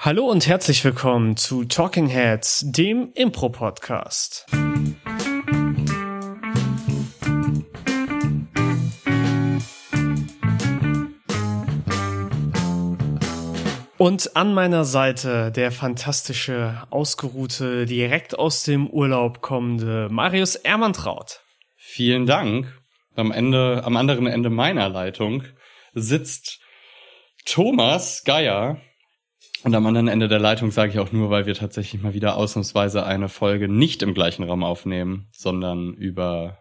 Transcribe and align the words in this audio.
Hallo 0.00 0.26
und 0.26 0.46
herzlich 0.46 0.84
willkommen 0.84 1.36
zu 1.36 1.64
Talking 1.64 2.06
Heads, 2.06 2.62
dem 2.66 3.10
Impro-Podcast. 3.16 4.46
Und 13.96 14.36
an 14.36 14.54
meiner 14.54 14.84
Seite 14.84 15.50
der 15.50 15.72
fantastische, 15.72 16.80
ausgeruhte, 16.90 17.84
direkt 17.84 18.38
aus 18.38 18.62
dem 18.62 18.88
Urlaub 18.88 19.40
kommende 19.40 20.06
Marius 20.12 20.54
Ermantraut. 20.54 21.40
Vielen 21.74 22.24
Dank. 22.24 22.72
Am 23.16 23.32
Ende, 23.32 23.82
am 23.84 23.96
anderen 23.96 24.28
Ende 24.28 24.48
meiner 24.48 24.88
Leitung 24.88 25.42
sitzt 25.92 26.60
Thomas 27.44 28.22
Geier, 28.22 28.80
und 29.64 29.74
am 29.74 29.86
anderen 29.86 30.08
Ende 30.08 30.28
der 30.28 30.38
Leitung 30.38 30.70
sage 30.70 30.92
ich 30.92 30.98
auch 30.98 31.12
nur, 31.12 31.30
weil 31.30 31.46
wir 31.46 31.54
tatsächlich 31.54 32.02
mal 32.02 32.14
wieder 32.14 32.36
ausnahmsweise 32.36 33.04
eine 33.04 33.28
Folge 33.28 33.68
nicht 33.68 34.02
im 34.02 34.14
gleichen 34.14 34.44
Raum 34.44 34.62
aufnehmen, 34.62 35.28
sondern 35.32 35.94
über 35.94 36.58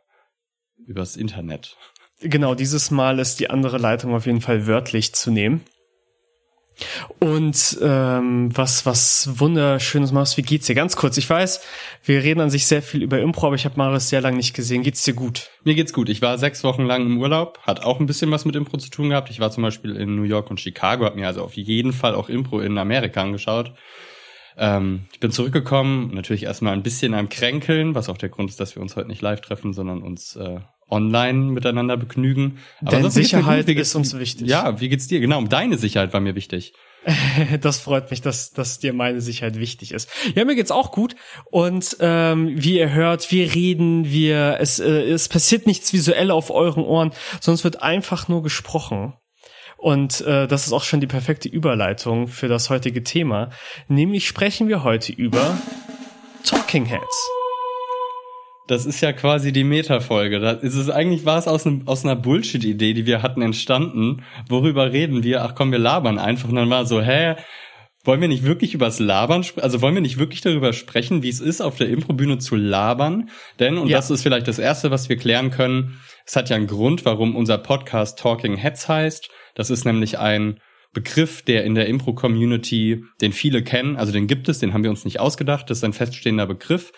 übers 0.85 1.15
Internet. 1.15 1.77
Genau, 2.19 2.55
dieses 2.55 2.89
Mal 2.91 3.19
ist 3.19 3.39
die 3.39 3.49
andere 3.49 3.77
Leitung 3.77 4.15
auf 4.15 4.25
jeden 4.25 4.41
Fall 4.41 4.65
wörtlich 4.65 5.13
zu 5.13 5.31
nehmen. 5.31 5.61
Und 7.19 7.77
ähm, 7.81 8.55
was 8.55 8.85
was 8.85 9.29
wunderschönes 9.39 10.11
machst, 10.11 10.37
wie 10.37 10.43
geht's 10.43 10.67
dir? 10.67 10.75
Ganz 10.75 10.95
kurz, 10.95 11.17
ich 11.17 11.29
weiß, 11.29 11.61
wir 12.03 12.23
reden 12.23 12.41
an 12.41 12.49
sich 12.49 12.67
sehr 12.67 12.81
viel 12.81 13.01
über 13.03 13.19
Impro, 13.19 13.47
aber 13.47 13.55
ich 13.55 13.65
habe 13.65 13.77
Marius 13.77 14.09
sehr 14.09 14.21
lange 14.21 14.37
nicht 14.37 14.53
gesehen. 14.53 14.83
Geht's 14.83 15.03
dir 15.03 15.13
gut? 15.13 15.49
Mir 15.63 15.75
geht's 15.75 15.93
gut. 15.93 16.09
Ich 16.09 16.21
war 16.21 16.37
sechs 16.37 16.63
Wochen 16.63 16.83
lang 16.83 17.05
im 17.05 17.17
Urlaub, 17.19 17.59
hat 17.63 17.83
auch 17.83 17.99
ein 17.99 18.05
bisschen 18.05 18.31
was 18.31 18.45
mit 18.45 18.55
Impro 18.55 18.77
zu 18.77 18.89
tun 18.89 19.09
gehabt. 19.09 19.29
Ich 19.29 19.39
war 19.39 19.51
zum 19.51 19.63
Beispiel 19.63 19.95
in 19.95 20.15
New 20.15 20.23
York 20.23 20.49
und 20.49 20.59
Chicago, 20.59 21.05
habe 21.05 21.15
mir 21.15 21.27
also 21.27 21.43
auf 21.43 21.55
jeden 21.55 21.93
Fall 21.93 22.15
auch 22.15 22.29
Impro 22.29 22.59
in 22.59 22.77
Amerika 22.77 23.21
angeschaut. 23.21 23.73
Ähm, 24.57 25.05
ich 25.13 25.19
bin 25.19 25.31
zurückgekommen, 25.31 26.11
natürlich 26.13 26.43
erstmal 26.43 26.73
ein 26.73 26.83
bisschen 26.83 27.13
am 27.13 27.29
Kränkeln, 27.29 27.95
was 27.95 28.09
auch 28.09 28.17
der 28.17 28.29
Grund 28.29 28.49
ist, 28.49 28.59
dass 28.59 28.75
wir 28.75 28.81
uns 28.81 28.95
heute 28.95 29.07
nicht 29.07 29.21
live 29.21 29.41
treffen, 29.41 29.73
sondern 29.73 30.01
uns 30.01 30.35
äh, 30.35 30.59
online 30.89 31.51
miteinander 31.51 31.97
begnügen. 31.97 32.59
Aber 32.81 32.97
Denn 32.97 33.09
Sicherheit 33.09 33.67
ist 33.69 33.95
uns 33.95 34.17
wichtig. 34.17 34.47
Ja, 34.47 34.79
wie 34.79 34.89
geht's 34.89 35.07
dir? 35.07 35.19
Genau, 35.19 35.37
um 35.37 35.49
deine 35.49 35.77
Sicherheit 35.77 36.13
war 36.13 36.19
mir 36.19 36.35
wichtig. 36.35 36.73
das 37.61 37.79
freut 37.79 38.11
mich, 38.11 38.21
dass, 38.21 38.51
dass 38.51 38.79
dir 38.79 38.93
meine 38.93 39.21
Sicherheit 39.21 39.59
wichtig 39.59 39.93
ist. 39.93 40.09
Ja, 40.35 40.45
mir 40.45 40.55
geht's 40.55 40.71
auch 40.71 40.91
gut. 40.91 41.15
Und 41.45 41.97
ähm, 41.99 42.51
wie 42.55 42.77
ihr 42.77 42.91
hört, 42.91 43.31
wir 43.31 43.53
reden, 43.53 44.11
wir 44.11 44.57
es, 44.59 44.79
äh, 44.79 45.03
es 45.09 45.29
passiert 45.29 45.67
nichts 45.67 45.93
visuell 45.93 46.31
auf 46.31 46.49
euren 46.51 46.83
Ohren, 46.83 47.11
es 47.39 47.63
wird 47.63 47.81
einfach 47.81 48.27
nur 48.27 48.43
gesprochen. 48.43 49.13
Und 49.77 50.21
äh, 50.21 50.47
das 50.47 50.65
ist 50.65 50.73
auch 50.73 50.83
schon 50.83 50.99
die 50.99 51.07
perfekte 51.07 51.47
Überleitung 51.47 52.27
für 52.27 52.47
das 52.47 52.69
heutige 52.69 53.03
Thema. 53.03 53.51
Nämlich 53.87 54.27
sprechen 54.27 54.67
wir 54.67 54.83
heute 54.83 55.11
über 55.13 55.57
Talking 56.43 56.85
Heads. 56.85 57.36
Das 58.67 58.85
ist 58.85 59.01
ja 59.01 59.13
quasi 59.13 59.53
die 59.53 59.63
Meta-Folge. 59.63 60.39
Da 60.39 60.51
ist 60.51 60.75
es 60.75 60.89
eigentlich 60.89 61.25
war 61.25 61.37
es 61.37 61.47
aus, 61.47 61.65
einem, 61.65 61.87
aus 61.87 62.03
einer 62.03 62.17
Bullshit-Idee, 62.17 62.93
die 62.93 63.05
wir 63.05 63.21
hatten, 63.21 63.41
entstanden. 63.41 64.23
Worüber 64.49 64.91
reden 64.91 65.23
wir? 65.23 65.43
Ach 65.43 65.55
komm, 65.55 65.71
wir 65.71 65.79
labern 65.79 66.19
einfach. 66.19 66.49
Und 66.49 66.55
dann 66.55 66.69
war 66.69 66.85
so, 66.85 67.01
hä, 67.01 67.35
wollen 68.03 68.21
wir 68.21 68.27
nicht 68.27 68.43
wirklich 68.43 68.73
übers 68.73 68.99
Labern 68.99 69.43
sprechen? 69.43 69.63
Also 69.63 69.81
wollen 69.81 69.95
wir 69.95 70.01
nicht 70.01 70.17
wirklich 70.17 70.41
darüber 70.41 70.73
sprechen, 70.73 71.23
wie 71.23 71.29
es 71.29 71.39
ist, 71.39 71.61
auf 71.61 71.77
der 71.77 71.89
Improbühne 71.89 72.39
zu 72.39 72.55
labern? 72.55 73.29
Denn, 73.59 73.77
und 73.77 73.87
ja. 73.87 73.97
das 73.97 74.11
ist 74.11 74.23
vielleicht 74.23 74.47
das 74.47 74.59
Erste, 74.59 74.91
was 74.91 75.09
wir 75.09 75.17
klären 75.17 75.49
können, 75.49 75.99
es 76.25 76.35
hat 76.35 76.49
ja 76.49 76.57
einen 76.57 76.67
Grund, 76.67 77.05
warum 77.05 77.35
unser 77.35 77.57
Podcast 77.57 78.19
Talking 78.19 78.57
Heads 78.57 78.89
heißt. 78.89 79.29
Das 79.55 79.69
ist 79.69 79.85
nämlich 79.85 80.19
ein 80.19 80.59
Begriff, 80.93 81.41
der 81.41 81.63
in 81.63 81.75
der 81.75 81.87
Impro-Community, 81.87 83.03
den 83.21 83.31
viele 83.31 83.63
kennen, 83.63 83.97
also 83.97 84.11
den 84.11 84.27
gibt 84.27 84.49
es, 84.49 84.59
den 84.59 84.73
haben 84.73 84.83
wir 84.83 84.89
uns 84.89 85.05
nicht 85.05 85.19
ausgedacht, 85.19 85.69
das 85.69 85.79
ist 85.79 85.83
ein 85.83 85.93
feststehender 85.93 86.47
Begriff. 86.47 86.91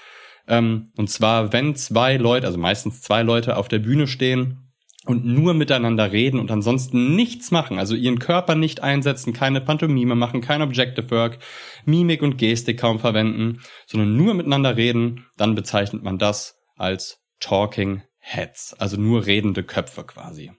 Ähm, 0.50 0.92
und 0.98 1.10
zwar, 1.10 1.54
wenn 1.54 1.76
zwei 1.76 2.18
Leute, 2.18 2.48
also 2.48 2.58
meistens 2.58 3.02
zwei 3.02 3.22
Leute 3.22 3.56
auf 3.56 3.68
der 3.68 3.80
Bühne 3.80 4.08
stehen 4.08 4.72
und 5.06 5.24
nur 5.24 5.54
miteinander 5.54 6.12
reden 6.12 6.40
und 6.40 6.52
ansonsten 6.52 7.16
nichts 7.16 7.52
machen, 7.52 7.78
also 7.78 7.96
ihren 7.96 8.20
Körper 8.20 8.56
nicht 8.56 8.82
einsetzen, 8.82 9.32
keine 9.32 9.62
Pantomime 9.62 10.16
machen, 10.16 10.42
kein 10.42 10.64
Objective 10.64 11.10
Work, 11.12 11.38
Mimik 11.86 12.24
und 12.24 12.38
Gestik 12.38 12.80
kaum 12.80 13.00
verwenden, 13.00 13.62
sondern 13.86 14.18
nur 14.18 14.34
miteinander 14.34 14.76
reden, 14.76 15.28
dann 15.38 15.56
bezeichnet 15.56 16.04
man 16.04 16.18
das 16.18 16.56
als 16.76 17.20
Talking 17.40 18.02
Heads, 18.18 18.76
also 18.78 18.98
nur 18.98 19.26
redende 19.26 19.64
Köpfe 19.64 20.04
quasi. 20.04 20.52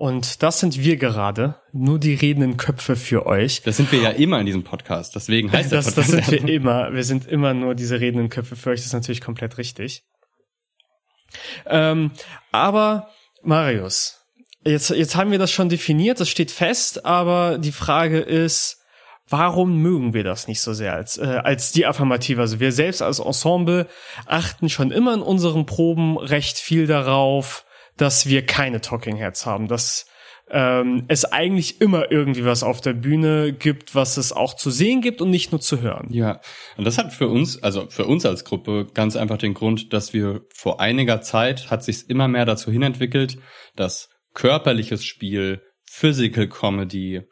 Und 0.00 0.42
das 0.42 0.60
sind 0.60 0.82
wir 0.82 0.96
gerade, 0.96 1.56
nur 1.72 1.98
die 1.98 2.14
redenden 2.14 2.56
Köpfe 2.56 2.96
für 2.96 3.26
euch. 3.26 3.60
Das 3.64 3.76
sind 3.76 3.92
wir 3.92 4.00
ja 4.00 4.08
immer 4.08 4.40
in 4.40 4.46
diesem 4.46 4.64
Podcast, 4.64 5.14
deswegen 5.14 5.52
heißt 5.52 5.72
das. 5.72 5.84
Das, 5.84 5.94
das 5.94 6.06
sind 6.06 6.30
wir 6.30 6.54
immer. 6.54 6.94
Wir 6.94 7.04
sind 7.04 7.26
immer 7.26 7.52
nur 7.52 7.74
diese 7.74 8.00
redenden 8.00 8.30
Köpfe 8.30 8.56
für 8.56 8.70
euch, 8.70 8.78
das 8.78 8.86
ist 8.86 8.92
natürlich 8.94 9.20
komplett 9.20 9.58
richtig. 9.58 10.04
Ähm, 11.66 12.12
aber 12.50 13.10
Marius, 13.42 14.22
jetzt, 14.64 14.88
jetzt 14.88 15.16
haben 15.16 15.32
wir 15.32 15.38
das 15.38 15.52
schon 15.52 15.68
definiert, 15.68 16.18
das 16.18 16.30
steht 16.30 16.50
fest, 16.50 17.04
aber 17.04 17.58
die 17.58 17.70
Frage 17.70 18.20
ist, 18.20 18.78
warum 19.28 19.82
mögen 19.82 20.14
wir 20.14 20.24
das 20.24 20.48
nicht 20.48 20.62
so 20.62 20.72
sehr 20.72 20.94
als, 20.94 21.18
äh, 21.18 21.42
als 21.44 21.72
die 21.72 21.84
Affirmative? 21.84 22.40
Also 22.40 22.58
wir 22.58 22.72
selbst 22.72 23.02
als 23.02 23.18
Ensemble 23.18 23.86
achten 24.24 24.70
schon 24.70 24.92
immer 24.92 25.12
in 25.12 25.20
unseren 25.20 25.66
Proben 25.66 26.16
recht 26.16 26.56
viel 26.56 26.86
darauf, 26.86 27.66
dass 28.00 28.26
wir 28.26 28.46
keine 28.46 28.80
Talking 28.80 29.16
Heads 29.16 29.46
haben, 29.46 29.68
dass 29.68 30.06
ähm, 30.50 31.04
es 31.08 31.24
eigentlich 31.24 31.80
immer 31.80 32.10
irgendwie 32.10 32.44
was 32.44 32.62
auf 32.62 32.80
der 32.80 32.92
Bühne 32.92 33.52
gibt, 33.52 33.94
was 33.94 34.16
es 34.16 34.32
auch 34.32 34.54
zu 34.54 34.70
sehen 34.70 35.00
gibt 35.00 35.20
und 35.20 35.30
nicht 35.30 35.52
nur 35.52 35.60
zu 35.60 35.80
hören. 35.80 36.08
Ja, 36.10 36.40
und 36.76 36.84
das 36.84 36.98
hat 36.98 37.12
für 37.12 37.28
uns, 37.28 37.62
also 37.62 37.88
für 37.88 38.04
uns 38.06 38.26
als 38.26 38.44
Gruppe 38.44 38.88
ganz 38.92 39.16
einfach 39.16 39.38
den 39.38 39.54
Grund, 39.54 39.92
dass 39.92 40.12
wir 40.12 40.42
vor 40.52 40.80
einiger 40.80 41.20
Zeit 41.20 41.70
hat 41.70 41.84
sich 41.84 42.10
immer 42.10 42.26
mehr 42.26 42.46
dazu 42.46 42.72
hinentwickelt, 42.72 43.38
dass 43.76 44.08
körperliches 44.34 45.04
Spiel, 45.04 45.62
Physical 45.84 46.48
Comedy, 46.48 47.22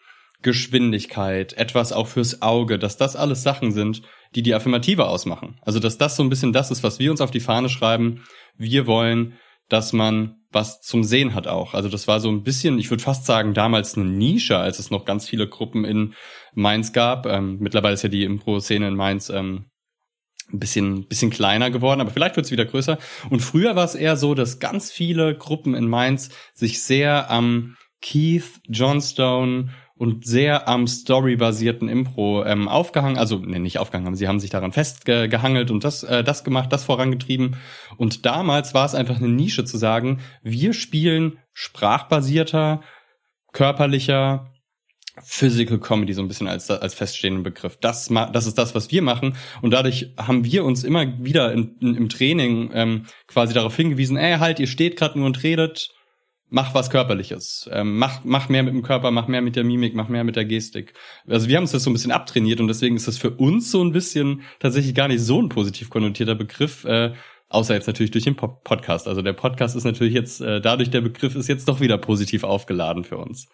Geschwindigkeit, 0.42 1.54
etwas 1.54 1.92
auch 1.92 2.06
fürs 2.06 2.42
Auge, 2.42 2.78
dass 2.78 2.96
das 2.96 3.16
alles 3.16 3.42
Sachen 3.42 3.72
sind, 3.72 4.02
die 4.34 4.42
die 4.42 4.54
Affirmative 4.54 5.06
ausmachen. 5.08 5.58
Also 5.62 5.80
dass 5.80 5.98
das 5.98 6.16
so 6.16 6.22
ein 6.22 6.30
bisschen 6.30 6.52
das 6.52 6.70
ist, 6.70 6.84
was 6.84 7.00
wir 7.00 7.10
uns 7.10 7.20
auf 7.20 7.32
die 7.32 7.40
Fahne 7.40 7.68
schreiben. 7.68 8.24
Wir 8.56 8.86
wollen, 8.86 9.34
dass 9.68 9.92
man 9.92 10.36
was 10.50 10.80
zum 10.80 11.04
Sehen 11.04 11.34
hat 11.34 11.46
auch. 11.46 11.74
Also 11.74 11.88
das 11.88 12.08
war 12.08 12.20
so 12.20 12.30
ein 12.30 12.42
bisschen, 12.42 12.78
ich 12.78 12.90
würde 12.90 13.02
fast 13.02 13.26
sagen, 13.26 13.52
damals 13.52 13.96
eine 13.96 14.06
Nische, 14.06 14.56
als 14.56 14.78
es 14.78 14.90
noch 14.90 15.04
ganz 15.04 15.28
viele 15.28 15.46
Gruppen 15.46 15.84
in 15.84 16.14
Mainz 16.54 16.92
gab. 16.92 17.26
Ähm, 17.26 17.58
mittlerweile 17.60 17.94
ist 17.94 18.02
ja 18.02 18.08
die 18.08 18.24
Impro-Szene 18.24 18.88
in 18.88 18.94
Mainz 18.94 19.28
ähm, 19.28 19.66
ein 20.50 20.58
bisschen, 20.58 21.06
bisschen 21.06 21.30
kleiner 21.30 21.70
geworden, 21.70 22.00
aber 22.00 22.10
vielleicht 22.10 22.36
wird 22.36 22.46
es 22.46 22.52
wieder 22.52 22.64
größer. 22.64 22.98
Und 23.28 23.40
früher 23.40 23.76
war 23.76 23.84
es 23.84 23.94
eher 23.94 24.16
so, 24.16 24.34
dass 24.34 24.58
ganz 24.58 24.90
viele 24.90 25.36
Gruppen 25.36 25.74
in 25.74 25.86
Mainz 25.86 26.30
sich 26.54 26.82
sehr 26.82 27.30
am 27.30 27.76
Keith 28.00 28.60
Johnstone 28.68 29.70
und 29.98 30.24
sehr 30.24 30.68
am 30.68 30.86
storybasierten 30.86 31.88
Impro 31.88 32.44
ähm, 32.44 32.68
aufgehangen, 32.68 33.18
also 33.18 33.38
nee, 33.38 33.58
nicht 33.58 33.78
aufgehangen 33.78 34.06
haben, 34.06 34.14
sie 34.14 34.28
haben 34.28 34.40
sich 34.40 34.50
daran 34.50 34.72
festgehangelt 34.72 35.70
und 35.70 35.84
das, 35.84 36.04
äh, 36.04 36.22
das 36.22 36.44
gemacht, 36.44 36.72
das 36.72 36.84
vorangetrieben. 36.84 37.56
Und 37.96 38.24
damals 38.24 38.74
war 38.74 38.86
es 38.86 38.94
einfach 38.94 39.16
eine 39.16 39.28
Nische 39.28 39.64
zu 39.64 39.76
sagen, 39.76 40.20
wir 40.42 40.72
spielen 40.72 41.38
sprachbasierter, 41.52 42.80
körperlicher, 43.52 44.52
Physical 45.24 45.78
Comedy 45.78 46.14
so 46.14 46.22
ein 46.22 46.28
bisschen 46.28 46.46
als, 46.46 46.70
als 46.70 46.94
feststehenden 46.94 47.42
Begriff. 47.42 47.76
Das, 47.80 48.08
das 48.32 48.46
ist 48.46 48.56
das, 48.56 48.76
was 48.76 48.92
wir 48.92 49.02
machen. 49.02 49.34
Und 49.62 49.72
dadurch 49.72 50.12
haben 50.16 50.44
wir 50.44 50.64
uns 50.64 50.84
immer 50.84 51.06
wieder 51.24 51.52
in, 51.52 51.76
in, 51.80 51.96
im 51.96 52.08
Training 52.08 52.70
ähm, 52.72 53.06
quasi 53.26 53.52
darauf 53.52 53.74
hingewiesen, 53.74 54.16
ey, 54.16 54.38
halt, 54.38 54.60
ihr 54.60 54.68
steht 54.68 54.96
gerade 54.96 55.18
nur 55.18 55.26
und 55.26 55.42
redet, 55.42 55.90
mach 56.50 56.74
was 56.74 56.90
Körperliches. 56.90 57.68
Ähm, 57.72 57.98
mach, 57.98 58.20
mach 58.24 58.48
mehr 58.48 58.62
mit 58.62 58.74
dem 58.74 58.82
Körper, 58.82 59.10
mach 59.10 59.28
mehr 59.28 59.42
mit 59.42 59.56
der 59.56 59.64
Mimik, 59.64 59.94
mach 59.94 60.08
mehr 60.08 60.24
mit 60.24 60.36
der 60.36 60.44
Gestik. 60.44 60.94
Also 61.26 61.48
wir 61.48 61.56
haben 61.56 61.64
uns 61.64 61.72
das 61.72 61.84
so 61.84 61.90
ein 61.90 61.92
bisschen 61.92 62.12
abtrainiert 62.12 62.60
und 62.60 62.68
deswegen 62.68 62.96
ist 62.96 63.08
das 63.08 63.18
für 63.18 63.30
uns 63.30 63.70
so 63.70 63.82
ein 63.82 63.92
bisschen 63.92 64.42
tatsächlich 64.58 64.94
gar 64.94 65.08
nicht 65.08 65.20
so 65.20 65.40
ein 65.40 65.48
positiv 65.48 65.90
konnotierter 65.90 66.34
Begriff, 66.34 66.84
äh, 66.84 67.12
außer 67.48 67.74
jetzt 67.74 67.86
natürlich 67.86 68.10
durch 68.10 68.24
den 68.24 68.36
Podcast. 68.36 69.08
Also 69.08 69.22
der 69.22 69.32
Podcast 69.32 69.76
ist 69.76 69.84
natürlich 69.84 70.14
jetzt, 70.14 70.40
äh, 70.40 70.60
dadurch 70.60 70.90
der 70.90 71.00
Begriff 71.00 71.34
ist 71.34 71.48
jetzt 71.48 71.68
doch 71.68 71.80
wieder 71.80 71.98
positiv 71.98 72.44
aufgeladen 72.44 73.04
für 73.04 73.18
uns. 73.18 73.48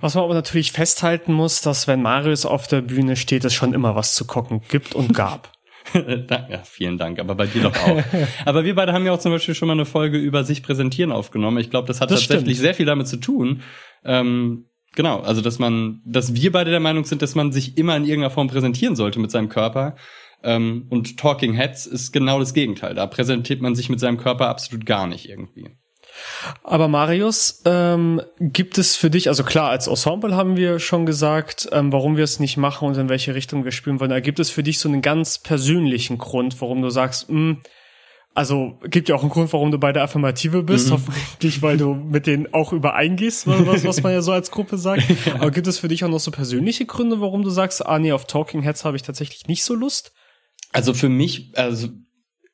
Was 0.00 0.14
man 0.14 0.24
aber 0.24 0.34
natürlich 0.34 0.72
festhalten 0.72 1.32
muss, 1.32 1.62
dass 1.62 1.88
wenn 1.88 2.02
Marius 2.02 2.44
auf 2.44 2.66
der 2.66 2.82
Bühne 2.82 3.16
steht, 3.16 3.44
es 3.44 3.54
schon 3.54 3.72
immer 3.72 3.96
was 3.96 4.14
zu 4.14 4.26
gucken 4.26 4.60
gibt 4.68 4.94
und 4.94 5.14
gab. 5.14 5.52
ja, 5.94 6.62
vielen 6.64 6.98
Dank, 6.98 7.18
aber 7.18 7.34
bei 7.34 7.46
dir 7.46 7.62
doch 7.62 7.76
auch. 7.76 8.02
aber 8.44 8.64
wir 8.64 8.74
beide 8.74 8.92
haben 8.92 9.04
ja 9.04 9.12
auch 9.12 9.18
zum 9.18 9.32
Beispiel 9.32 9.54
schon 9.54 9.68
mal 9.68 9.74
eine 9.74 9.84
Folge 9.84 10.18
über 10.18 10.44
sich 10.44 10.62
präsentieren 10.62 11.12
aufgenommen. 11.12 11.58
Ich 11.58 11.70
glaube, 11.70 11.88
das 11.88 12.00
hat 12.00 12.10
das 12.10 12.20
tatsächlich 12.20 12.56
stimmt. 12.56 12.64
sehr 12.64 12.74
viel 12.74 12.86
damit 12.86 13.08
zu 13.08 13.16
tun. 13.18 13.62
Ähm, 14.04 14.66
genau, 14.94 15.20
also 15.20 15.40
dass 15.40 15.58
man, 15.58 16.00
dass 16.04 16.34
wir 16.34 16.52
beide 16.52 16.70
der 16.70 16.80
Meinung 16.80 17.04
sind, 17.04 17.22
dass 17.22 17.34
man 17.34 17.52
sich 17.52 17.76
immer 17.78 17.96
in 17.96 18.04
irgendeiner 18.04 18.30
Form 18.30 18.48
präsentieren 18.48 18.96
sollte 18.96 19.18
mit 19.18 19.30
seinem 19.30 19.48
Körper. 19.48 19.96
Ähm, 20.42 20.86
und 20.90 21.18
Talking 21.18 21.54
Heads 21.54 21.86
ist 21.86 22.12
genau 22.12 22.38
das 22.38 22.54
Gegenteil. 22.54 22.94
Da 22.94 23.06
präsentiert 23.06 23.60
man 23.60 23.74
sich 23.74 23.88
mit 23.88 24.00
seinem 24.00 24.18
Körper 24.18 24.48
absolut 24.48 24.86
gar 24.86 25.06
nicht 25.06 25.28
irgendwie. 25.28 25.70
Aber 26.62 26.88
Marius, 26.88 27.62
ähm, 27.64 28.20
gibt 28.40 28.78
es 28.78 28.96
für 28.96 29.10
dich, 29.10 29.28
also 29.28 29.44
klar, 29.44 29.70
als 29.70 29.86
Ensemble 29.86 30.36
haben 30.36 30.56
wir 30.56 30.78
schon 30.78 31.06
gesagt, 31.06 31.68
ähm, 31.72 31.92
warum 31.92 32.16
wir 32.16 32.24
es 32.24 32.40
nicht 32.40 32.56
machen 32.56 32.88
und 32.88 32.96
in 32.96 33.08
welche 33.08 33.34
Richtung 33.34 33.64
wir 33.64 33.72
spielen 33.72 34.00
wollen. 34.00 34.10
Da 34.10 34.20
gibt 34.20 34.40
es 34.40 34.50
für 34.50 34.62
dich 34.62 34.78
so 34.78 34.88
einen 34.88 35.02
ganz 35.02 35.38
persönlichen 35.38 36.18
Grund, 36.18 36.60
warum 36.60 36.82
du 36.82 36.90
sagst, 36.90 37.28
mh, 37.28 37.36
hm, 37.36 37.60
also 38.34 38.78
gibt 38.84 39.08
ja 39.08 39.14
auch 39.14 39.20
einen 39.20 39.30
Grund, 39.30 39.52
warum 39.52 39.70
du 39.70 39.78
bei 39.78 39.92
der 39.92 40.04
Affirmative 40.04 40.62
bist, 40.62 40.88
mhm. 40.88 40.92
hoffentlich, 40.92 41.60
weil 41.60 41.76
du 41.76 41.94
mit 41.94 42.26
denen 42.26 42.52
auch 42.54 42.72
übereingehst, 42.72 43.46
was, 43.46 43.84
was 43.84 44.02
man 44.02 44.12
ja 44.12 44.22
so 44.22 44.32
als 44.32 44.50
Gruppe 44.50 44.78
sagt. 44.78 45.04
ja. 45.26 45.34
Aber 45.40 45.50
gibt 45.50 45.66
es 45.66 45.78
für 45.78 45.88
dich 45.88 46.02
auch 46.04 46.08
noch 46.08 46.20
so 46.20 46.30
persönliche 46.30 46.86
Gründe, 46.86 47.20
warum 47.20 47.42
du 47.42 47.50
sagst, 47.50 47.84
ah 47.84 47.98
nee, 47.98 48.12
auf 48.12 48.26
Talking 48.26 48.62
Heads 48.62 48.84
habe 48.84 48.96
ich 48.96 49.02
tatsächlich 49.02 49.48
nicht 49.48 49.64
so 49.64 49.74
Lust? 49.74 50.12
Also 50.72 50.94
für 50.94 51.10
mich, 51.10 51.52
also 51.56 51.88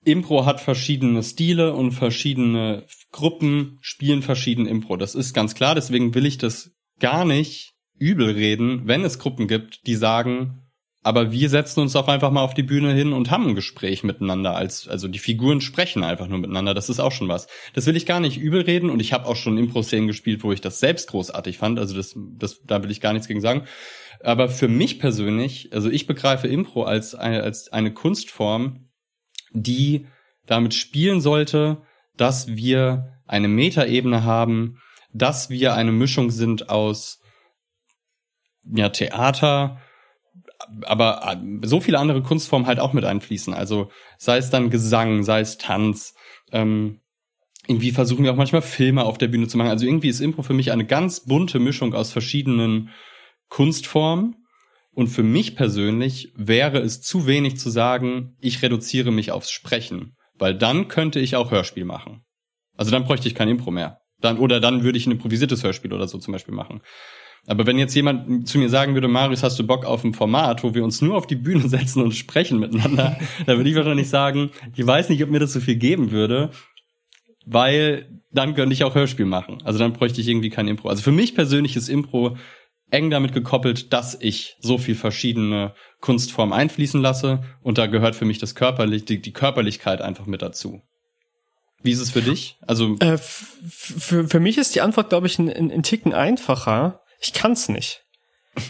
Impro 0.04 0.46
hat 0.46 0.60
verschiedene 0.60 1.22
Stile 1.22 1.74
und 1.74 1.92
verschiedene 1.92 2.86
Gruppen 3.10 3.78
spielen 3.80 4.22
verschieden 4.22 4.66
Impro. 4.66 4.96
Das 4.96 5.14
ist 5.14 5.34
ganz 5.34 5.54
klar, 5.54 5.74
deswegen 5.74 6.14
will 6.14 6.26
ich 6.26 6.38
das 6.38 6.72
gar 7.00 7.24
nicht 7.24 7.74
übel 7.98 8.30
reden, 8.30 8.82
wenn 8.86 9.04
es 9.04 9.18
Gruppen 9.18 9.48
gibt, 9.48 9.86
die 9.86 9.96
sagen, 9.96 10.68
aber 11.02 11.32
wir 11.32 11.48
setzen 11.48 11.80
uns 11.80 11.96
auch 11.96 12.08
einfach 12.08 12.30
mal 12.30 12.42
auf 12.42 12.54
die 12.54 12.62
Bühne 12.62 12.92
hin 12.92 13.12
und 13.12 13.30
haben 13.30 13.48
ein 13.48 13.54
Gespräch 13.54 14.02
miteinander 14.02 14.56
als 14.56 14.88
also 14.88 15.08
die 15.08 15.18
Figuren 15.18 15.60
sprechen 15.60 16.02
einfach 16.02 16.26
nur 16.26 16.38
miteinander 16.38 16.74
das 16.74 16.88
ist 16.88 17.00
auch 17.00 17.12
schon 17.12 17.28
was 17.28 17.46
das 17.74 17.86
will 17.86 17.96
ich 17.96 18.04
gar 18.04 18.20
nicht 18.20 18.36
übel 18.36 18.62
reden 18.62 18.90
und 18.90 19.00
ich 19.00 19.12
habe 19.12 19.26
auch 19.26 19.36
schon 19.36 19.58
Impro 19.58 19.82
Szenen 19.82 20.08
gespielt 20.08 20.42
wo 20.42 20.52
ich 20.52 20.60
das 20.60 20.80
selbst 20.80 21.08
großartig 21.08 21.56
fand 21.56 21.78
also 21.78 21.94
das 21.94 22.14
das 22.16 22.62
da 22.64 22.82
will 22.82 22.90
ich 22.90 23.00
gar 23.00 23.12
nichts 23.12 23.28
gegen 23.28 23.40
sagen 23.40 23.62
aber 24.22 24.48
für 24.48 24.68
mich 24.68 24.98
persönlich 24.98 25.70
also 25.72 25.88
ich 25.88 26.06
begreife 26.06 26.48
Impro 26.48 26.82
als 26.82 27.14
eine 27.14 27.42
als 27.42 27.72
eine 27.72 27.94
Kunstform 27.94 28.87
die 29.52 30.06
damit 30.46 30.74
spielen 30.74 31.20
sollte 31.20 31.82
dass 32.16 32.48
wir 32.48 33.20
eine 33.26 33.48
Metaebene 33.48 34.24
haben 34.24 34.78
dass 35.12 35.50
wir 35.50 35.74
eine 35.74 35.92
Mischung 35.92 36.30
sind 36.30 36.68
aus 36.68 37.20
ja 38.64 38.88
Theater 38.88 39.80
aber 40.82 41.22
äh, 41.32 41.66
so 41.66 41.80
viele 41.80 41.98
andere 41.98 42.22
Kunstformen 42.22 42.66
halt 42.66 42.80
auch 42.80 42.92
mit 42.92 43.04
einfließen. 43.04 43.54
Also 43.54 43.90
sei 44.18 44.38
es 44.38 44.50
dann 44.50 44.70
Gesang, 44.70 45.22
sei 45.22 45.40
es 45.40 45.58
Tanz. 45.58 46.14
Ähm, 46.52 47.00
irgendwie 47.66 47.90
versuchen 47.90 48.24
wir 48.24 48.32
auch 48.32 48.36
manchmal 48.36 48.62
Filme 48.62 49.04
auf 49.04 49.18
der 49.18 49.28
Bühne 49.28 49.46
zu 49.46 49.58
machen. 49.58 49.70
Also 49.70 49.86
irgendwie 49.86 50.08
ist 50.08 50.20
Impro 50.20 50.42
für 50.42 50.54
mich 50.54 50.72
eine 50.72 50.86
ganz 50.86 51.20
bunte 51.20 51.58
Mischung 51.58 51.94
aus 51.94 52.12
verschiedenen 52.12 52.90
Kunstformen. 53.48 54.37
Und 54.98 55.06
für 55.06 55.22
mich 55.22 55.54
persönlich 55.54 56.32
wäre 56.34 56.80
es 56.80 57.00
zu 57.00 57.28
wenig 57.28 57.56
zu 57.56 57.70
sagen, 57.70 58.34
ich 58.40 58.62
reduziere 58.62 59.12
mich 59.12 59.30
aufs 59.30 59.48
Sprechen. 59.48 60.16
Weil 60.34 60.56
dann 60.56 60.88
könnte 60.88 61.20
ich 61.20 61.36
auch 61.36 61.52
Hörspiel 61.52 61.84
machen. 61.84 62.24
Also 62.76 62.90
dann 62.90 63.04
bräuchte 63.04 63.28
ich 63.28 63.36
kein 63.36 63.48
Impro 63.48 63.70
mehr. 63.70 64.00
Dann, 64.20 64.38
oder 64.38 64.58
dann 64.58 64.82
würde 64.82 64.98
ich 64.98 65.06
ein 65.06 65.12
improvisiertes 65.12 65.62
Hörspiel 65.62 65.92
oder 65.92 66.08
so 66.08 66.18
zum 66.18 66.32
Beispiel 66.32 66.52
machen. 66.52 66.80
Aber 67.46 67.64
wenn 67.64 67.78
jetzt 67.78 67.94
jemand 67.94 68.48
zu 68.48 68.58
mir 68.58 68.68
sagen 68.68 68.94
würde, 68.94 69.06
Marius, 69.06 69.44
hast 69.44 69.56
du 69.60 69.64
Bock 69.64 69.84
auf 69.84 70.02
ein 70.02 70.14
Format, 70.14 70.64
wo 70.64 70.74
wir 70.74 70.82
uns 70.82 71.00
nur 71.00 71.16
auf 71.16 71.28
die 71.28 71.36
Bühne 71.36 71.68
setzen 71.68 72.02
und 72.02 72.16
sprechen 72.16 72.58
miteinander, 72.58 73.20
dann 73.46 73.56
würde 73.56 73.70
ich 73.70 73.76
wahrscheinlich 73.76 74.08
sagen, 74.08 74.50
ich 74.74 74.84
weiß 74.84 75.10
nicht, 75.10 75.22
ob 75.22 75.30
mir 75.30 75.38
das 75.38 75.52
so 75.52 75.60
viel 75.60 75.76
geben 75.76 76.10
würde, 76.10 76.50
weil 77.46 78.20
dann 78.32 78.56
könnte 78.56 78.72
ich 78.72 78.82
auch 78.82 78.96
Hörspiel 78.96 79.26
machen. 79.26 79.58
Also 79.62 79.78
dann 79.78 79.92
bräuchte 79.92 80.20
ich 80.20 80.26
irgendwie 80.26 80.50
kein 80.50 80.66
Impro. 80.66 80.88
Also 80.88 81.04
für 81.04 81.12
mich 81.12 81.36
persönlich 81.36 81.76
ist 81.76 81.88
Impro 81.88 82.36
eng 82.90 83.10
damit 83.10 83.32
gekoppelt, 83.32 83.92
dass 83.92 84.16
ich 84.20 84.56
so 84.60 84.78
viel 84.78 84.94
verschiedene 84.94 85.74
Kunstformen 86.00 86.52
einfließen 86.52 87.00
lasse 87.00 87.42
und 87.62 87.78
da 87.78 87.86
gehört 87.86 88.16
für 88.16 88.24
mich 88.24 88.38
das 88.38 88.54
körperlich, 88.54 89.04
die, 89.04 89.20
die 89.20 89.32
Körperlichkeit 89.32 90.00
einfach 90.00 90.26
mit 90.26 90.42
dazu. 90.42 90.82
Wie 91.82 91.92
ist 91.92 92.00
es 92.00 92.10
für 92.10 92.22
dich? 92.22 92.56
Also 92.66 92.96
äh, 92.98 93.18
für, 93.18 94.26
für 94.26 94.40
mich 94.40 94.58
ist 94.58 94.74
die 94.74 94.80
Antwort, 94.80 95.10
glaube 95.10 95.26
ich, 95.26 95.38
ein, 95.38 95.48
ein, 95.48 95.70
ein 95.70 95.82
Ticken 95.82 96.12
einfacher. 96.12 97.02
Ich 97.20 97.32
kann's 97.32 97.68
nicht. 97.68 98.04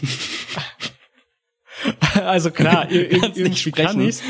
also 2.13 2.51
klar, 2.51 2.91
irgendwie 2.91 3.71
kann 3.71 3.99
ich's, 4.01 4.21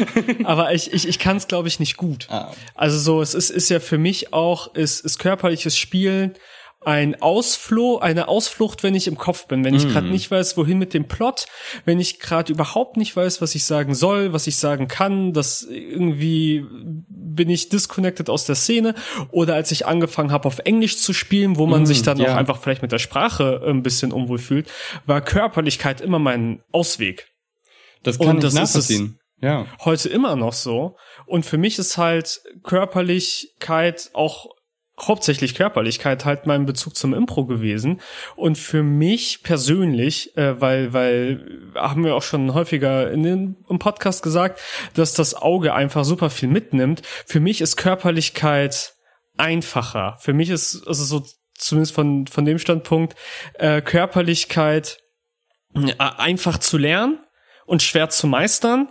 aber 0.43 0.73
ich, 0.73 0.93
ich, 0.93 1.07
ich 1.07 1.19
kann 1.19 1.37
es, 1.37 1.47
glaube 1.47 1.67
ich, 1.67 1.79
nicht 1.79 1.97
gut. 1.97 2.27
Ah. 2.29 2.53
Also 2.75 2.97
so, 2.99 3.21
es 3.21 3.33
ist, 3.33 3.49
ist 3.49 3.69
ja 3.69 3.81
für 3.81 3.97
mich 3.97 4.33
auch, 4.33 4.73
ist, 4.75 5.01
ist 5.01 5.19
körperliches 5.19 5.77
Spielen 5.77 6.35
ein 6.81 7.21
Ausfloh, 7.21 7.97
eine 7.97 8.29
Ausflucht, 8.29 8.83
wenn 8.83 8.95
ich 8.95 9.07
im 9.07 9.17
Kopf 9.17 9.47
bin, 9.47 9.65
wenn 9.65 9.75
ich 9.75 9.85
mm. 9.85 9.89
gerade 9.89 10.07
nicht 10.07 10.31
weiß, 10.31 10.55
wohin 10.55 10.77
mit 10.77 10.93
dem 10.93 11.09
Plot, 11.09 11.45
wenn 11.83 11.99
ich 11.99 12.19
gerade 12.19 12.53
überhaupt 12.53 12.95
nicht 12.95 13.15
weiß, 13.15 13.41
was 13.41 13.53
ich 13.53 13.65
sagen 13.65 13.93
soll, 13.93 14.31
was 14.31 14.47
ich 14.47 14.55
sagen 14.55 14.87
kann, 14.87 15.33
dass 15.33 15.61
irgendwie 15.63 16.65
bin 16.69 17.49
ich 17.49 17.67
disconnected 17.67 18.29
aus 18.29 18.45
der 18.45 18.55
Szene 18.55 18.95
oder 19.31 19.55
als 19.55 19.71
ich 19.71 19.87
angefangen 19.87 20.31
habe 20.31 20.47
auf 20.47 20.59
Englisch 20.59 20.97
zu 20.97 21.11
spielen, 21.11 21.57
wo 21.57 21.65
man 21.65 21.83
mm, 21.83 21.85
sich 21.85 22.01
dann 22.01 22.17
ja. 22.17 22.31
auch 22.31 22.37
einfach 22.37 22.61
vielleicht 22.61 22.81
mit 22.81 22.93
der 22.93 22.99
Sprache 22.99 23.61
ein 23.65 23.83
bisschen 23.83 24.13
unwohl 24.13 24.39
fühlt, 24.39 24.69
war 25.05 25.19
Körperlichkeit 25.19 25.99
immer 25.99 26.19
mein 26.19 26.63
Ausweg. 26.71 27.27
Das 28.03 28.17
kann 28.17 28.37
Und 28.37 28.43
ich 28.45 28.53
nachvollziehen. 28.53 29.19
ja. 29.41 29.65
Heute 29.83 30.07
immer 30.07 30.37
noch 30.37 30.53
so. 30.53 30.95
Und 31.25 31.45
für 31.45 31.57
mich 31.57 31.77
ist 31.77 31.97
halt 31.97 32.41
Körperlichkeit 32.63 34.11
auch 34.13 34.47
hauptsächlich 35.01 35.55
Körperlichkeit 35.55 36.25
halt 36.25 36.45
mein 36.45 36.65
Bezug 36.65 36.95
zum 36.95 37.13
Impro 37.13 37.45
gewesen. 37.45 38.01
Und 38.35 38.57
für 38.57 38.83
mich 38.83 39.43
persönlich, 39.43 40.35
äh, 40.37 40.59
weil, 40.59 40.93
weil 40.93 41.71
haben 41.75 42.03
wir 42.03 42.15
auch 42.15 42.23
schon 42.23 42.53
häufiger 42.53 43.11
in 43.11 43.23
den, 43.23 43.57
im 43.69 43.79
Podcast 43.79 44.23
gesagt, 44.23 44.59
dass 44.93 45.13
das 45.13 45.35
Auge 45.35 45.73
einfach 45.73 46.05
super 46.05 46.29
viel 46.29 46.49
mitnimmt. 46.49 47.01
Für 47.25 47.39
mich 47.39 47.61
ist 47.61 47.77
Körperlichkeit 47.77 48.93
einfacher. 49.37 50.17
Für 50.19 50.33
mich 50.33 50.49
ist, 50.49 50.85
also 50.87 51.03
so 51.03 51.25
zumindest 51.55 51.93
von, 51.93 52.27
von 52.27 52.45
dem 52.45 52.59
Standpunkt, 52.59 53.15
äh, 53.55 53.81
Körperlichkeit 53.81 54.99
äh, 55.75 55.93
einfach 55.97 56.57
zu 56.57 56.77
lernen 56.77 57.19
und 57.65 57.83
schwer 57.83 58.09
zu 58.09 58.27
meistern 58.27 58.89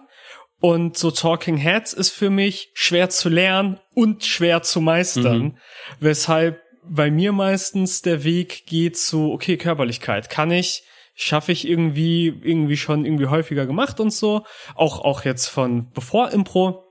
und 0.60 0.96
so 0.96 1.10
Talking 1.10 1.56
Heads 1.56 1.92
ist 1.92 2.10
für 2.10 2.30
mich 2.30 2.70
schwer 2.74 3.10
zu 3.10 3.28
lernen 3.28 3.78
und 3.94 4.24
schwer 4.24 4.62
zu 4.62 4.80
meistern. 4.80 5.38
Mhm. 5.38 5.56
Weshalb 6.00 6.60
bei 6.88 7.10
mir 7.10 7.32
meistens 7.32 8.02
der 8.02 8.24
Weg 8.24 8.66
geht 8.66 8.96
zu, 8.96 9.32
okay, 9.32 9.56
Körperlichkeit. 9.56 10.30
Kann 10.30 10.50
ich, 10.50 10.82
schaffe 11.14 11.52
ich 11.52 11.68
irgendwie, 11.68 12.26
irgendwie 12.42 12.76
schon 12.76 13.04
irgendwie 13.04 13.26
häufiger 13.26 13.66
gemacht 13.66 14.00
und 14.00 14.12
so. 14.12 14.44
Auch, 14.74 15.00
auch 15.00 15.24
jetzt 15.24 15.46
von 15.46 15.90
bevor 15.92 16.30
Impro 16.30 16.84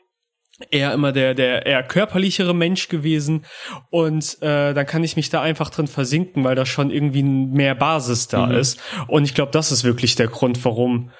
eher 0.71 0.91
immer 0.93 1.11
der 1.11 1.35
der 1.35 1.67
eher 1.67 1.83
körperlichere 1.83 2.55
Mensch 2.55 2.87
gewesen 2.87 3.45
und 3.91 4.41
äh, 4.41 4.73
dann 4.73 4.87
kann 4.87 5.03
ich 5.03 5.15
mich 5.15 5.29
da 5.29 5.41
einfach 5.41 5.69
drin 5.69 5.85
versinken, 5.85 6.43
weil 6.43 6.55
da 6.55 6.65
schon 6.65 6.89
irgendwie 6.89 7.21
mehr 7.21 7.75
Basis 7.75 8.27
da 8.27 8.47
mhm. 8.47 8.55
ist 8.55 8.79
und 9.07 9.23
ich 9.23 9.35
glaube, 9.35 9.51
das 9.51 9.71
ist 9.71 9.83
wirklich 9.83 10.15
der 10.15 10.27
Grund, 10.27 10.65
warum 10.65 11.11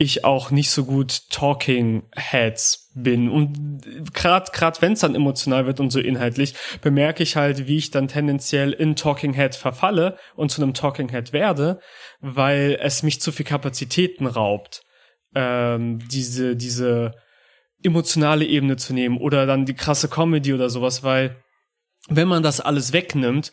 ich 0.00 0.24
auch 0.24 0.50
nicht 0.50 0.70
so 0.70 0.86
gut 0.86 1.28
Talking 1.28 2.04
Heads 2.16 2.90
bin. 2.94 3.28
Und 3.28 3.82
gerade 4.14 4.50
gerade 4.50 4.80
wenn 4.80 4.94
es 4.94 5.00
dann 5.00 5.14
emotional 5.14 5.66
wird 5.66 5.78
und 5.78 5.90
so 5.90 6.00
inhaltlich 6.00 6.54
bemerke 6.80 7.22
ich 7.22 7.36
halt 7.36 7.66
wie 7.68 7.76
ich 7.76 7.90
dann 7.90 8.08
tendenziell 8.08 8.72
in 8.72 8.96
Talking 8.96 9.34
Head 9.34 9.54
verfalle 9.54 10.16
und 10.36 10.50
zu 10.50 10.62
einem 10.62 10.72
Talking 10.72 11.10
Head 11.10 11.34
werde 11.34 11.80
weil 12.20 12.78
es 12.80 13.02
mich 13.02 13.20
zu 13.20 13.30
viel 13.30 13.44
Kapazitäten 13.44 14.26
raubt 14.26 14.82
ähm, 15.34 16.00
diese 16.08 16.56
diese 16.56 17.14
emotionale 17.82 18.46
Ebene 18.46 18.76
zu 18.76 18.94
nehmen 18.94 19.18
oder 19.18 19.44
dann 19.44 19.66
die 19.66 19.74
krasse 19.74 20.08
Comedy 20.08 20.54
oder 20.54 20.70
sowas 20.70 21.02
weil 21.02 21.36
wenn 22.08 22.26
man 22.26 22.42
das 22.42 22.60
alles 22.60 22.92
wegnimmt 22.92 23.52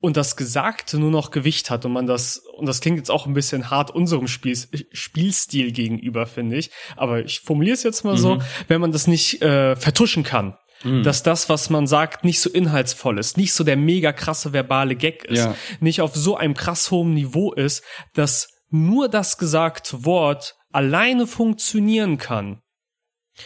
und 0.00 0.16
das 0.16 0.36
Gesagte 0.36 0.98
nur 0.98 1.10
noch 1.10 1.30
Gewicht 1.30 1.70
hat 1.70 1.84
und 1.84 1.92
man 1.92 2.06
das, 2.06 2.38
und 2.56 2.66
das 2.66 2.80
klingt 2.80 2.98
jetzt 2.98 3.10
auch 3.10 3.26
ein 3.26 3.34
bisschen 3.34 3.70
hart 3.70 3.90
unserem 3.90 4.28
Spiel, 4.28 4.56
Spielstil 4.92 5.72
gegenüber, 5.72 6.26
finde 6.26 6.56
ich, 6.56 6.70
aber 6.96 7.24
ich 7.24 7.40
formuliere 7.40 7.74
es 7.74 7.82
jetzt 7.82 8.04
mal 8.04 8.14
mhm. 8.14 8.18
so, 8.18 8.38
wenn 8.68 8.80
man 8.80 8.92
das 8.92 9.06
nicht 9.06 9.42
äh, 9.42 9.74
vertuschen 9.76 10.22
kann, 10.22 10.56
mhm. 10.84 11.02
dass 11.02 11.22
das, 11.22 11.48
was 11.48 11.70
man 11.70 11.86
sagt, 11.86 12.24
nicht 12.24 12.40
so 12.40 12.50
inhaltsvoll 12.50 13.18
ist, 13.18 13.36
nicht 13.36 13.54
so 13.54 13.64
der 13.64 13.76
mega 13.76 14.12
krasse 14.12 14.52
verbale 14.52 14.96
Gag 14.96 15.24
ist, 15.24 15.38
ja. 15.38 15.54
nicht 15.80 16.00
auf 16.00 16.14
so 16.14 16.36
einem 16.36 16.54
krass 16.54 16.90
hohen 16.90 17.14
Niveau 17.14 17.52
ist, 17.52 17.82
dass 18.14 18.48
nur 18.68 19.08
das 19.08 19.38
gesagte 19.38 20.04
Wort 20.04 20.56
alleine 20.72 21.26
funktionieren 21.26 22.18
kann, 22.18 22.60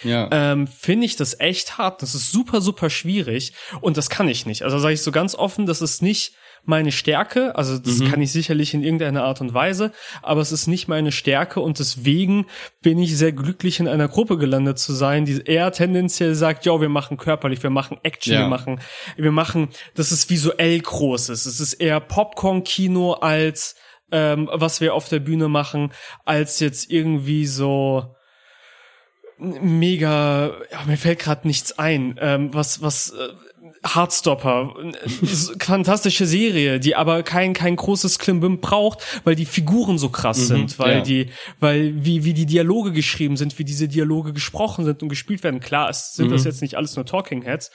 ja. 0.02 0.28
ähm, 0.30 0.66
finde 0.66 1.06
ich 1.06 1.16
das 1.16 1.38
echt 1.40 1.78
hart. 1.78 2.02
Das 2.02 2.14
ist 2.14 2.32
super, 2.32 2.60
super 2.60 2.90
schwierig 2.90 3.52
und 3.80 3.96
das 3.96 4.10
kann 4.10 4.28
ich 4.28 4.46
nicht. 4.46 4.62
Also 4.62 4.78
sage 4.78 4.94
ich 4.94 5.02
so 5.02 5.12
ganz 5.12 5.34
offen, 5.34 5.66
das 5.66 5.82
ist 5.82 6.02
nicht 6.02 6.34
meine 6.64 6.92
Stärke, 6.92 7.56
also 7.56 7.78
das 7.78 8.00
mhm. 8.00 8.10
kann 8.10 8.22
ich 8.22 8.32
sicherlich 8.32 8.74
in 8.74 8.82
irgendeiner 8.82 9.24
Art 9.24 9.40
und 9.40 9.54
Weise, 9.54 9.92
aber 10.22 10.40
es 10.40 10.52
ist 10.52 10.66
nicht 10.66 10.88
meine 10.88 11.12
Stärke 11.12 11.60
und 11.60 11.78
deswegen 11.78 12.46
bin 12.82 12.98
ich 12.98 13.16
sehr 13.16 13.32
glücklich 13.32 13.80
in 13.80 13.88
einer 13.88 14.08
Gruppe 14.08 14.36
gelandet 14.36 14.78
zu 14.78 14.92
sein, 14.92 15.24
die 15.24 15.40
eher 15.40 15.72
tendenziell 15.72 16.34
sagt, 16.34 16.66
ja, 16.66 16.80
wir 16.80 16.88
machen 16.88 17.16
körperlich, 17.16 17.62
wir 17.62 17.70
machen 17.70 17.98
Action, 18.02 18.34
ja. 18.34 18.40
wir 18.40 18.48
machen, 18.48 18.80
wir 19.16 19.32
machen, 19.32 19.68
das 19.94 20.12
ist 20.12 20.28
visuell 20.30 20.78
großes, 20.78 21.46
es 21.46 21.60
ist 21.60 21.74
eher 21.74 22.00
Popcorn-Kino 22.00 23.14
als 23.14 23.76
ähm, 24.12 24.50
was 24.52 24.80
wir 24.80 24.94
auf 24.94 25.08
der 25.08 25.20
Bühne 25.20 25.48
machen, 25.48 25.92
als 26.24 26.58
jetzt 26.60 26.90
irgendwie 26.90 27.46
so 27.46 28.16
mega, 29.40 30.52
ja, 30.70 30.84
mir 30.86 30.96
fällt 30.96 31.18
gerade 31.18 31.46
nichts 31.46 31.78
ein, 31.78 32.18
ähm, 32.20 32.52
was, 32.52 32.82
was, 32.82 33.10
äh, 33.10 33.28
Heartstopper, 33.82 34.74
fantastische 35.58 36.26
Serie, 36.26 36.80
die 36.80 36.96
aber 36.96 37.22
kein 37.22 37.54
kein 37.54 37.76
großes 37.76 38.18
Klimbim 38.18 38.60
braucht, 38.60 39.02
weil 39.24 39.34
die 39.34 39.46
Figuren 39.46 39.96
so 39.96 40.10
krass 40.10 40.38
mhm, 40.38 40.44
sind, 40.44 40.78
weil 40.78 40.96
ja. 40.96 41.00
die, 41.00 41.26
weil 41.60 42.04
wie 42.04 42.24
wie 42.24 42.34
die 42.34 42.44
Dialoge 42.44 42.92
geschrieben 42.92 43.38
sind, 43.38 43.58
wie 43.58 43.64
diese 43.64 43.88
Dialoge 43.88 44.34
gesprochen 44.34 44.84
sind 44.84 45.02
und 45.02 45.08
gespielt 45.08 45.42
werden. 45.42 45.60
Klar, 45.60 45.88
es 45.88 46.12
sind 46.12 46.28
mhm. 46.28 46.32
das 46.32 46.44
jetzt 46.44 46.60
nicht 46.60 46.76
alles 46.76 46.96
nur 46.96 47.06
Talking 47.06 47.42
Heads, 47.42 47.70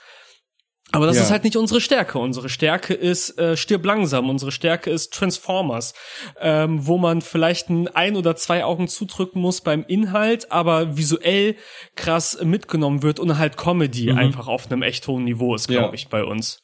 aber 0.92 1.06
das 1.06 1.16
ja. 1.16 1.22
ist 1.22 1.30
halt 1.30 1.44
nicht 1.44 1.56
unsere 1.56 1.80
Stärke. 1.80 2.18
Unsere 2.18 2.48
Stärke 2.48 2.94
ist 2.94 3.38
äh, 3.38 3.56
stirb 3.56 3.84
langsam. 3.84 4.30
Unsere 4.30 4.52
Stärke 4.52 4.90
ist 4.90 5.12
Transformers, 5.12 5.94
ähm, 6.40 6.86
wo 6.86 6.96
man 6.96 7.22
vielleicht 7.22 7.68
ein, 7.68 7.88
ein 7.88 8.16
oder 8.16 8.36
zwei 8.36 8.64
Augen 8.64 8.86
zudrücken 8.86 9.40
muss 9.42 9.60
beim 9.60 9.84
Inhalt, 9.86 10.52
aber 10.52 10.96
visuell 10.96 11.56
krass 11.96 12.38
mitgenommen 12.42 13.02
wird 13.02 13.18
und 13.18 13.36
halt 13.36 13.56
Comedy 13.56 14.12
mhm. 14.12 14.18
einfach 14.18 14.46
auf 14.46 14.70
einem 14.70 14.82
echt 14.82 15.06
hohen 15.08 15.24
Niveau 15.24 15.54
ist, 15.54 15.68
glaube 15.68 15.88
ja. 15.88 15.94
ich, 15.94 16.08
bei 16.08 16.22
uns. 16.22 16.62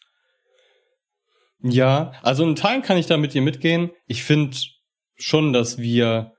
Ja, 1.60 2.12
also 2.22 2.44
in 2.44 2.56
Teilen 2.56 2.82
kann 2.82 2.96
ich 2.96 3.06
da 3.06 3.16
mit 3.16 3.34
dir 3.34 3.42
mitgehen. 3.42 3.90
Ich 4.06 4.22
finde 4.22 4.56
schon, 5.16 5.52
dass 5.52 5.78
wir, 5.78 6.32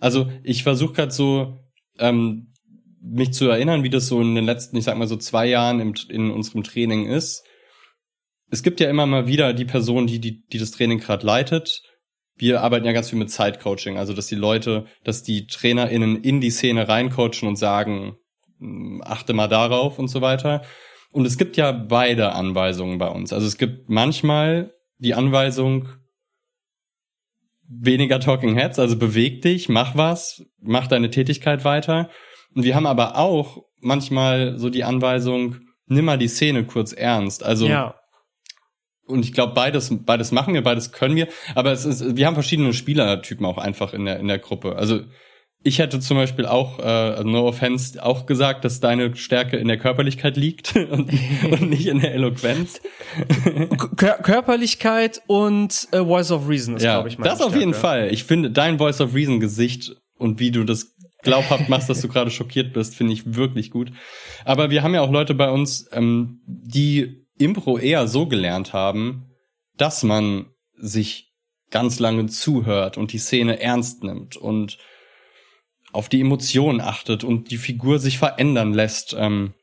also 0.00 0.30
ich 0.42 0.62
versuche 0.62 0.94
gerade 0.94 1.12
so 1.12 1.58
ähm, 1.98 2.51
mich 3.02 3.32
zu 3.32 3.48
erinnern, 3.48 3.82
wie 3.82 3.90
das 3.90 4.06
so 4.06 4.20
in 4.20 4.34
den 4.34 4.44
letzten, 4.44 4.76
ich 4.76 4.84
sag 4.84 4.96
mal 4.96 5.08
so 5.08 5.16
zwei 5.16 5.46
Jahren 5.46 5.80
im, 5.80 5.94
in 6.08 6.30
unserem 6.30 6.62
Training 6.62 7.06
ist. 7.06 7.44
Es 8.50 8.62
gibt 8.62 8.80
ja 8.80 8.88
immer 8.88 9.06
mal 9.06 9.26
wieder 9.26 9.52
die 9.52 9.64
Person, 9.64 10.06
die, 10.06 10.20
die, 10.20 10.46
die 10.46 10.58
das 10.58 10.70
Training 10.70 10.98
gerade 10.98 11.26
leitet. 11.26 11.82
Wir 12.36 12.60
arbeiten 12.60 12.86
ja 12.86 12.92
ganz 12.92 13.10
viel 13.10 13.18
mit 13.18 13.30
Zeitcoaching, 13.30 13.98
also 13.98 14.12
dass 14.12 14.26
die 14.26 14.36
Leute, 14.36 14.86
dass 15.04 15.22
die 15.22 15.46
TrainerInnen 15.46 16.22
in 16.22 16.40
die 16.40 16.50
Szene 16.50 16.88
reincoachen 16.88 17.48
und 17.48 17.56
sagen, 17.56 18.16
hm, 18.58 19.02
achte 19.04 19.32
mal 19.32 19.48
darauf 19.48 19.98
und 19.98 20.08
so 20.08 20.20
weiter. 20.20 20.62
Und 21.12 21.26
es 21.26 21.36
gibt 21.36 21.56
ja 21.56 21.72
beide 21.72 22.32
Anweisungen 22.32 22.98
bei 22.98 23.08
uns. 23.08 23.32
Also 23.32 23.46
es 23.46 23.58
gibt 23.58 23.88
manchmal 23.90 24.72
die 24.98 25.14
Anweisung, 25.14 25.88
weniger 27.68 28.20
Talking 28.20 28.54
Heads, 28.54 28.78
also 28.78 28.96
beweg 28.96 29.42
dich, 29.42 29.68
mach 29.68 29.96
was, 29.96 30.44
mach 30.60 30.86
deine 30.86 31.10
Tätigkeit 31.10 31.64
weiter. 31.64 32.10
Und 32.54 32.64
wir 32.64 32.74
haben 32.74 32.86
aber 32.86 33.16
auch 33.16 33.64
manchmal 33.80 34.58
so 34.58 34.70
die 34.70 34.84
Anweisung, 34.84 35.56
nimm 35.86 36.04
mal 36.04 36.18
die 36.18 36.28
Szene 36.28 36.64
kurz 36.64 36.92
ernst. 36.92 37.42
Also 37.42 37.66
ja. 37.66 37.94
Und 39.04 39.24
ich 39.24 39.32
glaube, 39.32 39.52
beides, 39.54 39.92
beides 40.04 40.32
machen 40.32 40.54
wir, 40.54 40.62
beides 40.62 40.92
können 40.92 41.16
wir. 41.16 41.28
Aber 41.54 41.72
es 41.72 41.84
ist, 41.84 42.16
wir 42.16 42.26
haben 42.26 42.34
verschiedene 42.34 42.72
Spielertypen 42.72 43.44
auch 43.44 43.58
einfach 43.58 43.92
in 43.92 44.04
der, 44.04 44.18
in 44.20 44.28
der 44.28 44.38
Gruppe. 44.38 44.76
Also 44.76 45.00
ich 45.64 45.78
hätte 45.78 46.00
zum 46.00 46.16
Beispiel 46.16 46.46
auch, 46.46 46.78
äh, 46.78 47.22
no 47.24 47.46
offense, 47.46 48.02
auch 48.02 48.26
gesagt, 48.26 48.64
dass 48.64 48.80
deine 48.80 49.14
Stärke 49.16 49.56
in 49.56 49.68
der 49.68 49.78
Körperlichkeit 49.78 50.36
liegt 50.36 50.74
und, 50.90 51.12
und 51.50 51.68
nicht 51.68 51.86
in 51.86 52.00
der 52.00 52.14
Eloquenz. 52.14 52.80
Kör 53.96 54.14
Körperlichkeit 54.14 55.22
und 55.26 55.88
äh, 55.92 55.98
Voice 55.98 56.30
of 56.30 56.48
Reason 56.48 56.76
ist, 56.76 56.82
ja, 56.82 56.94
glaube 56.94 57.08
ich, 57.08 57.18
meine 57.18 57.28
Das 57.28 57.38
Stärke. 57.38 57.54
auf 57.54 57.58
jeden 57.58 57.74
Fall. 57.74 58.08
Ich 58.12 58.24
finde 58.24 58.50
dein 58.50 58.78
Voice 58.78 59.00
of 59.00 59.14
Reason 59.14 59.40
Gesicht 59.40 59.96
und 60.16 60.40
wie 60.40 60.50
du 60.50 60.64
das 60.64 60.91
glaubhaft 61.22 61.68
machst, 61.68 61.88
dass 61.88 62.00
du 62.00 62.08
gerade 62.12 62.30
schockiert 62.30 62.72
bist, 62.72 62.94
finde 62.94 63.12
ich 63.12 63.34
wirklich 63.34 63.70
gut. 63.70 63.92
Aber 64.44 64.70
wir 64.70 64.82
haben 64.82 64.94
ja 64.94 65.00
auch 65.00 65.10
Leute 65.10 65.34
bei 65.34 65.50
uns, 65.50 65.88
ähm, 65.92 66.40
die 66.46 67.26
Impro 67.38 67.78
eher 67.78 68.06
so 68.06 68.26
gelernt 68.26 68.72
haben, 68.72 69.30
dass 69.76 70.02
man 70.02 70.46
sich 70.76 71.32
ganz 71.70 71.98
lange 71.98 72.26
zuhört 72.26 72.98
und 72.98 73.12
die 73.12 73.18
Szene 73.18 73.60
ernst 73.60 74.04
nimmt 74.04 74.36
und 74.36 74.78
auf 75.92 76.08
die 76.08 76.20
Emotionen 76.20 76.80
achtet 76.80 77.24
und 77.24 77.50
die 77.50 77.56
Figur 77.56 77.98
sich 77.98 78.18
verändern 78.18 78.72
lässt. 78.72 79.14
Ähm, 79.18 79.54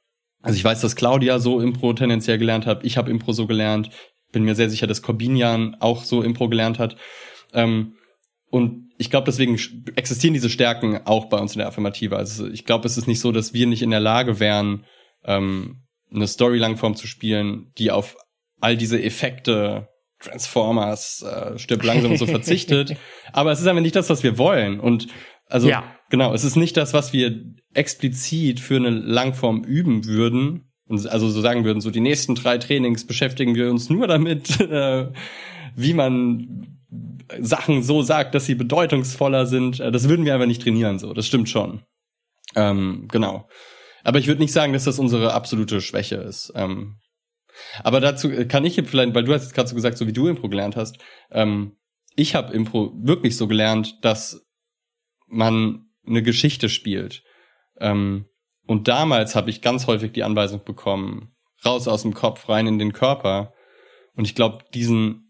also 0.41 0.57
ich 0.57 0.63
weiß, 0.63 0.81
dass 0.81 0.95
Claudia 0.95 1.39
so 1.39 1.59
Impro 1.59 1.93
tendenziell 1.93 2.37
gelernt 2.37 2.65
hat. 2.65 2.83
Ich 2.83 2.97
habe 2.97 3.11
Impro 3.11 3.33
so 3.33 3.47
gelernt. 3.47 3.89
Bin 4.31 4.43
mir 4.43 4.55
sehr 4.55 4.69
sicher, 4.69 4.87
dass 4.87 5.01
Corbinian 5.01 5.75
auch 5.79 6.03
so 6.03 6.21
Impro 6.21 6.49
gelernt 6.49 6.79
hat. 6.79 6.97
Ähm, 7.53 7.95
und 8.49 8.88
ich 8.99 9.09
glaube, 9.09 9.25
deswegen 9.25 9.57
existieren 9.95 10.33
diese 10.33 10.49
Stärken 10.49 10.99
auch 11.05 11.29
bei 11.29 11.37
uns 11.37 11.53
in 11.53 11.59
der 11.59 11.69
Affirmative. 11.69 12.17
Also 12.17 12.47
ich 12.47 12.65
glaube, 12.65 12.85
es 12.85 12.97
ist 12.97 13.07
nicht 13.07 13.21
so, 13.21 13.31
dass 13.31 13.53
wir 13.53 13.65
nicht 13.65 13.81
in 13.81 13.91
der 13.91 14.01
Lage 14.01 14.41
wären, 14.41 14.85
ähm, 15.23 15.83
eine 16.13 16.27
Story-Langform 16.27 16.97
zu 16.97 17.07
spielen, 17.07 17.71
die 17.77 17.91
auf 17.91 18.17
all 18.59 18.75
diese 18.75 19.01
Effekte, 19.01 19.87
Transformers, 20.19 21.21
äh, 21.21 21.57
stirbt 21.57 21.85
langsam 21.85 22.11
und 22.11 22.17
so 22.17 22.25
verzichtet. 22.27 22.97
Aber 23.31 23.53
es 23.53 23.61
ist 23.61 23.67
einfach 23.67 23.81
nicht 23.81 23.95
das, 23.95 24.09
was 24.09 24.21
wir 24.21 24.37
wollen. 24.37 24.81
Und 24.81 25.07
also 25.45 25.69
ja. 25.69 25.95
genau, 26.09 26.33
es 26.33 26.43
ist 26.43 26.57
nicht 26.57 26.75
das, 26.75 26.93
was 26.93 27.13
wir 27.13 27.41
explizit 27.73 28.59
für 28.59 28.75
eine 28.75 28.89
Langform 28.89 29.63
üben 29.63 30.05
würden. 30.05 30.73
Und 30.87 31.07
also 31.07 31.29
so 31.29 31.39
sagen 31.39 31.63
würden, 31.63 31.79
so 31.79 31.89
die 31.89 32.01
nächsten 32.01 32.35
drei 32.35 32.57
Trainings 32.57 33.07
beschäftigen 33.07 33.55
wir 33.55 33.69
uns 33.69 33.89
nur 33.89 34.07
damit, 34.07 34.59
äh, 34.69 35.09
wie 35.73 35.93
man 35.93 36.78
Sachen 37.39 37.84
so 37.84 38.01
sagt, 38.01 38.34
dass 38.34 38.46
sie 38.46 38.55
bedeutungsvoller 38.55 39.46
sind. 39.46 39.79
Äh, 39.79 39.91
das 39.91 40.10
würden 40.10 40.25
wir 40.25 40.36
aber 40.36 40.48
nicht 40.48 40.62
trainieren, 40.62 41.00
so. 41.00 41.13
Das 41.13 41.27
stimmt 41.27 41.50
schon. 41.50 41.84
Ähm, 42.55 43.08
genau. 43.12 43.48
Aber 44.03 44.19
ich 44.19 44.27
würde 44.27 44.41
nicht 44.41 44.53
sagen, 44.53 44.74
dass 44.74 44.86
das 44.86 45.00
unsere 45.00 45.34
absolute 45.34 45.81
Schwäche 45.81 46.15
ist. 46.15 46.51
Ähm, 46.55 46.98
aber 47.84 48.00
dazu 48.00 48.29
kann 48.48 48.65
ich 48.65 48.81
vielleicht, 48.86 49.13
weil 49.13 49.24
du 49.24 49.34
hast 49.34 49.53
gerade 49.53 49.67
so 49.67 49.75
gesagt, 49.75 49.98
so 49.98 50.08
wie 50.08 50.13
du 50.13 50.27
Impro 50.27 50.50
gelernt 50.50 50.75
hast, 50.75 50.98
ähm, 51.31 51.77
ich 52.15 52.36
habe 52.36 52.53
Impro 52.53 52.93
wirklich 52.96 53.38
so 53.38 53.48
gelernt, 53.48 54.03
dass 54.03 54.46
man 55.27 55.86
eine 56.05 56.24
Geschichte 56.24 56.69
spielt. 56.69 57.24
Ähm, 57.79 58.25
und 58.65 58.88
damals 58.88 59.36
habe 59.36 59.50
ich 59.50 59.62
ganz 59.62 59.88
häufig 59.88 60.12
die 60.12 60.24
Anweisung 60.24 60.63
bekommen, 60.63 61.36
raus 61.65 61.88
aus 61.88 62.03
dem 62.03 62.13
Kopf, 62.13 62.50
rein 62.50 62.67
in 62.67 62.79
den 62.79 62.93
Körper. 62.93 63.53
Und 64.15 64.25
ich 64.25 64.36
glaube, 64.36 64.63
diesen 64.74 65.28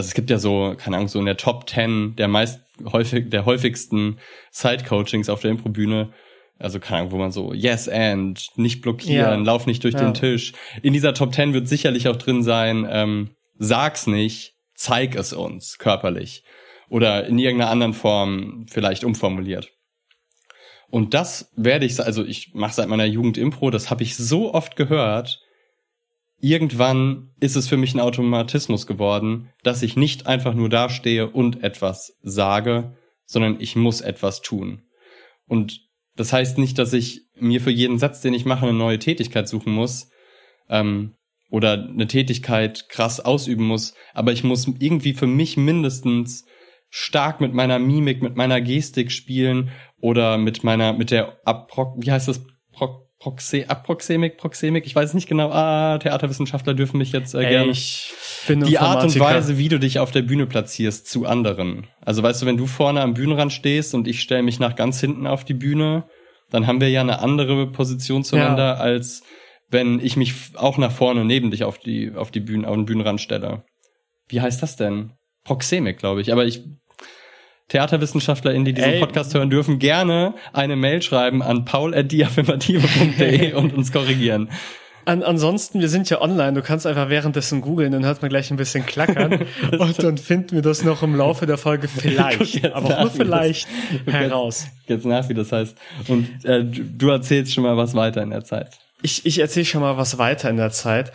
also 0.00 0.08
es 0.08 0.14
gibt 0.14 0.30
ja 0.30 0.38
so, 0.38 0.74
keine 0.78 0.96
Ahnung, 0.96 1.08
so 1.08 1.18
in 1.18 1.26
der 1.26 1.36
Top 1.36 1.68
10 1.68 2.16
der 2.16 2.26
meist 2.26 2.62
häufig, 2.90 3.28
der 3.28 3.44
häufigsten 3.44 4.18
Side-Coachings 4.50 5.28
auf 5.28 5.40
der 5.40 5.50
Improbühne, 5.50 6.14
also 6.58 6.80
keine 6.80 7.00
Ahnung, 7.00 7.12
wo 7.12 7.16
man 7.18 7.32
so, 7.32 7.52
yes 7.52 7.86
and, 7.86 8.46
nicht 8.56 8.80
blockieren, 8.80 9.40
ja. 9.40 9.44
lauf 9.44 9.66
nicht 9.66 9.84
durch 9.84 9.92
ja. 9.92 10.00
den 10.00 10.14
Tisch. 10.14 10.54
In 10.80 10.94
dieser 10.94 11.12
Top 11.12 11.34
10 11.34 11.52
wird 11.52 11.68
sicherlich 11.68 12.08
auch 12.08 12.16
drin 12.16 12.42
sein, 12.42 12.88
ähm, 12.90 13.30
sag's 13.58 14.06
nicht, 14.06 14.54
zeig 14.74 15.16
es 15.16 15.34
uns 15.34 15.76
körperlich. 15.76 16.44
Oder 16.88 17.26
in 17.26 17.38
irgendeiner 17.38 17.70
anderen 17.70 17.92
Form 17.92 18.64
vielleicht 18.70 19.04
umformuliert. 19.04 19.68
Und 20.88 21.12
das 21.12 21.52
werde 21.56 21.84
ich, 21.84 22.00
also 22.00 22.24
ich 22.24 22.54
mache 22.54 22.72
seit 22.72 22.88
meiner 22.88 23.04
Jugend 23.04 23.36
Impro, 23.36 23.68
das 23.70 23.90
habe 23.90 24.02
ich 24.02 24.16
so 24.16 24.54
oft 24.54 24.76
gehört, 24.76 25.40
irgendwann 26.40 27.30
ist 27.40 27.56
es 27.56 27.68
für 27.68 27.76
mich 27.76 27.94
ein 27.94 28.00
Automatismus 28.00 28.86
geworden, 28.86 29.50
dass 29.62 29.82
ich 29.82 29.96
nicht 29.96 30.26
einfach 30.26 30.54
nur 30.54 30.68
dastehe 30.68 31.28
und 31.30 31.62
etwas 31.62 32.18
sage, 32.22 32.96
sondern 33.24 33.56
ich 33.60 33.76
muss 33.76 34.00
etwas 34.00 34.40
tun. 34.40 34.82
Und 35.46 35.80
das 36.16 36.32
heißt 36.32 36.58
nicht, 36.58 36.78
dass 36.78 36.92
ich 36.92 37.22
mir 37.38 37.60
für 37.60 37.70
jeden 37.70 37.98
Satz, 37.98 38.20
den 38.20 38.34
ich 38.34 38.44
mache, 38.44 38.66
eine 38.66 38.76
neue 38.76 38.98
Tätigkeit 38.98 39.48
suchen 39.48 39.72
muss 39.72 40.10
ähm, 40.68 41.14
oder 41.50 41.72
eine 41.72 42.06
Tätigkeit 42.06 42.88
krass 42.88 43.20
ausüben 43.20 43.66
muss, 43.66 43.94
aber 44.14 44.32
ich 44.32 44.44
muss 44.44 44.66
irgendwie 44.78 45.14
für 45.14 45.26
mich 45.26 45.56
mindestens 45.56 46.44
stark 46.88 47.40
mit 47.40 47.54
meiner 47.54 47.78
Mimik, 47.78 48.22
mit 48.22 48.36
meiner 48.36 48.60
Gestik 48.60 49.12
spielen 49.12 49.70
oder 50.00 50.38
mit 50.38 50.64
meiner, 50.64 50.92
mit 50.92 51.10
der 51.10 51.38
Apro 51.44 51.96
wie 51.98 52.10
heißt 52.10 52.28
das, 52.28 52.44
Pro 52.72 53.09
Proxe 53.20 53.68
Aproxemik, 53.68 54.38
Proxemik, 54.38 54.86
ich 54.86 54.96
weiß 54.96 55.12
nicht 55.12 55.28
genau. 55.28 55.50
Ah, 55.50 55.98
Theaterwissenschaftler 55.98 56.72
dürfen 56.72 56.96
mich 56.96 57.12
jetzt 57.12 57.34
äh, 57.34 57.46
gerne. 57.46 57.70
Ich 57.70 58.14
bin 58.46 58.64
die 58.64 58.78
Art 58.78 59.04
und 59.04 59.20
Weise, 59.20 59.58
wie 59.58 59.68
du 59.68 59.78
dich 59.78 59.98
auf 59.98 60.10
der 60.10 60.22
Bühne 60.22 60.46
platzierst 60.46 61.06
zu 61.06 61.26
anderen. 61.26 61.86
Also 62.00 62.22
weißt 62.22 62.40
du, 62.40 62.46
wenn 62.46 62.56
du 62.56 62.66
vorne 62.66 63.02
am 63.02 63.12
Bühnenrand 63.12 63.52
stehst 63.52 63.94
und 63.94 64.08
ich 64.08 64.22
stelle 64.22 64.42
mich 64.42 64.58
nach 64.58 64.74
ganz 64.74 65.00
hinten 65.00 65.26
auf 65.26 65.44
die 65.44 65.52
Bühne, 65.52 66.08
dann 66.50 66.66
haben 66.66 66.80
wir 66.80 66.88
ja 66.88 67.02
eine 67.02 67.18
andere 67.18 67.70
Position 67.70 68.24
zueinander, 68.24 68.64
ja. 68.64 68.74
als 68.76 69.22
wenn 69.68 70.00
ich 70.00 70.16
mich 70.16 70.34
auch 70.56 70.78
nach 70.78 70.90
vorne 70.90 71.26
neben 71.26 71.50
dich 71.50 71.64
auf 71.64 71.78
die, 71.78 72.12
auf 72.14 72.30
die 72.30 72.40
Bühne, 72.40 72.66
auf 72.66 72.74
den 72.74 72.86
Bühnenrand 72.86 73.20
stelle. 73.20 73.64
Wie 74.28 74.40
heißt 74.40 74.62
das 74.62 74.76
denn? 74.76 75.12
Proxemik, 75.44 75.98
glaube 75.98 76.22
ich. 76.22 76.32
Aber 76.32 76.46
ich 76.46 76.64
TheaterwissenschaftlerInnen, 77.70 78.64
die 78.64 78.74
diesen 78.74 78.92
Ey. 78.92 79.00
Podcast 79.00 79.34
hören, 79.34 79.50
dürfen 79.50 79.78
gerne 79.78 80.34
eine 80.52 80.76
Mail 80.76 81.02
schreiben 81.02 81.42
an 81.42 81.64
paul.diaffirmative.de 81.64 83.52
und 83.54 83.72
uns 83.72 83.92
korrigieren. 83.92 84.50
An, 85.06 85.22
ansonsten, 85.22 85.80
wir 85.80 85.88
sind 85.88 86.10
ja 86.10 86.20
online, 86.20 86.52
du 86.52 86.62
kannst 86.62 86.86
einfach 86.86 87.08
währenddessen 87.08 87.62
googeln, 87.62 87.92
dann 87.92 88.04
hört 88.04 88.20
man 88.20 88.28
gleich 88.28 88.50
ein 88.50 88.56
bisschen 88.56 88.84
klackern 88.84 89.46
und 89.78 90.02
dann 90.02 90.18
finden 90.18 90.56
wir 90.56 90.62
das 90.62 90.84
noch 90.84 91.02
im 91.02 91.14
Laufe 91.14 91.46
der 91.46 91.56
Folge 91.56 91.88
vielleicht, 91.88 92.64
aber 92.74 92.88
nach, 92.90 93.00
nur 93.00 93.10
vielleicht 93.10 93.66
das, 94.04 94.14
heraus. 94.14 94.66
Jetzt, 94.80 94.90
jetzt 94.90 95.06
nach, 95.06 95.28
wie 95.28 95.34
das 95.34 95.50
heißt. 95.52 95.76
Und 96.08 96.44
äh, 96.44 96.64
du 96.64 97.08
erzählst 97.08 97.54
schon 97.54 97.64
mal 97.64 97.76
was 97.76 97.94
weiter 97.94 98.22
in 98.22 98.30
der 98.30 98.44
Zeit. 98.44 98.78
Ich, 99.02 99.24
ich 99.24 99.38
erzähle 99.38 99.64
schon 99.64 99.80
mal 99.80 99.96
was 99.96 100.18
weiter 100.18 100.50
in 100.50 100.58
der 100.58 100.70
Zeit. 100.70 101.12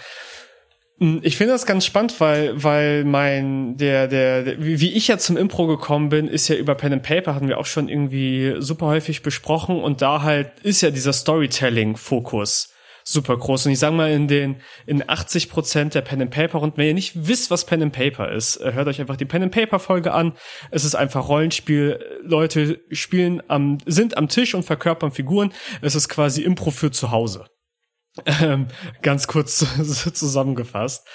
Hm, 0.99 1.19
ich 1.23 1.35
finde 1.35 1.53
das 1.53 1.65
ganz 1.65 1.85
spannend, 1.85 2.19
weil, 2.21 2.63
weil 2.63 3.03
mein, 3.03 3.75
der, 3.77 4.07
der, 4.07 4.43
der, 4.43 4.63
wie 4.63 4.93
ich 4.93 5.07
ja 5.07 5.17
zum 5.17 5.35
Impro 5.35 5.67
gekommen 5.67 6.09
bin, 6.09 6.27
ist 6.27 6.47
ja 6.47 6.55
über 6.55 6.75
Pen 6.75 6.93
and 6.93 7.03
Paper, 7.03 7.35
hatten 7.35 7.49
wir 7.49 7.57
auch 7.57 7.65
schon 7.65 7.89
irgendwie 7.89 8.55
super 8.59 8.87
häufig 8.87 9.21
besprochen 9.21 9.81
und 9.81 10.01
da 10.01 10.21
halt 10.21 10.59
ist 10.61 10.81
ja 10.81 10.91
dieser 10.91 11.13
Storytelling-Fokus 11.13 12.71
super 13.07 13.37
groß. 13.37 13.67
Und 13.67 13.71
ich 13.71 13.79
sage 13.79 13.95
mal, 13.95 14.11
in 14.11 14.27
den 14.27 14.61
in 14.85 15.07
80 15.07 15.49
Prozent 15.49 15.93
der 15.93 16.01
Pen 16.01 16.23
and 16.23 16.31
Paper 16.31 16.59
Runden, 16.59 16.77
wenn 16.77 16.87
ihr 16.87 16.93
nicht 16.93 17.27
wisst, 17.27 17.51
was 17.51 17.65
Pen 17.65 17.83
and 17.83 17.93
Paper 17.93 18.31
ist, 18.31 18.57
äh, 18.57 18.73
hört 18.73 18.87
euch 18.87 18.99
einfach 18.99 19.15
die 19.15 19.25
Pen 19.25 19.43
and 19.43 19.53
Paper 19.53 19.79
Folge 19.79 20.11
an. 20.11 20.33
Es 20.71 20.83
ist 20.83 20.95
einfach 20.95 21.29
Rollenspiel. 21.29 21.99
Leute 22.23 22.81
spielen 22.89 23.43
am 23.47 23.77
sind 23.85 24.17
am 24.17 24.27
Tisch 24.27 24.55
und 24.55 24.63
verkörpern 24.63 25.11
Figuren. 25.11 25.53
Es 25.81 25.95
ist 25.95 26.09
quasi 26.09 26.41
Impro 26.41 26.71
für 26.71 26.91
zu 26.91 27.11
Hause. 27.11 27.45
Ähm, 28.25 28.67
ganz 29.01 29.27
kurz 29.27 29.57
zusammengefasst. 30.13 31.05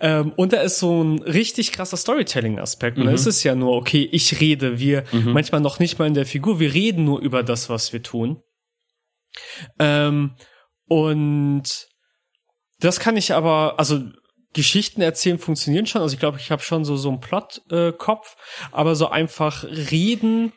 Ähm, 0.00 0.32
und 0.36 0.52
da 0.52 0.60
ist 0.60 0.80
so 0.80 1.02
ein 1.02 1.22
richtig 1.22 1.70
krasser 1.72 1.96
Storytelling-Aspekt. 1.96 2.96
Und 2.96 3.04
mhm. 3.04 3.08
da 3.08 3.14
ist 3.14 3.26
es 3.26 3.44
ja 3.44 3.54
nur, 3.54 3.76
okay, 3.76 4.08
ich 4.10 4.40
rede, 4.40 4.78
wir 4.80 5.04
mhm. 5.12 5.32
manchmal 5.32 5.60
noch 5.60 5.78
nicht 5.78 5.98
mal 5.98 6.06
in 6.06 6.14
der 6.14 6.26
Figur, 6.26 6.58
wir 6.58 6.74
reden 6.74 7.04
nur 7.04 7.20
über 7.20 7.44
das, 7.44 7.68
was 7.68 7.92
wir 7.92 8.02
tun. 8.02 8.42
Ähm, 9.78 10.34
und 10.88 11.86
das 12.80 12.98
kann 12.98 13.16
ich 13.16 13.34
aber, 13.34 13.78
also 13.78 14.00
Geschichten 14.52 15.00
erzählen 15.00 15.38
funktionieren 15.38 15.86
schon. 15.86 16.02
Also 16.02 16.14
ich 16.14 16.20
glaube, 16.20 16.38
ich 16.38 16.50
habe 16.50 16.62
schon 16.62 16.84
so 16.84 16.96
so 16.96 17.10
einen 17.10 17.20
Plot-Kopf, 17.20 18.36
äh, 18.36 18.66
aber 18.72 18.96
so 18.96 19.08
einfach 19.08 19.62
reden 19.64 20.52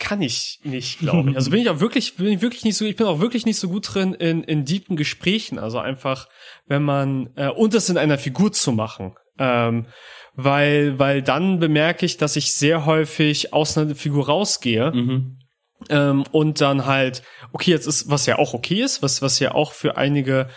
kann 0.00 0.20
ich 0.22 0.58
nicht, 0.64 0.98
glaube 0.98 1.30
ich. 1.30 1.36
Also 1.40 1.50
bin 1.50 1.60
ich 1.60 1.70
auch 1.70 1.78
wirklich, 1.78 2.16
bin 2.16 2.26
ich 2.26 2.42
wirklich 2.42 2.64
nicht 2.64 2.76
so, 2.76 2.84
ich 2.84 2.96
bin 2.96 3.06
auch 3.06 3.20
wirklich 3.20 3.46
nicht 3.46 3.58
so 3.58 3.68
gut 3.68 3.94
drin 3.94 4.14
in, 4.14 4.42
in 4.42 4.64
deepen 4.64 4.96
Gesprächen. 4.96 5.58
Also 5.58 5.78
einfach, 5.78 6.26
wenn 6.66 6.82
man, 6.82 7.30
äh, 7.36 7.48
und 7.48 7.74
das 7.74 7.88
in 7.88 7.98
einer 7.98 8.18
Figur 8.18 8.52
zu 8.52 8.72
machen. 8.72 9.14
Ähm, 9.38 9.86
weil, 10.34 10.98
weil 10.98 11.22
dann 11.22 11.60
bemerke 11.60 12.04
ich, 12.06 12.16
dass 12.16 12.36
ich 12.36 12.52
sehr 12.52 12.86
häufig 12.86 13.52
aus 13.52 13.78
einer 13.78 13.94
Figur 13.94 14.26
rausgehe. 14.26 14.90
Mhm 14.90 15.40
ähm, 15.88 16.24
und 16.30 16.60
dann 16.60 16.84
halt, 16.84 17.22
okay, 17.52 17.70
jetzt 17.70 17.86
ist, 17.86 18.10
was 18.10 18.26
ja 18.26 18.38
auch 18.38 18.52
okay 18.52 18.82
ist, 18.82 19.02
was, 19.02 19.22
was 19.22 19.38
ja 19.38 19.52
auch 19.54 19.72
für 19.72 19.96
einige 19.96 20.48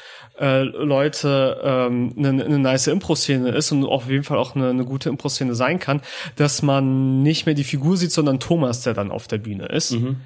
äh, 0.43 0.63
Leute 0.63 1.61
ähm, 1.63 2.13
eine, 2.17 2.43
eine 2.43 2.59
nice 2.59 2.87
Impro-Szene 2.87 3.49
ist 3.51 3.71
und 3.71 3.85
auf 3.85 4.09
jeden 4.09 4.25
Fall 4.25 4.37
auch 4.37 4.55
eine, 4.55 4.69
eine 4.69 4.83
gute 4.83 5.07
Impro-Szene 5.07 5.55
sein 5.55 5.79
kann, 5.79 6.01
dass 6.35 6.61
man 6.61 7.21
nicht 7.23 7.45
mehr 7.45 7.55
die 7.55 7.63
Figur 7.63 7.95
sieht, 7.95 8.11
sondern 8.11 8.41
Thomas, 8.41 8.81
der 8.81 8.93
dann 8.93 9.09
auf 9.09 9.27
der 9.27 9.37
Bühne 9.37 9.67
ist. 9.67 9.91
Mhm. 9.91 10.17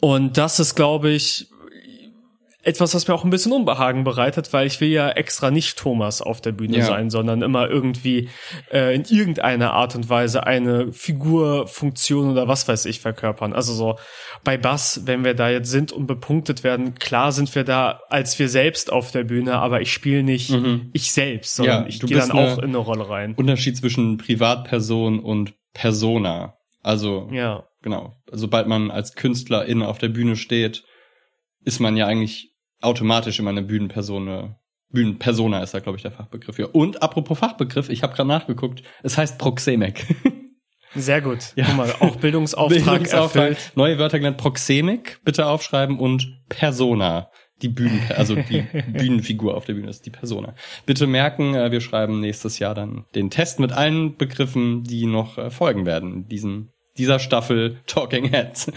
Und 0.00 0.38
das 0.38 0.60
ist, 0.60 0.76
glaube 0.76 1.10
ich, 1.10 1.48
etwas, 2.62 2.94
was 2.94 3.08
mir 3.08 3.14
auch 3.14 3.24
ein 3.24 3.30
bisschen 3.30 3.52
Unbehagen 3.52 4.04
bereitet, 4.04 4.52
weil 4.52 4.66
ich 4.66 4.80
will 4.80 4.88
ja 4.88 5.10
extra 5.10 5.50
nicht 5.50 5.76
Thomas 5.76 6.22
auf 6.22 6.40
der 6.40 6.52
Bühne 6.52 6.78
ja. 6.78 6.84
sein, 6.84 7.10
sondern 7.10 7.42
immer 7.42 7.68
irgendwie 7.68 8.28
äh, 8.72 8.94
in 8.94 9.04
irgendeiner 9.04 9.72
Art 9.72 9.96
und 9.96 10.08
Weise 10.08 10.46
eine 10.46 10.92
Figurfunktion 10.92 12.30
oder 12.30 12.46
was 12.46 12.68
weiß 12.68 12.86
ich 12.86 13.00
verkörpern. 13.00 13.52
Also 13.52 13.72
so 13.72 13.98
bei 14.44 14.56
Bass, 14.56 15.02
wenn 15.06 15.24
wir 15.24 15.34
da 15.34 15.50
jetzt 15.50 15.70
sind 15.70 15.90
und 15.90 16.06
bepunktet 16.06 16.62
werden, 16.62 16.94
klar 16.94 17.32
sind 17.32 17.52
wir 17.54 17.64
da 17.64 18.00
als 18.08 18.38
wir 18.38 18.48
selbst 18.48 18.92
auf 18.92 19.10
der 19.10 19.24
Bühne, 19.24 19.58
aber 19.58 19.80
ich 19.80 19.92
spiele 19.92 20.22
nicht 20.22 20.50
mhm. 20.50 20.90
ich 20.92 21.10
selbst, 21.10 21.56
sondern 21.56 21.82
ja, 21.82 21.88
ich 21.88 21.98
gehe 21.98 22.16
dann 22.16 22.30
auch 22.30 22.58
in 22.58 22.64
eine 22.70 22.78
Rolle 22.78 23.08
rein. 23.08 23.34
Unterschied 23.34 23.76
zwischen 23.76 24.18
Privatperson 24.18 25.18
und 25.18 25.54
Persona. 25.74 26.54
Also 26.80 27.28
ja. 27.32 27.64
genau, 27.82 28.14
sobald 28.30 28.68
man 28.68 28.90
als 28.90 29.14
Künstlerin 29.14 29.82
auf 29.82 29.98
der 29.98 30.08
Bühne 30.08 30.36
steht, 30.36 30.84
ist 31.64 31.80
man 31.80 31.96
ja 31.96 32.06
eigentlich 32.06 32.51
automatisch 32.82 33.38
immer 33.38 33.50
eine 33.50 33.62
Bühnenpersone. 33.62 34.56
Bühnenpersona 34.90 35.62
ist 35.62 35.72
da, 35.72 35.80
glaube 35.80 35.96
ich, 35.96 36.02
der 36.02 36.12
Fachbegriff 36.12 36.56
für. 36.56 36.68
Und 36.68 37.02
apropos 37.02 37.38
Fachbegriff, 37.38 37.88
ich 37.88 38.02
habe 38.02 38.14
gerade 38.14 38.28
nachgeguckt, 38.28 38.82
es 39.02 39.16
heißt 39.16 39.38
Proxemic. 39.38 40.06
Sehr 40.94 41.22
gut. 41.22 41.52
Ja. 41.56 41.64
Guck 41.66 41.76
mal, 41.76 41.92
auch 42.00 42.16
Bildungsauftrag, 42.16 42.84
Bildungsauftrag 42.84 43.50
erfüllt. 43.50 43.72
Neue 43.74 43.98
Wörter 43.98 44.18
genannt, 44.18 44.36
Proxemic, 44.36 45.20
bitte 45.24 45.46
aufschreiben 45.46 45.98
und 45.98 46.42
Persona. 46.48 47.30
Die 47.62 47.68
Bühnen, 47.68 48.00
also 48.16 48.34
die 48.34 48.62
Bühnenfigur 48.88 49.56
auf 49.56 49.64
der 49.64 49.74
Bühne 49.74 49.88
ist 49.88 50.04
die 50.04 50.10
Persona. 50.10 50.54
Bitte 50.84 51.06
merken, 51.06 51.54
äh, 51.54 51.70
wir 51.70 51.80
schreiben 51.80 52.20
nächstes 52.20 52.58
Jahr 52.58 52.74
dann 52.74 53.04
den 53.14 53.30
Test 53.30 53.60
mit 53.60 53.72
allen 53.72 54.16
Begriffen, 54.16 54.82
die 54.82 55.06
noch 55.06 55.38
äh, 55.38 55.50
folgen 55.50 55.86
werden. 55.86 56.26
Diesen, 56.28 56.72
dieser 56.98 57.20
Staffel 57.20 57.80
Talking 57.86 58.24
Heads. 58.24 58.70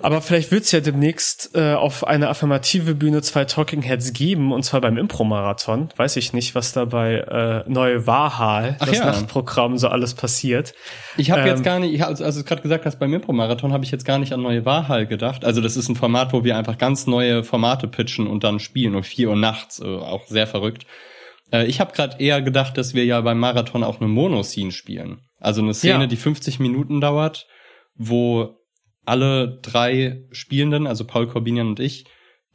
Aber 0.00 0.20
vielleicht 0.20 0.50
wird's 0.50 0.72
ja 0.72 0.80
demnächst 0.80 1.50
äh, 1.54 1.74
auf 1.74 2.06
einer 2.06 2.30
affirmative 2.30 2.94
Bühne 2.94 3.22
zwei 3.22 3.44
Talking 3.44 3.82
Heads 3.82 4.12
geben, 4.12 4.52
und 4.52 4.62
zwar 4.62 4.80
beim 4.80 4.96
Impro-Marathon. 4.96 5.88
Weiß 5.96 6.16
ich 6.16 6.32
nicht, 6.32 6.54
was 6.54 6.72
da 6.72 6.84
bei 6.84 7.14
äh, 7.14 7.70
Neue 7.70 8.06
Wahal, 8.06 8.76
das 8.80 8.98
ja. 8.98 9.06
Nachtprogramm, 9.06 9.78
so 9.78 9.88
alles 9.88 10.14
passiert. 10.14 10.74
Ich 11.16 11.30
habe 11.30 11.42
ähm, 11.42 11.48
jetzt 11.48 11.64
gar 11.64 11.78
nicht, 11.78 11.94
ich, 11.94 12.04
also, 12.04 12.24
also 12.24 12.44
gerade 12.44 12.62
gesagt 12.62 12.86
hast, 12.86 12.98
beim 12.98 13.12
Impro-Marathon 13.12 13.72
habe 13.72 13.84
ich 13.84 13.90
jetzt 13.90 14.04
gar 14.04 14.18
nicht 14.18 14.32
an 14.32 14.42
Neue 14.42 14.64
Wahal 14.64 15.06
gedacht. 15.06 15.44
Also 15.44 15.60
das 15.60 15.76
ist 15.76 15.88
ein 15.88 15.96
Format, 15.96 16.32
wo 16.32 16.44
wir 16.44 16.56
einfach 16.56 16.78
ganz 16.78 17.06
neue 17.06 17.44
Formate 17.44 17.88
pitchen 17.88 18.26
und 18.26 18.44
dann 18.44 18.60
spielen 18.60 18.94
um 18.94 19.02
vier 19.02 19.30
Uhr 19.30 19.36
nachts, 19.36 19.80
äh, 19.80 19.84
auch 19.84 20.26
sehr 20.26 20.46
verrückt. 20.46 20.86
Äh, 21.52 21.66
ich 21.66 21.80
habe 21.80 21.92
gerade 21.92 22.20
eher 22.22 22.42
gedacht, 22.42 22.76
dass 22.76 22.94
wir 22.94 23.04
ja 23.04 23.20
beim 23.20 23.38
Marathon 23.38 23.84
auch 23.84 24.00
eine 24.00 24.08
Monoscene 24.08 24.72
spielen. 24.72 25.22
Also 25.40 25.60
eine 25.62 25.74
Szene, 25.74 26.00
ja. 26.00 26.06
die 26.06 26.16
50 26.16 26.58
Minuten 26.58 27.00
dauert, 27.00 27.46
wo 27.96 28.56
alle 29.04 29.58
drei 29.62 30.24
Spielenden, 30.30 30.86
also 30.86 31.04
Paul 31.04 31.26
Corbinian 31.26 31.68
und 31.68 31.80
ich, 31.80 32.04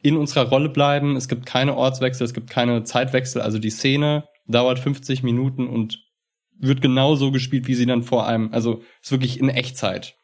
in 0.02 0.16
unserer 0.16 0.48
Rolle 0.48 0.68
bleiben. 0.68 1.16
Es 1.16 1.28
gibt 1.28 1.46
keine 1.46 1.76
Ortswechsel, 1.76 2.24
es 2.24 2.34
gibt 2.34 2.50
keine 2.50 2.84
Zeitwechsel. 2.84 3.42
Also 3.42 3.58
die 3.58 3.70
Szene 3.70 4.24
dauert 4.46 4.78
50 4.78 5.22
Minuten 5.22 5.68
und 5.68 5.98
wird 6.58 6.82
genauso 6.82 7.30
gespielt, 7.30 7.68
wie 7.68 7.74
sie 7.74 7.86
dann 7.86 8.02
vor 8.02 8.26
einem, 8.26 8.52
also 8.52 8.82
ist 9.02 9.12
wirklich 9.12 9.40
in 9.40 9.48
Echtzeit. 9.48 10.16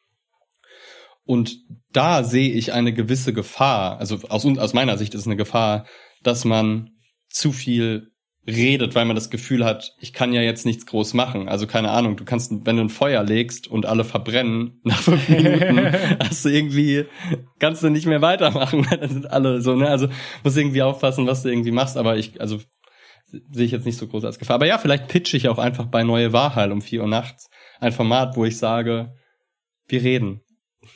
Und 1.24 1.58
da 1.92 2.22
sehe 2.22 2.52
ich 2.52 2.72
eine 2.72 2.92
gewisse 2.92 3.32
Gefahr, 3.32 3.98
also 3.98 4.20
aus, 4.28 4.46
aus 4.46 4.74
meiner 4.74 4.96
Sicht 4.96 5.14
ist 5.14 5.22
es 5.22 5.26
eine 5.26 5.36
Gefahr, 5.36 5.86
dass 6.22 6.44
man 6.44 6.90
zu 7.28 7.52
viel 7.52 8.12
redet, 8.46 8.94
weil 8.94 9.04
man 9.04 9.16
das 9.16 9.30
Gefühl 9.30 9.64
hat, 9.64 9.94
ich 9.98 10.12
kann 10.12 10.32
ja 10.32 10.40
jetzt 10.40 10.66
nichts 10.66 10.87
groß 10.87 11.14
machen. 11.14 11.48
Also 11.48 11.66
keine 11.66 11.90
Ahnung, 11.90 12.16
du 12.16 12.24
kannst, 12.24 12.52
wenn 12.64 12.76
du 12.76 12.82
ein 12.82 12.88
Feuer 12.88 13.24
legst 13.24 13.68
und 13.68 13.87
alle 13.87 14.04
verbrennen, 14.04 14.80
nach 14.85 15.00
fünf 15.00 15.28
Minuten 15.28 15.80
hast 16.20 16.44
du 16.44 16.48
irgendwie, 16.48 17.06
kannst 17.59 17.82
du 17.82 17.90
nicht 17.90 18.06
mehr 18.06 18.22
weitermachen, 18.22 18.87
dann 19.00 19.09
sind 19.09 19.30
alle 19.30 19.61
so, 19.61 19.74
ne? 19.74 19.88
Also 19.88 20.09
musst 20.44 20.56
irgendwie 20.56 20.82
aufpassen, 20.82 21.26
was 21.26 21.42
du 21.42 21.48
irgendwie 21.48 21.72
machst, 21.72 21.96
aber 21.96 22.16
ich, 22.16 22.40
also 22.40 22.61
sehe 23.50 23.66
ich 23.66 23.72
jetzt 23.72 23.87
nicht 23.87 23.98
so 23.98 24.06
groß 24.06 24.24
als 24.24 24.38
Gefahr. 24.38 24.54
Aber 24.54 24.66
ja, 24.66 24.78
vielleicht 24.78 25.09
pitche 25.09 25.37
ich 25.37 25.48
auch 25.48 25.59
einfach 25.59 25.87
bei 25.87 26.04
Neue 26.04 26.32
Wahrheil 26.32 26.70
um 26.70 26.80
vier 26.80 27.02
Uhr 27.02 27.09
nachts 27.09 27.48
ein 27.80 27.92
Format, 27.92 28.37
wo 28.37 28.44
ich 28.44 28.59
sage, 28.59 29.14
wir 29.88 30.02
reden. 30.02 30.40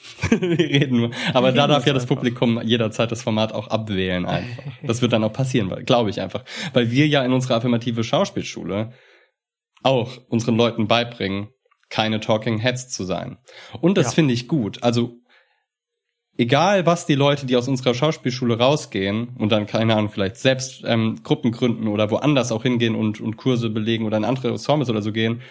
wir 0.31 0.59
reden 0.59 0.97
nur. 0.99 1.11
Aber 1.35 1.53
da 1.53 1.67
darf 1.67 1.87
ja 1.87 1.93
das 1.93 2.07
Publikum 2.07 2.61
jederzeit 2.63 3.11
das 3.11 3.23
Format 3.23 3.53
auch 3.53 3.69
abwählen 3.69 4.27
einfach. 4.27 4.65
Das 4.83 5.03
wird 5.03 5.13
dann 5.13 5.25
auch 5.25 5.33
passieren, 5.33 5.85
glaube 5.85 6.11
ich 6.11 6.21
einfach. 6.21 6.45
Weil 6.73 6.91
wir 6.91 7.07
ja 7.07 7.25
in 7.25 7.33
unserer 7.33 7.57
affirmative 7.57 8.05
Schauspielschule 8.05 8.93
auch 9.83 10.19
unseren 10.29 10.57
Leuten 10.57 10.89
beibringen, 10.89 11.49
keine 11.89 12.21
Talking 12.21 12.59
Heads 12.59 12.89
zu 12.91 13.05
sein. 13.05 13.39
Und 13.81 13.97
das 13.99 14.07
ja. 14.07 14.13
finde 14.13 14.35
ich 14.35 14.47
gut. 14.47 14.83
Also 14.83 15.21
egal 16.37 16.87
was 16.87 17.07
die 17.07 17.15
Leute, 17.15 17.47
die 17.47 17.57
aus 17.57 17.69
unserer 17.69 17.95
Schauspielschule 17.95 18.59
rausgehen 18.59 19.37
und 19.39 19.53
dann, 19.53 19.67
keine 19.67 19.95
Ahnung, 19.95 20.11
vielleicht 20.11 20.37
selbst 20.37 20.83
ähm, 20.87 21.21
Gruppen 21.23 21.53
gründen 21.53 21.89
oder 21.89 22.11
woanders 22.11 22.53
auch 22.53 22.63
hingehen 22.63 22.95
und, 22.95 23.21
und 23.21 23.37
Kurse 23.37 23.71
belegen 23.71 24.07
oder 24.07 24.17
in 24.17 24.25
andere 24.25 24.49
Ensembles 24.49 24.89
oder 24.89 25.03
so 25.03 25.13
gehen, 25.13 25.43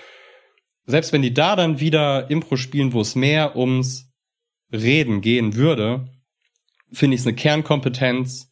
selbst 0.86 1.14
wenn 1.14 1.22
die 1.22 1.34
da 1.34 1.56
dann 1.56 1.80
wieder 1.80 2.30
Impro 2.32 2.56
spielen, 2.56 2.94
wo 2.94 3.02
es 3.02 3.16
mehr 3.16 3.56
ums 3.56 4.09
Reden 4.72 5.22
gehen 5.22 5.56
würde, 5.56 6.08
finde 6.92 7.16
ich 7.16 7.22
es 7.22 7.28
eine 7.28 7.36
Kernkompetenz, 7.36 8.50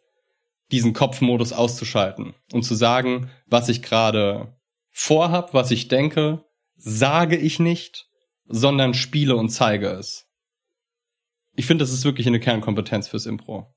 diesen 0.72 0.94
Kopfmodus 0.94 1.54
auszuschalten 1.54 2.34
und 2.52 2.64
zu 2.64 2.76
sagen, 2.76 3.32
was 3.46 3.70
ich 3.70 3.82
gerade 3.82 4.58
vorhab, 4.92 5.54
was 5.54 5.72
ich 5.72 5.88
denke, 5.88 6.44
sage 6.76 7.38
ich 7.38 7.60
nicht, 7.60 8.08
sondern 8.46 8.94
spiele 8.94 9.36
und 9.36 9.50
zeige 9.50 9.88
es. 9.88 10.26
Ich 11.56 11.66
finde, 11.66 11.84
das 11.84 11.94
ist 11.94 12.06
wirklich 12.06 12.28
eine 12.28 12.40
Kernkompetenz 12.40 13.08
fürs 13.08 13.26
Impro. 13.26 13.74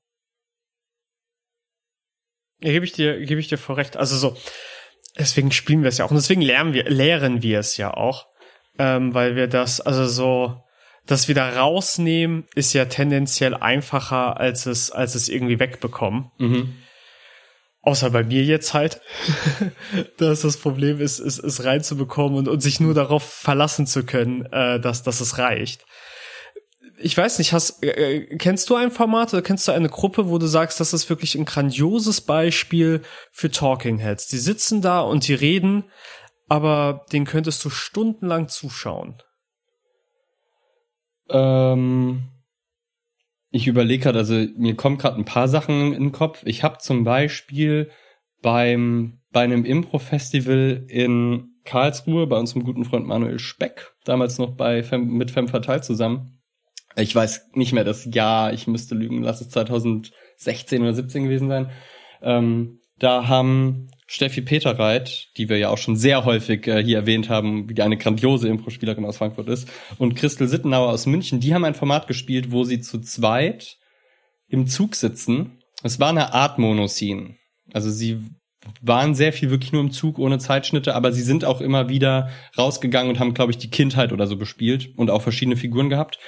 Ja, 2.61 2.71
gebe 2.71 2.85
ich 2.85 2.91
dir, 2.91 3.25
gebe 3.25 3.39
ich 3.39 3.47
dir 3.47 3.57
vor 3.57 3.77
recht. 3.77 3.97
Also 3.97 4.17
so, 4.17 4.37
deswegen 5.17 5.51
spielen 5.51 5.81
wir 5.81 5.89
es 5.89 5.97
ja 5.97 6.05
auch 6.05 6.11
und 6.11 6.17
deswegen 6.17 6.41
lernen 6.41 6.73
wir, 6.73 6.89
lehren 6.89 7.41
wir 7.41 7.59
es 7.59 7.77
ja 7.77 7.93
auch, 7.93 8.27
ähm, 8.77 9.13
weil 9.13 9.35
wir 9.35 9.47
das, 9.47 9.81
also 9.81 10.05
so, 10.07 10.63
das 11.11 11.27
wieder 11.27 11.57
rausnehmen 11.57 12.45
ist 12.55 12.73
ja 12.73 12.85
tendenziell 12.85 13.53
einfacher, 13.53 14.39
als 14.39 14.65
es, 14.65 14.91
als 14.91 15.15
es 15.15 15.27
irgendwie 15.27 15.59
wegbekommen. 15.59 16.31
Mhm. 16.37 16.73
Außer 17.81 18.11
bei 18.11 18.23
mir 18.23 18.43
jetzt 18.43 18.73
halt, 18.73 19.01
dass 20.17 20.41
das 20.41 20.57
Problem 20.57 21.01
ist, 21.01 21.19
es, 21.19 21.37
es 21.37 21.65
reinzubekommen 21.65 22.37
und, 22.37 22.47
und 22.47 22.61
sich 22.61 22.79
nur 22.79 22.93
darauf 22.93 23.23
verlassen 23.23 23.87
zu 23.87 24.05
können, 24.05 24.45
äh, 24.51 24.79
dass, 24.79 25.03
dass 25.03 25.19
es 25.19 25.37
reicht. 25.37 25.83
Ich 26.97 27.17
weiß 27.17 27.39
nicht, 27.39 27.51
hast, 27.51 27.83
äh, 27.83 28.37
kennst 28.37 28.69
du 28.69 28.75
ein 28.75 28.91
Format 28.91 29.33
oder 29.33 29.41
kennst 29.41 29.67
du 29.67 29.71
eine 29.73 29.89
Gruppe, 29.89 30.29
wo 30.29 30.37
du 30.37 30.45
sagst, 30.45 30.79
das 30.79 30.93
ist 30.93 31.09
wirklich 31.09 31.35
ein 31.35 31.45
grandioses 31.45 32.21
Beispiel 32.21 33.01
für 33.31 33.51
Talking 33.51 33.97
Heads? 33.97 34.27
Die 34.27 34.37
sitzen 34.37 34.81
da 34.81 35.01
und 35.01 35.27
die 35.27 35.33
reden, 35.33 35.85
aber 36.47 37.05
den 37.11 37.25
könntest 37.25 37.65
du 37.65 37.69
stundenlang 37.69 38.47
zuschauen. 38.47 39.21
Ähm, 41.31 42.23
Ich 43.51 43.67
überlege 43.67 44.03
gerade, 44.03 44.19
also 44.19 44.35
mir 44.57 44.75
kommen 44.75 44.97
gerade 44.97 45.17
ein 45.17 45.25
paar 45.25 45.47
Sachen 45.47 45.93
in 45.93 46.03
den 46.03 46.11
Kopf. 46.13 46.43
Ich 46.45 46.63
habe 46.63 46.77
zum 46.77 47.03
Beispiel 47.03 47.89
beim 48.41 49.19
bei 49.31 49.43
einem 49.43 49.65
Impro-Festival 49.65 50.85
in 50.87 51.49
Karlsruhe 51.63 52.27
bei 52.27 52.37
unserem 52.37 52.63
guten 52.63 52.85
Freund 52.85 53.05
Manuel 53.07 53.39
Speck, 53.39 53.93
damals 54.03 54.37
noch 54.37 54.55
bei 54.55 54.83
Fem, 54.83 55.07
mit 55.17 55.31
Femme 55.31 55.47
Fatale 55.47 55.81
zusammen. 55.81 56.41
Ich 56.97 57.15
weiß 57.15 57.51
nicht 57.53 57.71
mehr 57.71 57.83
das 57.85 58.05
Jahr, 58.13 58.51
ich 58.53 58.67
müsste 58.67 58.95
lügen, 58.95 59.21
lass 59.21 59.39
es 59.41 59.49
2016 59.49 60.81
oder 60.81 60.93
17 60.93 61.23
gewesen 61.23 61.47
sein. 61.47 61.71
Ähm, 62.21 62.79
da 62.99 63.27
haben 63.27 63.89
Steffi 64.13 64.41
Peterreit, 64.41 65.29
die 65.37 65.47
wir 65.47 65.57
ja 65.57 65.69
auch 65.69 65.77
schon 65.77 65.95
sehr 65.95 66.25
häufig 66.25 66.67
äh, 66.67 66.83
hier 66.83 66.97
erwähnt 66.97 67.29
haben, 67.29 67.69
wie 67.69 67.73
die 67.73 67.81
eine 67.81 67.95
grandiose 67.95 68.49
Impro-Spielerin 68.49 69.05
aus 69.05 69.15
Frankfurt 69.15 69.47
ist, 69.47 69.69
und 69.99 70.15
Christel 70.15 70.49
Sittenauer 70.49 70.89
aus 70.89 71.05
München, 71.05 71.39
die 71.39 71.53
haben 71.53 71.63
ein 71.63 71.75
Format 71.75 72.07
gespielt, 72.07 72.51
wo 72.51 72.65
sie 72.65 72.81
zu 72.81 72.99
zweit 72.99 73.77
im 74.49 74.67
Zug 74.67 74.95
sitzen. 74.95 75.61
Es 75.81 76.01
war 76.01 76.09
eine 76.09 76.33
Art 76.33 76.59
Monoscene. 76.59 77.37
Also 77.71 77.89
sie 77.89 78.17
waren 78.81 79.15
sehr 79.15 79.31
viel 79.31 79.49
wirklich 79.49 79.71
nur 79.71 79.81
im 79.81 79.91
Zug 79.91 80.19
ohne 80.19 80.39
Zeitschnitte, 80.39 80.93
aber 80.93 81.13
sie 81.13 81.21
sind 81.21 81.45
auch 81.45 81.61
immer 81.61 81.87
wieder 81.87 82.31
rausgegangen 82.57 83.11
und 83.11 83.19
haben, 83.19 83.33
glaube 83.33 83.53
ich, 83.53 83.59
die 83.59 83.69
Kindheit 83.69 84.11
oder 84.11 84.27
so 84.27 84.35
bespielt 84.35 84.89
und 84.97 85.09
auch 85.09 85.21
verschiedene 85.21 85.55
Figuren 85.55 85.89
gehabt. 85.89 86.19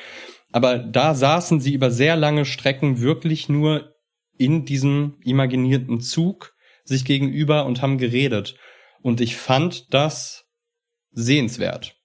Aber 0.53 0.77
da 0.77 1.15
saßen 1.15 1.59
sie 1.59 1.73
über 1.73 1.91
sehr 1.91 2.15
lange 2.15 2.45
Strecken 2.45 3.01
wirklich 3.01 3.49
nur 3.49 3.93
in 4.37 4.63
diesem 4.63 5.17
imaginierten 5.25 5.99
Zug 5.99 6.52
sich 6.83 7.05
gegenüber 7.05 7.65
und 7.65 7.81
haben 7.81 7.97
geredet. 7.97 8.55
Und 9.01 9.21
ich 9.21 9.35
fand 9.35 9.93
das 9.93 10.45
sehenswert. 11.11 11.95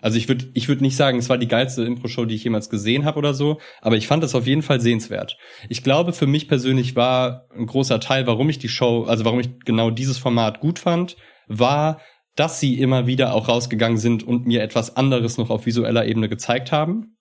Also 0.00 0.18
ich 0.18 0.28
würde 0.28 0.50
ich 0.54 0.68
würde 0.68 0.82
nicht 0.82 0.96
sagen, 0.96 1.18
es 1.18 1.28
war 1.28 1.38
die 1.38 1.48
geilste 1.48 1.82
Impro-Show, 1.82 2.26
die 2.26 2.34
ich 2.34 2.44
jemals 2.44 2.68
gesehen 2.68 3.04
habe 3.04 3.18
oder 3.18 3.32
so, 3.32 3.60
aber 3.80 3.96
ich 3.96 4.06
fand 4.06 4.22
es 4.22 4.34
auf 4.34 4.46
jeden 4.46 4.62
Fall 4.62 4.80
sehenswert. 4.80 5.38
Ich 5.68 5.82
glaube, 5.82 6.12
für 6.12 6.26
mich 6.26 6.48
persönlich 6.48 6.94
war 6.94 7.48
ein 7.56 7.66
großer 7.66 7.98
Teil, 7.98 8.26
warum 8.26 8.50
ich 8.50 8.58
die 8.58 8.68
Show, 8.68 9.04
also 9.04 9.24
warum 9.24 9.40
ich 9.40 9.58
genau 9.60 9.90
dieses 9.90 10.18
Format 10.18 10.60
gut 10.60 10.78
fand, 10.78 11.16
war, 11.48 12.00
dass 12.36 12.60
sie 12.60 12.78
immer 12.78 13.06
wieder 13.06 13.34
auch 13.34 13.48
rausgegangen 13.48 13.96
sind 13.96 14.22
und 14.22 14.46
mir 14.46 14.62
etwas 14.62 14.96
anderes 14.96 15.38
noch 15.38 15.48
auf 15.48 15.64
visueller 15.64 16.06
Ebene 16.06 16.28
gezeigt 16.28 16.70
haben. 16.70 17.16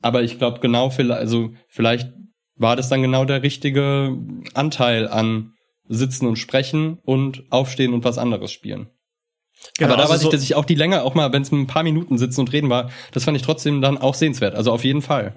Aber 0.00 0.22
ich 0.22 0.38
glaube 0.38 0.60
genau, 0.60 0.88
also 0.88 1.52
vielleicht 1.68 2.10
war 2.60 2.76
das 2.76 2.88
dann 2.88 3.02
genau 3.02 3.24
der 3.24 3.42
richtige 3.42 4.16
Anteil 4.54 5.08
an 5.08 5.54
Sitzen 5.88 6.26
und 6.26 6.36
Sprechen 6.36 6.98
und 7.04 7.42
Aufstehen 7.50 7.94
und 7.94 8.04
was 8.04 8.18
anderes 8.18 8.52
spielen. 8.52 8.90
Genau, 9.78 9.94
aber 9.94 9.96
da 9.96 10.02
also 10.04 10.14
weiß 10.14 10.22
ich, 10.24 10.28
dass 10.28 10.42
ich 10.42 10.54
auch 10.54 10.64
die 10.64 10.74
Länge, 10.74 11.02
auch 11.02 11.14
mal, 11.14 11.32
wenn 11.32 11.42
es 11.42 11.50
ein 11.50 11.66
paar 11.66 11.82
Minuten 11.82 12.18
sitzen 12.18 12.40
und 12.40 12.52
reden 12.52 12.70
war, 12.70 12.90
das 13.12 13.24
fand 13.24 13.36
ich 13.36 13.42
trotzdem 13.42 13.80
dann 13.80 13.98
auch 13.98 14.14
sehenswert. 14.14 14.54
Also 14.54 14.72
auf 14.72 14.84
jeden 14.84 15.02
Fall. 15.02 15.34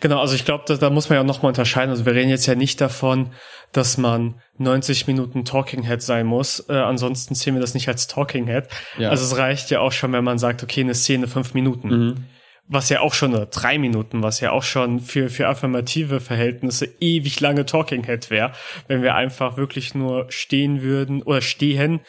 Genau, 0.00 0.20
also 0.20 0.34
ich 0.34 0.44
glaube, 0.44 0.64
da, 0.66 0.76
da 0.76 0.90
muss 0.90 1.08
man 1.08 1.16
ja 1.16 1.24
noch 1.24 1.42
mal 1.42 1.48
unterscheiden. 1.48 1.90
Also 1.90 2.04
wir 2.04 2.14
reden 2.14 2.28
jetzt 2.28 2.46
ja 2.46 2.54
nicht 2.54 2.80
davon, 2.80 3.32
dass 3.72 3.96
man 3.96 4.40
90 4.58 5.06
Minuten 5.06 5.44
Talking 5.44 5.84
Head 5.84 6.02
sein 6.02 6.26
muss. 6.26 6.68
Äh, 6.68 6.74
ansonsten 6.74 7.34
sehen 7.34 7.54
wir 7.54 7.60
das 7.60 7.74
nicht 7.74 7.88
als 7.88 8.08
Talking 8.08 8.46
Head. 8.46 8.66
Ja. 8.98 9.10
Also 9.10 9.24
es 9.24 9.38
reicht 9.38 9.70
ja 9.70 9.80
auch 9.80 9.92
schon, 9.92 10.12
wenn 10.12 10.24
man 10.24 10.38
sagt, 10.38 10.62
okay, 10.62 10.80
eine 10.80 10.94
Szene 10.94 11.28
fünf 11.28 11.54
Minuten. 11.54 11.88
Mhm 11.88 12.24
was 12.70 12.88
ja 12.88 13.00
auch 13.00 13.14
schon, 13.14 13.34
oder 13.34 13.46
drei 13.46 13.78
Minuten, 13.78 14.22
was 14.22 14.38
ja 14.40 14.52
auch 14.52 14.62
schon 14.62 15.00
für, 15.00 15.28
für 15.28 15.48
affirmative 15.48 16.20
Verhältnisse 16.20 16.86
ewig 17.00 17.40
lange 17.40 17.66
Talking 17.66 18.04
Head 18.04 18.30
wäre, 18.30 18.52
wenn 18.86 19.02
wir 19.02 19.16
einfach 19.16 19.56
wirklich 19.56 19.94
nur 19.94 20.30
stehen 20.30 20.80
würden 20.80 21.22
oder 21.22 21.40
stehen 21.40 22.00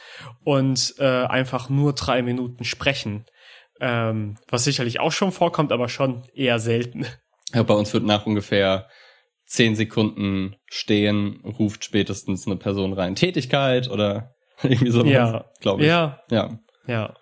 und 0.43 0.93
äh, 0.99 1.05
einfach 1.25 1.69
nur 1.69 1.93
drei 1.93 2.21
Minuten 2.21 2.63
sprechen. 2.63 3.25
Ähm, 3.79 4.37
was 4.47 4.63
sicherlich 4.63 4.99
auch 4.99 5.11
schon 5.11 5.31
vorkommt, 5.31 5.71
aber 5.71 5.89
schon 5.89 6.23
eher 6.35 6.59
selten. 6.59 7.07
Ja, 7.53 7.63
bei 7.63 7.73
uns 7.73 7.91
wird 7.91 8.03
nach 8.03 8.27
ungefähr 8.27 8.87
zehn 9.45 9.75
Sekunden 9.75 10.55
stehen, 10.67 11.41
ruft 11.43 11.83
spätestens 11.83 12.45
eine 12.45 12.57
Person 12.57 12.93
rein. 12.93 13.15
Tätigkeit 13.15 13.89
oder 13.89 14.35
irgendwie 14.61 14.91
sowas, 14.91 15.11
ja. 15.11 15.45
glaube 15.59 15.81
ich. 15.81 15.87
Ja. 15.87 16.21
Ja. 16.29 16.59
Ja. 16.85 17.15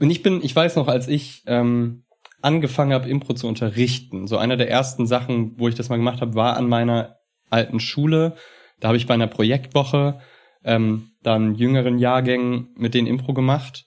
Und 0.00 0.10
ich 0.10 0.22
bin, 0.22 0.42
ich 0.42 0.54
weiß 0.54 0.76
noch, 0.76 0.88
als 0.88 1.08
ich 1.08 1.42
ähm, 1.46 2.04
angefangen 2.40 2.92
habe, 2.92 3.08
Impro 3.08 3.34
zu 3.34 3.46
unterrichten, 3.46 4.26
so 4.26 4.36
einer 4.36 4.56
der 4.56 4.70
ersten 4.70 5.06
Sachen, 5.06 5.58
wo 5.58 5.68
ich 5.68 5.74
das 5.74 5.88
mal 5.88 5.96
gemacht 5.96 6.20
habe, 6.20 6.34
war 6.34 6.56
an 6.56 6.68
meiner 6.68 7.16
alten 7.50 7.80
Schule. 7.80 8.34
Da 8.80 8.88
habe 8.88 8.96
ich 8.96 9.06
bei 9.06 9.14
einer 9.14 9.28
Projektwoche 9.28 10.20
ähm, 10.64 11.10
dann 11.22 11.54
jüngeren 11.54 11.98
Jahrgängen 11.98 12.68
mit 12.76 12.94
den 12.94 13.06
Impro 13.06 13.32
gemacht. 13.32 13.84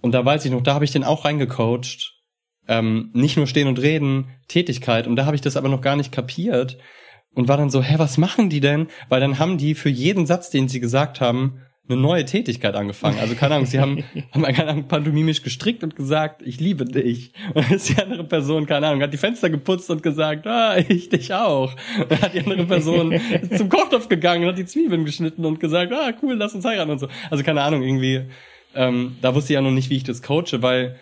Und 0.00 0.12
da 0.12 0.24
weiß 0.24 0.44
ich 0.44 0.50
noch, 0.50 0.62
da 0.62 0.74
habe 0.74 0.84
ich 0.84 0.92
den 0.92 1.04
auch 1.04 1.24
reingecoacht. 1.24 2.12
Ähm, 2.68 3.10
nicht 3.12 3.36
nur 3.36 3.48
stehen 3.48 3.66
und 3.66 3.80
reden, 3.80 4.28
Tätigkeit. 4.46 5.06
Und 5.06 5.16
da 5.16 5.26
habe 5.26 5.34
ich 5.34 5.42
das 5.42 5.56
aber 5.56 5.68
noch 5.68 5.80
gar 5.80 5.96
nicht 5.96 6.12
kapiert. 6.12 6.78
Und 7.34 7.48
war 7.48 7.56
dann 7.56 7.70
so, 7.70 7.82
hä, 7.82 7.94
was 7.96 8.18
machen 8.18 8.50
die 8.50 8.60
denn? 8.60 8.88
Weil 9.08 9.20
dann 9.20 9.38
haben 9.38 9.58
die 9.58 9.74
für 9.74 9.88
jeden 9.88 10.26
Satz, 10.26 10.50
den 10.50 10.68
sie 10.68 10.80
gesagt 10.80 11.20
haben, 11.20 11.62
eine 11.88 12.00
neue 12.00 12.24
Tätigkeit 12.24 12.74
angefangen. 12.74 13.18
Also 13.18 13.34
keine 13.34 13.56
Ahnung, 13.56 13.66
sie 13.66 13.80
haben, 13.80 14.04
haben 14.32 14.42
keine 14.44 14.70
Ahnung, 14.70 14.88
pantomimisch 14.88 15.42
gestrickt 15.42 15.82
und 15.82 15.96
gesagt, 15.96 16.42
ich 16.42 16.60
liebe 16.60 16.84
dich. 16.84 17.32
Und 17.54 17.64
dann 17.64 17.74
ist 17.74 17.88
die 17.88 18.00
andere 18.00 18.24
Person, 18.24 18.66
keine 18.66 18.86
Ahnung, 18.86 19.02
hat 19.02 19.12
die 19.12 19.18
Fenster 19.18 19.50
geputzt 19.50 19.90
und 19.90 20.02
gesagt, 20.02 20.46
ah, 20.46 20.78
ich 20.78 21.08
dich 21.08 21.34
auch. 21.34 21.74
Und 21.98 22.10
dann 22.10 22.22
hat 22.22 22.34
die 22.34 22.40
andere 22.40 22.64
Person 22.64 23.20
zum 23.56 23.68
Kochtopf 23.68 24.08
gegangen 24.08 24.44
und 24.44 24.50
hat 24.50 24.58
die 24.58 24.66
Zwiebeln 24.66 25.04
geschnitten 25.04 25.44
und 25.44 25.58
gesagt, 25.58 25.92
ah, 25.92 26.12
cool, 26.22 26.34
lass 26.34 26.54
uns 26.54 26.64
heiraten 26.64 26.90
und 26.90 26.98
so. 27.00 27.08
Also 27.30 27.42
keine 27.42 27.62
Ahnung, 27.62 27.82
irgendwie, 27.82 28.22
ähm, 28.74 29.16
da 29.20 29.34
wusste 29.34 29.52
ich 29.52 29.54
ja 29.56 29.60
noch 29.60 29.72
nicht, 29.72 29.90
wie 29.90 29.96
ich 29.96 30.04
das 30.04 30.22
coache, 30.22 30.62
weil 30.62 30.96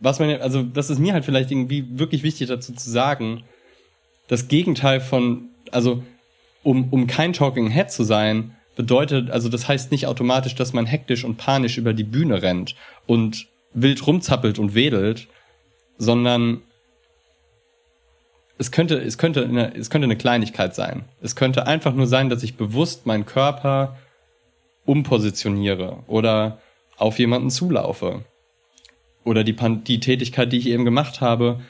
was 0.00 0.18
man, 0.18 0.30
also 0.40 0.62
das 0.62 0.90
ist 0.90 0.98
mir 0.98 1.12
halt 1.12 1.24
vielleicht 1.24 1.50
irgendwie 1.50 1.86
wirklich 1.90 2.22
wichtig 2.22 2.48
dazu 2.48 2.72
zu 2.72 2.90
sagen, 2.90 3.44
das 4.28 4.48
Gegenteil 4.48 5.00
von, 5.00 5.50
also 5.70 6.02
um, 6.64 6.88
um 6.90 7.06
kein 7.06 7.32
Talking 7.32 7.70
Head 7.70 7.90
zu 7.90 8.02
sein, 8.02 8.56
bedeutet, 8.76 9.30
also 9.30 9.48
das 9.48 9.68
heißt 9.68 9.90
nicht 9.90 10.06
automatisch, 10.06 10.54
dass 10.54 10.72
man 10.72 10.86
hektisch 10.86 11.24
und 11.24 11.36
panisch 11.36 11.78
über 11.78 11.92
die 11.92 12.04
Bühne 12.04 12.42
rennt 12.42 12.74
und 13.06 13.46
wild 13.74 14.06
rumzappelt 14.06 14.58
und 14.58 14.74
wedelt, 14.74 15.28
sondern 15.98 16.62
es 18.58 18.70
könnte, 18.70 18.96
es 18.96 19.18
könnte, 19.18 19.44
eine, 19.44 19.74
es 19.74 19.90
könnte 19.90 20.04
eine 20.04 20.16
Kleinigkeit 20.16 20.74
sein. 20.74 21.04
Es 21.20 21.36
könnte 21.36 21.66
einfach 21.66 21.94
nur 21.94 22.06
sein, 22.06 22.28
dass 22.28 22.42
ich 22.42 22.56
bewusst 22.56 23.06
meinen 23.06 23.26
Körper 23.26 23.96
umpositioniere 24.84 25.98
oder 26.06 26.58
auf 26.96 27.18
jemanden 27.18 27.50
zulaufe 27.50 28.24
oder 29.24 29.44
die, 29.44 29.54
die 29.54 30.00
Tätigkeit, 30.00 30.52
die 30.52 30.58
ich 30.58 30.68
eben 30.68 30.84
gemacht 30.84 31.20
habe, 31.20 31.60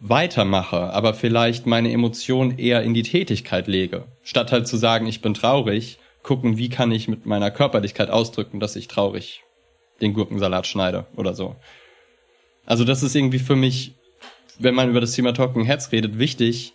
weitermache, 0.00 0.92
aber 0.92 1.12
vielleicht 1.14 1.66
meine 1.66 1.92
Emotion 1.92 2.56
eher 2.56 2.82
in 2.82 2.94
die 2.94 3.02
Tätigkeit 3.02 3.66
lege, 3.66 4.04
statt 4.22 4.52
halt 4.52 4.68
zu 4.68 4.76
sagen, 4.76 5.06
ich 5.06 5.22
bin 5.22 5.34
traurig 5.34 5.97
gucken, 6.22 6.58
wie 6.58 6.68
kann 6.68 6.92
ich 6.92 7.08
mit 7.08 7.26
meiner 7.26 7.50
Körperlichkeit 7.50 8.10
ausdrücken, 8.10 8.60
dass 8.60 8.76
ich 8.76 8.88
traurig 8.88 9.42
den 10.00 10.14
Gurkensalat 10.14 10.66
schneide 10.66 11.06
oder 11.16 11.34
so. 11.34 11.56
Also 12.66 12.84
das 12.84 13.02
ist 13.02 13.14
irgendwie 13.14 13.38
für 13.38 13.56
mich, 13.56 13.94
wenn 14.58 14.74
man 14.74 14.90
über 14.90 15.00
das 15.00 15.12
Thema 15.12 15.32
Talking 15.32 15.64
Heads 15.64 15.92
redet, 15.92 16.18
wichtig, 16.18 16.72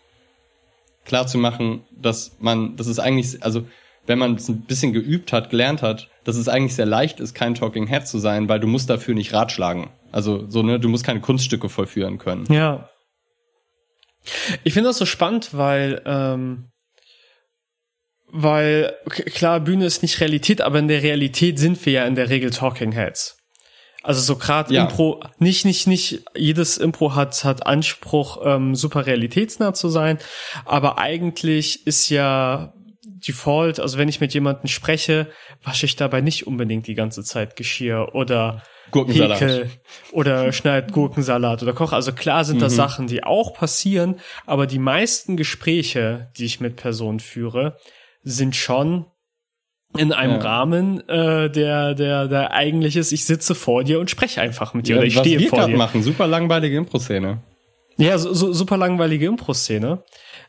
klar 1.06 1.28
zu 1.28 1.38
machen, 1.38 1.84
dass 1.92 2.36
man, 2.40 2.76
das 2.76 2.88
ist 2.88 3.00
eigentlich, 3.00 3.44
also 3.44 3.66
wenn 4.06 4.20
man 4.20 4.36
es 4.36 4.50
ein 4.50 4.62
bisschen 4.62 4.94
geübt 4.94 5.32
hat, 5.32 5.50
gelernt 5.50 5.82
hat, 5.82 6.10
dass 6.24 6.36
es 6.36 6.50
eigentlich 6.50 6.76
sehr 6.76 6.86
leicht 6.86 7.20
ist, 7.20 7.34
kein 7.34 7.56
Talking 7.56 7.88
Head 7.88 8.08
zu 8.08 8.18
sein, 8.18 8.50
weil 8.50 8.60
du 8.60 8.68
musst 8.68 8.90
dafür 8.90 9.14
nicht 9.16 9.34
ratschlagen. 9.34 9.90
Also 10.12 10.50
so, 10.50 10.62
ne, 10.62 10.80
du 10.80 10.90
musst 10.90 11.06
keine 11.06 11.22
Kunststücke 11.22 11.70
vollführen 11.70 12.18
können. 12.18 12.46
Ja. 12.52 12.90
Ich 14.64 14.74
finde 14.74 14.90
das 14.90 14.98
so 14.98 15.06
spannend, 15.06 15.50
weil 15.54 16.02
ähm, 16.06 16.66
weil 18.36 18.96
klar, 19.08 19.60
Bühne 19.60 19.86
ist 19.86 20.02
nicht 20.02 20.20
Realität, 20.20 20.60
aber 20.62 20.80
in 20.80 20.88
der 20.88 21.04
Realität 21.04 21.60
sind 21.60 21.86
wir 21.86 21.94
ja 21.94 22.06
in 22.06 22.16
der 22.16 22.30
Regel 22.30 22.50
Talking 22.50 22.92
Heads. 22.92 23.38
Also 24.02 24.22
so 24.22 24.36
gerade 24.38 24.74
ja. 24.74 24.84
Impro, 24.84 25.24
nicht, 25.38 25.66
nicht, 25.66 25.86
nicht 25.86 26.26
jedes 26.36 26.78
Impro 26.78 27.16
hat, 27.16 27.46
hat 27.46 27.68
Anspruch, 27.68 28.42
ähm, 28.44 28.76
super 28.76 29.06
realitätsnah 29.06 29.76
zu 29.76 29.88
sein, 29.88 30.18
aber 30.66 30.98
eigentlich 30.98 31.86
ist 31.86 32.10
ja 32.10 32.74
Default, 33.06 33.80
also 33.80 34.00
wenn 34.00 34.10
ich 34.10 34.20
mit 34.20 34.34
jemandem 34.34 34.68
spreche, 34.68 35.28
wasche 35.64 35.86
ich 35.86 35.96
dabei 35.96 36.22
nicht 36.22 36.48
unbedingt 36.48 36.88
die 36.88 36.96
ganze 36.96 37.24
Zeit 37.24 37.56
Geschirr 37.56 38.16
oder 38.16 38.64
Gurkensalat. 38.90 39.42
Häkel 39.42 39.70
oder 40.12 40.52
schneid 40.52 40.92
Gurkensalat 40.92 41.62
oder 41.62 41.74
koche. 41.74 41.96
Also 41.96 42.14
klar 42.14 42.46
sind 42.46 42.58
mhm. 42.58 42.62
das 42.62 42.76
Sachen, 42.76 43.06
die 43.06 43.24
auch 43.24 43.54
passieren, 43.54 44.20
aber 44.48 44.66
die 44.66 44.80
meisten 44.80 45.38
Gespräche, 45.38 46.32
die 46.36 46.46
ich 46.46 46.60
mit 46.60 46.76
Personen 46.76 47.20
führe, 47.20 47.78
sind 48.24 48.56
schon 48.56 49.06
in 49.98 50.12
einem 50.12 50.34
ja. 50.34 50.40
Rahmen, 50.40 51.08
äh, 51.08 51.50
der, 51.52 51.94
der, 51.94 52.28
der 52.28 52.52
eigentlich 52.52 52.96
ist, 52.96 53.12
ich 53.12 53.26
sitze 53.26 53.54
vor 53.54 53.84
dir 53.84 54.00
und 54.00 54.10
spreche 54.10 54.42
einfach 54.42 54.74
mit 54.74 54.88
dir 54.88 54.94
ja, 54.94 54.98
oder 54.98 55.08
ich 55.08 55.18
stehe 55.18 55.40
vor 55.48 55.68
dir. 55.68 55.78
machen, 55.78 56.02
super 56.02 56.26
langweilige 56.28 56.78
Impro-Szene. 56.78 57.40
Ja, 57.98 58.18
so, 58.18 58.34
so, 58.34 58.54
super 58.54 58.78
langweilige 58.78 59.28
Impro-Szene. 59.28 60.04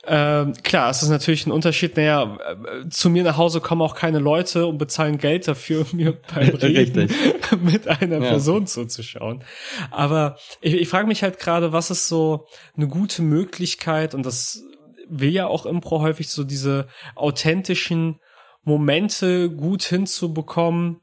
Ähm, 0.07 0.53
klar, 0.63 0.91
es 0.91 1.03
ist 1.03 1.09
natürlich 1.09 1.47
ein 1.47 1.53
Unterschied. 1.53 1.97
Naja, 1.97 2.39
äh, 2.39 2.89
zu 2.89 3.11
mir 3.11 3.23
nach 3.23 3.37
Hause 3.37 3.61
kommen 3.61 3.83
auch 3.83 3.95
keine 3.95 4.19
Leute 4.19 4.67
und 4.67 4.79
bezahlen 4.79 5.19
Geld 5.19 5.47
dafür, 5.47 5.87
mir 5.93 6.17
beim 6.35 6.49
Reden 6.55 7.11
mit 7.63 7.89
einer 7.89 8.23
ja. 8.23 8.31
Person 8.31 8.67
zuzuschauen. 8.67 9.45
Aber 9.91 10.39
ich, 10.63 10.75
ich 10.75 10.89
frage 10.89 11.07
mich 11.07 11.23
halt 11.23 11.39
gerade, 11.39 11.73
was 11.73 11.91
ist 11.91 12.09
so 12.09 12.47
eine 12.77 12.89
gute 12.89 13.23
Möglichkeit 13.23 14.15
und 14.15 14.25
das 14.25 14.63
will 15.09 15.31
ja 15.31 15.47
auch 15.47 15.67
Impro 15.67 16.01
häufig 16.01 16.29
so 16.29 16.45
diese 16.45 16.89
authentischen 17.15 18.21
Momente 18.63 19.51
gut 19.51 19.83
hinzubekommen, 19.83 21.01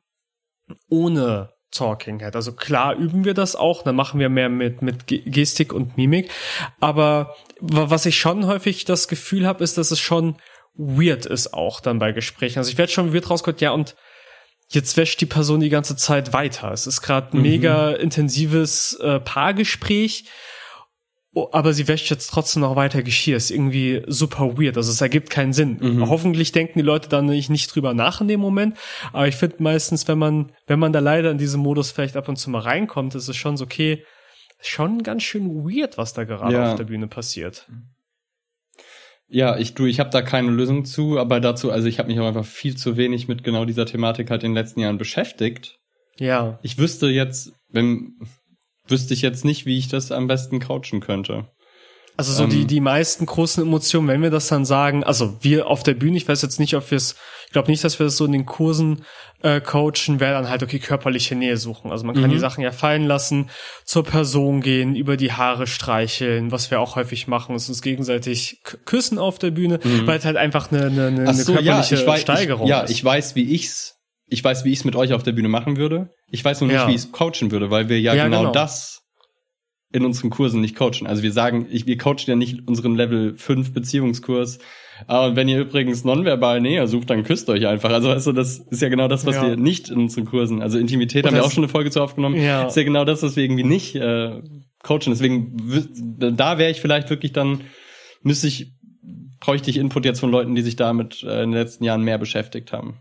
ohne 0.89 1.53
Talking 1.71 2.19
Head. 2.19 2.35
Also 2.35 2.53
klar 2.53 2.95
üben 2.95 3.23
wir 3.23 3.33
das 3.33 3.55
auch, 3.55 3.83
dann 3.83 3.95
machen 3.95 4.19
wir 4.19 4.29
mehr 4.29 4.49
mit, 4.49 4.81
mit 4.81 5.07
Gestik 5.07 5.73
und 5.73 5.97
Mimik. 5.97 6.29
Aber 6.79 7.35
was 7.59 8.05
ich 8.05 8.19
schon 8.19 8.45
häufig 8.45 8.85
das 8.85 9.07
Gefühl 9.07 9.47
habe, 9.47 9.63
ist, 9.63 9.77
dass 9.77 9.91
es 9.91 9.99
schon 9.99 10.35
weird 10.73 11.25
ist 11.25 11.53
auch 11.53 11.79
dann 11.79 11.99
bei 11.99 12.11
Gesprächen. 12.11 12.59
Also 12.59 12.71
ich 12.71 12.77
werde 12.77 12.91
schon 12.91 13.13
weird 13.13 13.29
rausgehört, 13.29 13.61
ja, 13.61 13.71
und 13.71 13.95
jetzt 14.69 14.97
wäscht 14.97 15.19
die 15.21 15.25
Person 15.25 15.59
die 15.59 15.69
ganze 15.69 15.95
Zeit 15.95 16.33
weiter. 16.33 16.71
Es 16.71 16.87
ist 16.87 17.01
gerade 17.01 17.35
mhm. 17.35 17.43
mega 17.43 17.91
intensives 17.91 18.93
äh, 19.01 19.19
Paargespräch 19.19 20.25
Oh, 21.33 21.47
aber 21.53 21.71
sie 21.73 21.87
wäscht 21.87 22.09
jetzt 22.09 22.27
trotzdem 22.27 22.61
noch 22.61 22.75
weiter 22.75 23.03
Geschirr. 23.03 23.37
Ist 23.37 23.51
irgendwie 23.51 24.03
super 24.07 24.57
weird. 24.57 24.75
Also 24.75 24.91
es 24.91 24.99
ergibt 24.99 25.29
keinen 25.29 25.53
Sinn. 25.53 25.77
Mhm. 25.79 26.09
Hoffentlich 26.09 26.51
denken 26.51 26.79
die 26.79 26.83
Leute 26.83 27.07
dann 27.07 27.27
nicht, 27.27 27.49
nicht 27.49 27.73
drüber 27.73 27.93
nach 27.93 28.19
in 28.19 28.27
dem 28.27 28.41
Moment. 28.41 28.77
Aber 29.13 29.27
ich 29.29 29.37
finde 29.37 29.63
meistens, 29.63 30.09
wenn 30.09 30.17
man, 30.17 30.51
wenn 30.67 30.79
man 30.79 30.91
da 30.91 30.99
leider 30.99 31.31
in 31.31 31.37
diesem 31.37 31.61
Modus 31.61 31.91
vielleicht 31.91 32.17
ab 32.17 32.27
und 32.27 32.35
zu 32.35 32.49
mal 32.49 32.59
reinkommt, 32.59 33.15
ist 33.15 33.29
es 33.29 33.37
schon 33.37 33.55
so, 33.55 33.63
okay, 33.63 34.03
schon 34.59 35.03
ganz 35.03 35.23
schön 35.23 35.63
weird, 35.63 35.97
was 35.97 36.13
da 36.13 36.25
gerade 36.25 36.53
ja. 36.53 36.71
auf 36.71 36.75
der 36.75 36.83
Bühne 36.83 37.07
passiert. 37.07 37.65
Ja, 39.27 39.57
ich 39.57 39.73
du, 39.73 39.85
ich 39.85 40.01
habe 40.01 40.09
da 40.09 40.21
keine 40.21 40.51
Lösung 40.51 40.83
zu, 40.83 41.17
aber 41.17 41.39
dazu, 41.39 41.71
also 41.71 41.87
ich 41.87 41.99
habe 41.99 42.09
mich 42.09 42.19
auch 42.19 42.27
einfach 42.27 42.45
viel 42.45 42.75
zu 42.75 42.97
wenig 42.97 43.29
mit 43.29 43.45
genau 43.45 43.63
dieser 43.63 43.85
Thematik 43.85 44.29
halt 44.29 44.43
in 44.43 44.51
den 44.51 44.55
letzten 44.55 44.81
Jahren 44.81 44.97
beschäftigt. 44.97 45.79
Ja. 46.17 46.59
Ich 46.61 46.77
wüsste 46.77 47.07
jetzt, 47.07 47.53
wenn 47.69 48.15
wüsste 48.87 49.13
ich 49.13 49.21
jetzt 49.21 49.45
nicht, 49.45 49.65
wie 49.65 49.77
ich 49.77 49.87
das 49.87 50.11
am 50.11 50.27
besten 50.27 50.59
couchen 50.59 50.99
könnte. 50.99 51.47
Also 52.17 52.33
so 52.33 52.43
ähm, 52.43 52.49
die, 52.49 52.65
die 52.65 52.81
meisten 52.81 53.25
großen 53.25 53.63
Emotionen, 53.63 54.07
wenn 54.07 54.21
wir 54.21 54.29
das 54.29 54.47
dann 54.47 54.65
sagen, 54.65 55.03
also 55.03 55.37
wir 55.41 55.67
auf 55.67 55.83
der 55.83 55.93
Bühne, 55.93 56.17
ich 56.17 56.27
weiß 56.27 56.41
jetzt 56.41 56.59
nicht, 56.59 56.75
ob 56.75 56.91
wir 56.91 56.97
es, 56.97 57.15
ich 57.47 57.53
glaube 57.53 57.71
nicht, 57.71 57.83
dass 57.83 57.99
wir 57.99 58.05
das 58.05 58.17
so 58.17 58.25
in 58.25 58.31
den 58.31 58.45
Kursen 58.45 59.05
äh, 59.41 59.59
coachen, 59.59 60.19
wäre 60.19 60.33
dann 60.33 60.49
halt, 60.49 60.61
okay, 60.61 60.79
körperliche 60.79 61.35
Nähe 61.35 61.57
suchen. 61.57 61.89
Also 61.91 62.05
man 62.05 62.15
kann 62.15 62.25
mhm. 62.25 62.33
die 62.33 62.39
Sachen 62.39 62.63
ja 62.63 62.71
fallen 62.71 63.05
lassen, 63.05 63.49
zur 63.85 64.03
Person 64.03 64.61
gehen, 64.61 64.95
über 64.95 65.17
die 65.17 65.31
Haare 65.31 65.67
streicheln, 65.67 66.51
was 66.51 66.69
wir 66.69 66.79
auch 66.79 66.95
häufig 66.95 67.27
machen, 67.27 67.55
ist 67.55 67.69
uns 67.69 67.81
gegenseitig 67.81 68.61
küssen 68.85 69.17
auf 69.17 69.39
der 69.39 69.51
Bühne, 69.51 69.79
mhm. 69.83 70.05
weil 70.05 70.19
es 70.19 70.25
halt 70.25 70.37
einfach 70.37 70.71
eine, 70.71 70.87
eine, 70.87 71.07
eine, 71.07 71.33
so, 71.33 71.53
körperliche 71.53 71.95
ja, 71.95 72.05
weiß, 72.05 72.21
Steigerung 72.21 72.65
ich, 72.65 72.69
ja, 72.69 72.81
ist. 72.81 72.89
Ja, 72.89 72.95
ich 72.95 73.03
weiß, 73.03 73.35
wie 73.35 73.43
ich's 73.55 74.00
ich 74.31 74.41
weiß, 74.41 74.63
wie 74.63 74.71
ich 74.71 74.79
es 74.79 74.85
mit 74.85 74.95
euch 74.95 75.13
auf 75.13 75.23
der 75.23 75.33
Bühne 75.33 75.49
machen 75.49 75.75
würde. 75.75 76.09
Ich 76.31 76.43
weiß 76.43 76.61
nur 76.61 76.69
nicht, 76.69 76.77
ja. 76.77 76.87
wie 76.87 76.91
ich 76.91 77.01
es 77.01 77.11
coachen 77.11 77.51
würde, 77.51 77.69
weil 77.69 77.89
wir 77.89 77.99
ja, 77.99 78.15
ja 78.15 78.23
genau, 78.23 78.39
genau, 78.39 78.51
das 78.53 79.03
in 79.91 80.05
unseren 80.05 80.29
Kursen 80.29 80.61
nicht 80.61 80.77
coachen. 80.77 81.05
Also 81.05 81.21
wir 81.21 81.33
sagen, 81.33 81.67
ich, 81.69 81.85
wir 81.85 81.97
coachen 81.97 82.23
ja 82.27 82.35
nicht 82.37 82.65
unseren 82.65 82.95
Level 82.95 83.37
5 83.37 83.73
Beziehungskurs. 83.73 84.59
Ah, 85.05 85.25
und 85.25 85.35
wenn 85.35 85.49
ihr 85.49 85.59
übrigens 85.59 86.05
nonverbal 86.05 86.61
näher 86.61 86.87
sucht, 86.87 87.09
dann 87.09 87.23
küsst 87.23 87.49
euch 87.49 87.67
einfach. 87.67 87.91
Also 87.91 88.07
weißt 88.07 88.27
du, 88.27 88.31
das 88.31 88.59
ist 88.59 88.81
ja 88.81 88.87
genau 88.87 89.09
das, 89.09 89.25
was 89.25 89.35
ja. 89.35 89.47
wir 89.49 89.57
nicht 89.57 89.89
in 89.89 89.97
unseren 89.97 90.23
Kursen, 90.23 90.61
also 90.61 90.77
Intimität 90.77 91.25
haben 91.25 91.35
wir 91.35 91.43
auch 91.43 91.51
schon 91.51 91.65
eine 91.65 91.71
Folge 91.71 91.91
zu 91.91 92.01
aufgenommen, 92.01 92.41
ja. 92.41 92.67
ist 92.67 92.77
ja 92.77 92.83
genau 92.83 93.03
das, 93.03 93.23
was 93.23 93.35
wir 93.35 93.43
irgendwie 93.43 93.65
nicht 93.65 93.95
äh, 93.95 94.41
coachen. 94.81 95.07
Deswegen, 95.07 95.57
da 96.19 96.57
wäre 96.57 96.71
ich 96.71 96.79
vielleicht 96.79 97.09
wirklich 97.09 97.33
dann, 97.33 97.61
müsste 98.21 98.47
ich, 98.47 98.71
bräuchte 99.41 99.69
ich 99.69 99.75
Input 99.75 100.05
jetzt 100.05 100.21
von 100.21 100.31
Leuten, 100.31 100.55
die 100.55 100.61
sich 100.61 100.77
damit 100.77 101.21
äh, 101.23 101.43
in 101.43 101.51
den 101.51 101.59
letzten 101.59 101.83
Jahren 101.83 102.03
mehr 102.03 102.17
beschäftigt 102.17 102.71
haben. 102.71 102.99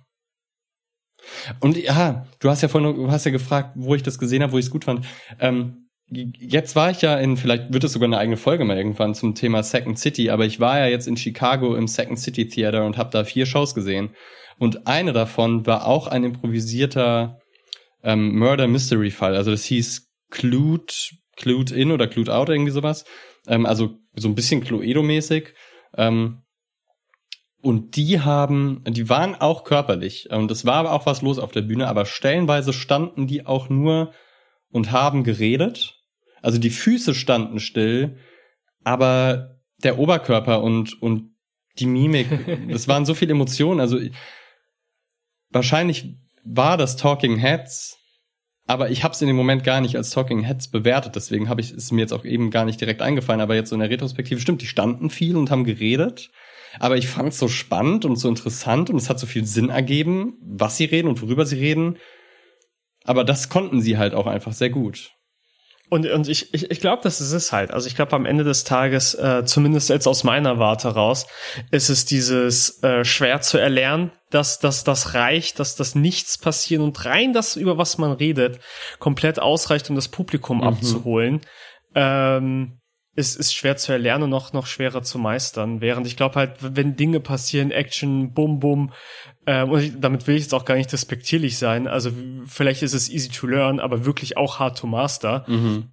Und 1.60 1.76
ja, 1.76 2.26
du 2.38 2.50
hast 2.50 2.62
ja 2.62 2.68
vorhin, 2.68 2.94
du 2.94 3.10
hast 3.10 3.24
ja 3.24 3.30
gefragt, 3.30 3.72
wo 3.74 3.94
ich 3.94 4.02
das 4.02 4.18
gesehen 4.18 4.42
habe, 4.42 4.52
wo 4.52 4.58
ich 4.58 4.66
es 4.66 4.70
gut 4.70 4.84
fand. 4.84 5.06
Ähm, 5.38 5.88
jetzt 6.08 6.74
war 6.76 6.90
ich 6.90 7.02
ja 7.02 7.16
in, 7.18 7.36
vielleicht 7.36 7.72
wird 7.72 7.84
es 7.84 7.92
sogar 7.92 8.08
eine 8.08 8.18
eigene 8.18 8.36
Folge 8.36 8.64
mal 8.64 8.76
irgendwann 8.76 9.14
zum 9.14 9.34
Thema 9.34 9.62
Second 9.62 9.98
City, 9.98 10.30
aber 10.30 10.44
ich 10.44 10.58
war 10.58 10.78
ja 10.78 10.86
jetzt 10.86 11.06
in 11.06 11.16
Chicago 11.16 11.76
im 11.76 11.86
Second 11.86 12.18
City 12.18 12.48
Theater 12.48 12.84
und 12.84 12.96
habe 12.96 13.10
da 13.10 13.24
vier 13.24 13.46
Shows 13.46 13.74
gesehen. 13.74 14.10
Und 14.58 14.86
eine 14.86 15.12
davon 15.12 15.66
war 15.66 15.86
auch 15.86 16.06
ein 16.06 16.24
improvisierter 16.24 17.38
ähm, 18.02 18.38
Murder 18.38 18.66
Mystery 18.66 19.10
Fall. 19.10 19.36
Also 19.36 19.50
das 19.50 19.64
hieß 19.64 20.10
Clued, 20.30 21.12
Clued 21.36 21.70
In 21.70 21.92
oder 21.92 22.06
Clued 22.06 22.28
Out, 22.28 22.48
irgendwie 22.48 22.72
sowas. 22.72 23.04
Ähm, 23.46 23.64
also 23.64 23.98
so 24.14 24.28
ein 24.28 24.34
bisschen 24.34 24.62
Cluedo-mäßig. 24.62 25.54
Ähm, 25.96 26.42
und 27.62 27.96
die 27.96 28.20
haben, 28.20 28.82
die 28.86 29.08
waren 29.08 29.34
auch 29.34 29.64
körperlich. 29.64 30.30
Und 30.30 30.50
es 30.50 30.64
war 30.64 30.76
aber 30.76 30.92
auch 30.92 31.06
was 31.06 31.22
los 31.22 31.38
auf 31.38 31.52
der 31.52 31.62
Bühne, 31.62 31.88
aber 31.88 32.06
stellenweise 32.06 32.72
standen 32.72 33.26
die 33.26 33.46
auch 33.46 33.68
nur 33.68 34.12
und 34.70 34.92
haben 34.92 35.24
geredet. 35.24 35.96
Also 36.42 36.58
die 36.58 36.70
Füße 36.70 37.14
standen 37.14 37.60
still, 37.60 38.16
aber 38.82 39.60
der 39.82 39.98
Oberkörper 39.98 40.62
und, 40.62 41.00
und 41.02 41.34
die 41.78 41.86
Mimik, 41.86 42.28
das 42.70 42.88
waren 42.88 43.04
so 43.04 43.14
viele 43.14 43.32
Emotionen. 43.32 43.80
Also 43.80 43.98
wahrscheinlich 45.50 46.16
war 46.44 46.78
das 46.78 46.96
Talking 46.96 47.36
Heads, 47.36 47.98
aber 48.66 48.90
ich 48.90 49.04
habe 49.04 49.12
es 49.12 49.20
in 49.20 49.26
dem 49.26 49.36
Moment 49.36 49.64
gar 49.64 49.80
nicht 49.80 49.96
als 49.96 50.10
Talking 50.10 50.44
Heads 50.44 50.70
bewertet. 50.70 51.16
Deswegen 51.16 51.48
habe 51.48 51.60
ich 51.60 51.72
es 51.72 51.90
mir 51.90 52.02
jetzt 52.02 52.12
auch 52.12 52.24
eben 52.24 52.50
gar 52.50 52.64
nicht 52.64 52.80
direkt 52.80 53.02
eingefallen. 53.02 53.40
Aber 53.40 53.56
jetzt 53.56 53.70
so 53.70 53.74
in 53.74 53.80
der 53.80 53.90
Retrospektive 53.90 54.40
stimmt, 54.40 54.62
die 54.62 54.66
standen 54.66 55.10
viel 55.10 55.36
und 55.36 55.50
haben 55.50 55.64
geredet. 55.64 56.30
Aber 56.78 56.96
ich 56.96 57.08
fand 57.08 57.30
es 57.30 57.38
so 57.38 57.48
spannend 57.48 58.04
und 58.04 58.16
so 58.16 58.28
interessant 58.28 58.90
und 58.90 58.96
es 58.96 59.10
hat 59.10 59.18
so 59.18 59.26
viel 59.26 59.44
Sinn 59.44 59.70
ergeben, 59.70 60.38
was 60.42 60.76
sie 60.76 60.84
reden 60.84 61.08
und 61.08 61.20
worüber 61.22 61.46
sie 61.46 61.58
reden. 61.58 61.98
Aber 63.04 63.24
das 63.24 63.48
konnten 63.48 63.80
sie 63.80 63.98
halt 63.98 64.14
auch 64.14 64.26
einfach 64.26 64.52
sehr 64.52 64.70
gut. 64.70 65.12
Und, 65.90 66.06
und 66.06 66.28
ich, 66.28 66.54
ich, 66.54 66.70
ich 66.70 66.80
glaube, 66.80 67.02
das 67.02 67.20
ist 67.20 67.32
es 67.32 67.50
halt. 67.50 67.72
Also 67.72 67.88
ich 67.88 67.96
glaube, 67.96 68.14
am 68.14 68.24
Ende 68.24 68.44
des 68.44 68.62
Tages, 68.62 69.14
äh, 69.14 69.44
zumindest 69.44 69.88
jetzt 69.88 70.06
aus 70.06 70.22
meiner 70.22 70.60
Warte 70.60 70.88
raus, 70.88 71.26
ist 71.72 71.88
es 71.88 72.04
dieses 72.04 72.80
äh, 72.84 73.04
schwer 73.04 73.40
zu 73.40 73.58
erlernen, 73.58 74.12
dass, 74.30 74.60
dass 74.60 74.84
das 74.84 75.14
reicht, 75.14 75.58
dass 75.58 75.74
das 75.74 75.96
nichts 75.96 76.38
passiert 76.38 76.80
und 76.80 77.04
rein 77.04 77.32
das, 77.32 77.56
über 77.56 77.76
was 77.76 77.98
man 77.98 78.12
redet, 78.12 78.60
komplett 79.00 79.40
ausreicht, 79.40 79.90
um 79.90 79.96
das 79.96 80.06
Publikum 80.06 80.58
mhm. 80.58 80.62
abzuholen. 80.62 81.40
Ähm, 81.96 82.79
ist, 83.20 83.36
ist 83.36 83.54
schwer 83.54 83.76
zu 83.76 83.92
erlernen 83.92 84.24
und 84.24 84.30
noch, 84.30 84.52
noch 84.52 84.66
schwerer 84.66 85.02
zu 85.02 85.18
meistern. 85.18 85.80
Während 85.80 86.06
ich 86.06 86.16
glaube 86.16 86.34
halt, 86.34 86.56
wenn 86.60 86.96
Dinge 86.96 87.20
passieren, 87.20 87.70
Action, 87.70 88.32
Bum, 88.32 88.58
Bum, 88.58 88.92
ähm, 89.46 89.70
und 89.70 89.80
ich, 89.80 89.92
damit 89.98 90.26
will 90.26 90.36
ich 90.36 90.42
jetzt 90.42 90.54
auch 90.54 90.64
gar 90.64 90.74
nicht 90.74 90.92
despektierlich 90.92 91.58
sein. 91.58 91.86
Also 91.86 92.10
vielleicht 92.46 92.82
ist 92.82 92.94
es 92.94 93.08
easy 93.08 93.28
to 93.28 93.46
learn, 93.46 93.80
aber 93.80 94.04
wirklich 94.04 94.36
auch 94.36 94.58
hard 94.58 94.78
to 94.78 94.86
master. 94.86 95.44
Mhm. 95.46 95.92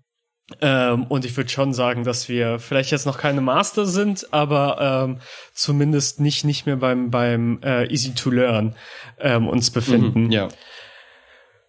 Ähm, 0.62 1.04
und 1.04 1.26
ich 1.26 1.36
würde 1.36 1.50
schon 1.50 1.74
sagen, 1.74 2.04
dass 2.04 2.30
wir 2.30 2.60
vielleicht 2.60 2.92
jetzt 2.92 3.06
noch 3.06 3.18
keine 3.18 3.42
Master 3.42 3.86
sind, 3.86 4.32
aber 4.32 5.06
ähm, 5.06 5.20
zumindest 5.54 6.22
nicht 6.22 6.46
nicht 6.46 6.66
mehr 6.66 6.78
beim 6.78 7.12
beim 7.12 7.60
äh, 7.64 7.92
Easy 7.92 8.14
to 8.14 8.30
Learn 8.30 8.76
ähm, 9.20 9.48
uns 9.50 9.72
befinden. 9.72 10.26
Mhm, 10.26 10.32
ja. 10.32 10.48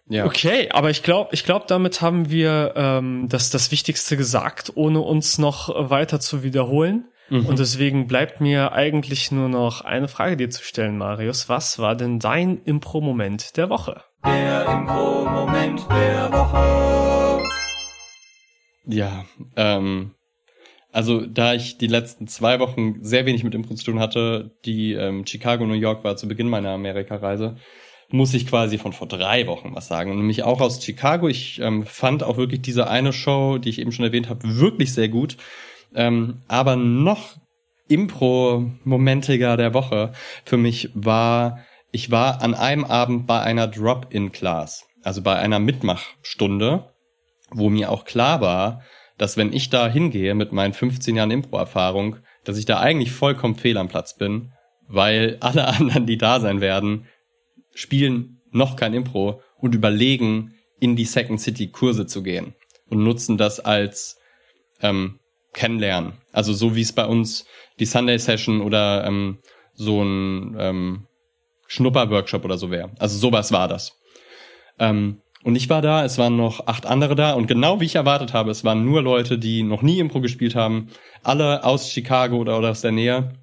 Ja. 0.09 0.25
Okay, 0.25 0.69
aber 0.71 0.89
ich 0.89 1.03
glaube, 1.03 1.29
ich 1.33 1.45
glaube, 1.45 1.65
damit 1.67 2.01
haben 2.01 2.31
wir 2.31 2.73
ähm, 2.75 3.27
das, 3.29 3.51
das 3.51 3.71
Wichtigste 3.71 4.17
gesagt, 4.17 4.71
ohne 4.73 5.01
uns 5.01 5.37
noch 5.37 5.69
weiter 5.89 6.19
zu 6.19 6.41
wiederholen. 6.43 7.05
Mhm. 7.29 7.45
Und 7.45 7.59
deswegen 7.59 8.07
bleibt 8.07 8.41
mir 8.41 8.71
eigentlich 8.71 9.31
nur 9.31 9.49
noch 9.49 9.81
eine 9.81 10.07
Frage 10.07 10.35
dir 10.35 10.49
zu 10.49 10.63
stellen, 10.63 10.97
Marius. 10.97 11.47
Was 11.47 11.77
war 11.77 11.95
denn 11.95 12.17
dein 12.17 12.59
Impro-Moment 12.63 13.55
der 13.55 13.69
Woche? 13.69 14.01
Der 14.25 14.65
Impro-Moment 14.65 15.87
der 15.91 16.31
Woche. 16.33 17.43
Ja, 18.87 19.25
ähm, 19.55 20.15
also 20.91 21.23
da 21.27 21.53
ich 21.53 21.77
die 21.77 21.85
letzten 21.85 22.27
zwei 22.27 22.59
Wochen 22.59 23.03
sehr 23.03 23.27
wenig 23.27 23.43
mit 23.43 23.53
Impro 23.53 23.75
zu 23.75 23.85
tun 23.85 23.99
hatte, 23.99 24.55
die 24.65 24.93
ähm, 24.93 25.27
Chicago, 25.27 25.67
New 25.67 25.73
York 25.73 26.03
war 26.03 26.17
zu 26.17 26.27
Beginn 26.27 26.49
meiner 26.49 26.71
Amerikareise, 26.71 27.57
muss 28.11 28.33
ich 28.33 28.47
quasi 28.47 28.77
von 28.77 28.93
vor 28.93 29.07
drei 29.07 29.47
Wochen 29.47 29.75
was 29.75 29.87
sagen. 29.87 30.15
Nämlich 30.15 30.43
auch 30.43 30.61
aus 30.61 30.83
Chicago. 30.83 31.27
Ich 31.27 31.59
ähm, 31.61 31.85
fand 31.85 32.23
auch 32.23 32.37
wirklich 32.37 32.61
diese 32.61 32.89
eine 32.89 33.13
Show, 33.13 33.57
die 33.59 33.69
ich 33.69 33.79
eben 33.79 33.91
schon 33.91 34.05
erwähnt 34.05 34.29
habe, 34.29 34.41
wirklich 34.43 34.93
sehr 34.93 35.09
gut. 35.09 35.37
Ähm, 35.93 36.41
aber 36.47 36.75
noch 36.75 37.35
Impro-momentiger 37.87 39.57
der 39.57 39.73
Woche 39.73 40.13
für 40.45 40.57
mich 40.57 40.89
war, 40.93 41.59
ich 41.91 42.11
war 42.11 42.41
an 42.41 42.53
einem 42.53 42.85
Abend 42.85 43.25
bei 43.25 43.41
einer 43.41 43.67
Drop-in-Class, 43.67 44.87
also 45.03 45.21
bei 45.21 45.35
einer 45.35 45.59
Mitmachstunde, 45.59 46.93
wo 47.51 47.69
mir 47.69 47.91
auch 47.91 48.05
klar 48.05 48.41
war, 48.41 48.83
dass 49.17 49.37
wenn 49.37 49.51
ich 49.51 49.69
da 49.69 49.87
hingehe 49.87 50.35
mit 50.35 50.51
meinen 50.51 50.73
15 50.73 51.15
Jahren 51.15 51.31
Impro-Erfahrung, 51.31 52.17
dass 52.43 52.57
ich 52.57 52.65
da 52.65 52.79
eigentlich 52.79 53.11
vollkommen 53.11 53.55
fehl 53.55 53.77
am 53.77 53.87
Platz 53.87 54.15
bin, 54.15 54.53
weil 54.87 55.37
alle 55.39 55.67
anderen, 55.79 56.05
die 56.05 56.17
da 56.17 56.39
sein 56.39 56.61
werden, 56.61 57.07
spielen 57.79 58.41
noch 58.51 58.75
kein 58.75 58.93
Impro 58.93 59.41
und 59.57 59.73
überlegen, 59.73 60.53
in 60.79 60.95
die 60.95 61.05
Second 61.05 61.39
City 61.39 61.71
Kurse 61.71 62.05
zu 62.05 62.23
gehen 62.23 62.55
und 62.89 63.03
nutzen 63.03 63.37
das 63.37 63.59
als 63.59 64.17
ähm, 64.81 65.19
kennenlernen. 65.53 66.13
Also 66.31 66.53
so 66.53 66.75
wie 66.75 66.81
es 66.81 66.93
bei 66.93 67.05
uns 67.05 67.45
die 67.79 67.85
Sunday 67.85 68.19
Session 68.19 68.61
oder 68.61 69.05
ähm, 69.05 69.39
so 69.73 70.03
ein 70.03 70.55
ähm, 70.59 71.07
Schnupper-Workshop 71.67 72.43
oder 72.43 72.57
so 72.57 72.69
wäre. 72.69 72.91
Also 72.99 73.17
sowas 73.17 73.51
war 73.51 73.67
das. 73.67 73.97
Ähm, 74.77 75.21
und 75.43 75.55
ich 75.55 75.69
war 75.69 75.81
da, 75.81 76.03
es 76.03 76.17
waren 76.17 76.35
noch 76.35 76.67
acht 76.67 76.85
andere 76.85 77.15
da 77.15 77.33
und 77.33 77.47
genau 77.47 77.79
wie 77.79 77.85
ich 77.85 77.95
erwartet 77.95 78.33
habe, 78.33 78.51
es 78.51 78.65
waren 78.65 78.83
nur 78.83 79.01
Leute, 79.01 79.37
die 79.37 79.63
noch 79.63 79.81
nie 79.81 79.99
Impro 79.99 80.19
gespielt 80.19 80.53
haben, 80.53 80.89
alle 81.23 81.63
aus 81.63 81.91
Chicago 81.91 82.37
oder, 82.37 82.57
oder 82.57 82.71
aus 82.71 82.81
der 82.81 82.91
Nähe. 82.91 83.33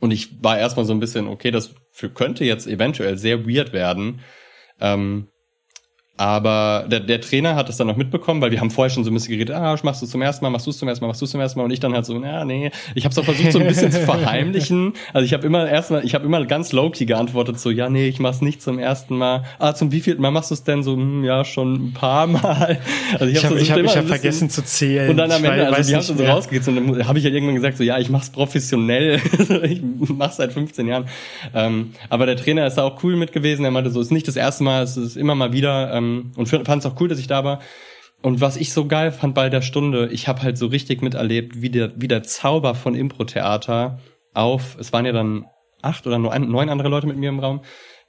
Und 0.00 0.10
ich 0.10 0.42
war 0.42 0.58
erstmal 0.58 0.86
so 0.86 0.92
ein 0.92 1.00
bisschen, 1.00 1.28
okay, 1.28 1.50
das 1.50 1.74
für, 1.90 2.10
könnte 2.10 2.44
jetzt 2.44 2.66
eventuell 2.66 3.16
sehr 3.18 3.46
weird 3.46 3.72
werden. 3.72 4.20
Ähm, 4.80 5.28
aber 6.16 6.84
der, 6.86 7.00
der 7.00 7.20
Trainer 7.22 7.56
hat 7.56 7.70
es 7.70 7.78
dann 7.78 7.86
noch 7.86 7.96
mitbekommen, 7.96 8.42
weil 8.42 8.50
wir 8.50 8.60
haben 8.60 8.70
vorher 8.70 8.90
schon 8.90 9.04
so 9.04 9.10
ein 9.10 9.14
bisschen 9.14 9.32
geredet, 9.32 9.56
ah, 9.56 9.74
machst 9.82 10.02
du 10.02 10.06
zum 10.06 10.20
ersten 10.20 10.44
Mal, 10.44 10.50
machst 10.50 10.66
du 10.66 10.70
es 10.70 10.76
zum 10.76 10.86
ersten 10.86 11.02
Mal, 11.02 11.08
machst 11.08 11.22
du 11.22 11.24
es 11.24 11.30
zum 11.30 11.40
ersten 11.40 11.58
Mal 11.58 11.64
und 11.64 11.70
ich 11.70 11.80
dann 11.80 11.94
halt 11.94 12.04
so, 12.04 12.22
ja, 12.22 12.44
nee, 12.44 12.70
ich 12.94 13.04
habe 13.04 13.12
es 13.12 13.18
auch 13.18 13.24
versucht 13.24 13.52
so 13.52 13.58
ein 13.58 13.66
bisschen 13.66 13.90
zu 13.90 14.00
verheimlichen. 14.04 14.92
Also 15.14 15.24
ich 15.24 15.32
habe 15.32 15.46
immer 15.46 15.66
erstmal, 15.66 16.04
ich 16.04 16.14
habe 16.14 16.26
immer 16.26 16.44
ganz 16.44 16.72
low-key 16.72 17.06
geantwortet 17.06 17.58
so, 17.58 17.70
ja, 17.70 17.88
nee, 17.88 18.06
ich 18.06 18.20
mach's 18.20 18.42
nicht 18.42 18.60
zum 18.60 18.78
ersten 18.78 19.16
Mal. 19.16 19.44
Ah, 19.58 19.74
zum 19.74 19.92
wievielten 19.92 20.20
Mal 20.20 20.30
machst 20.30 20.50
du 20.50 20.54
es 20.54 20.62
denn 20.62 20.82
so? 20.82 20.94
Hm, 20.94 21.24
ja, 21.24 21.42
schon 21.44 21.86
ein 21.86 21.92
paar 21.94 22.26
Mal. 22.26 22.80
Also 23.18 23.26
ich 23.26 23.42
habe 23.44 23.58
ich 23.58 23.70
hab, 23.70 23.78
ich 23.78 23.96
hab 23.96 24.04
vergessen 24.06 24.50
zu 24.50 24.62
zählen. 24.62 25.08
Und 25.08 25.16
dann 25.16 25.32
am 25.32 25.42
Ende, 25.42 25.74
also 25.74 25.88
wir 25.88 25.96
haben 25.96 26.02
so 26.02 26.24
rausgeht 26.24 26.68
und 26.68 26.76
dann 26.76 27.08
habe 27.08 27.18
ich 27.18 27.24
halt 27.24 27.32
irgendwann 27.32 27.54
gesagt 27.54 27.78
so, 27.78 27.82
ja, 27.82 27.98
ich 27.98 28.10
mach's 28.10 28.28
professionell. 28.28 29.20
ich 29.62 29.80
mach's 29.82 30.36
seit 30.36 30.52
15 30.52 30.86
Jahren. 30.86 31.06
Ähm, 31.54 31.92
aber 32.10 32.26
der 32.26 32.36
Trainer 32.36 32.66
ist 32.66 32.74
da 32.74 32.82
auch 32.82 33.02
cool 33.02 33.16
mit 33.16 33.32
gewesen. 33.32 33.64
Er 33.64 33.70
meinte 33.70 33.90
so, 33.90 34.02
ist 34.02 34.12
nicht 34.12 34.28
das 34.28 34.36
erste 34.36 34.64
Mal, 34.64 34.82
es 34.82 34.98
ist 34.98 35.16
immer 35.16 35.34
mal 35.34 35.52
wieder 35.52 35.92
ähm, 36.00 36.32
und 36.36 36.48
fand 36.48 36.68
es 36.68 36.86
auch 36.86 37.00
cool, 37.00 37.08
dass 37.08 37.18
ich 37.18 37.26
da 37.26 37.44
war. 37.44 37.60
Und 38.22 38.40
was 38.40 38.56
ich 38.56 38.72
so 38.72 38.86
geil 38.86 39.12
fand 39.12 39.34
bei 39.34 39.48
der 39.48 39.62
Stunde, 39.62 40.08
ich 40.12 40.28
habe 40.28 40.42
halt 40.42 40.58
so 40.58 40.66
richtig 40.66 41.00
miterlebt, 41.00 41.62
wie 41.62 41.70
der, 41.70 41.92
wie 41.96 42.08
der 42.08 42.22
Zauber 42.22 42.74
von 42.74 42.94
Impro-Theater 42.94 43.98
auf, 44.34 44.76
es 44.78 44.92
waren 44.92 45.06
ja 45.06 45.12
dann 45.12 45.46
acht 45.82 46.06
oder 46.06 46.18
nur 46.18 46.38
neun 46.38 46.68
andere 46.68 46.88
Leute 46.88 47.06
mit 47.06 47.16
mir 47.16 47.30
im 47.30 47.40
Raum, 47.40 47.62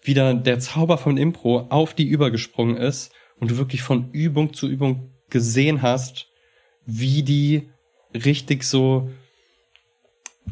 wie 0.03 0.13
da 0.13 0.33
der 0.33 0.59
Zauber 0.59 0.97
von 0.97 1.17
Impro 1.17 1.67
auf 1.69 1.93
die 1.93 2.07
übergesprungen 2.07 2.75
ist 2.75 3.13
und 3.39 3.51
du 3.51 3.57
wirklich 3.57 3.81
von 3.81 4.11
Übung 4.11 4.53
zu 4.53 4.67
Übung 4.67 5.13
gesehen 5.29 5.81
hast, 5.81 6.27
wie 6.85 7.23
die 7.23 7.69
richtig 8.13 8.63
so 8.63 9.09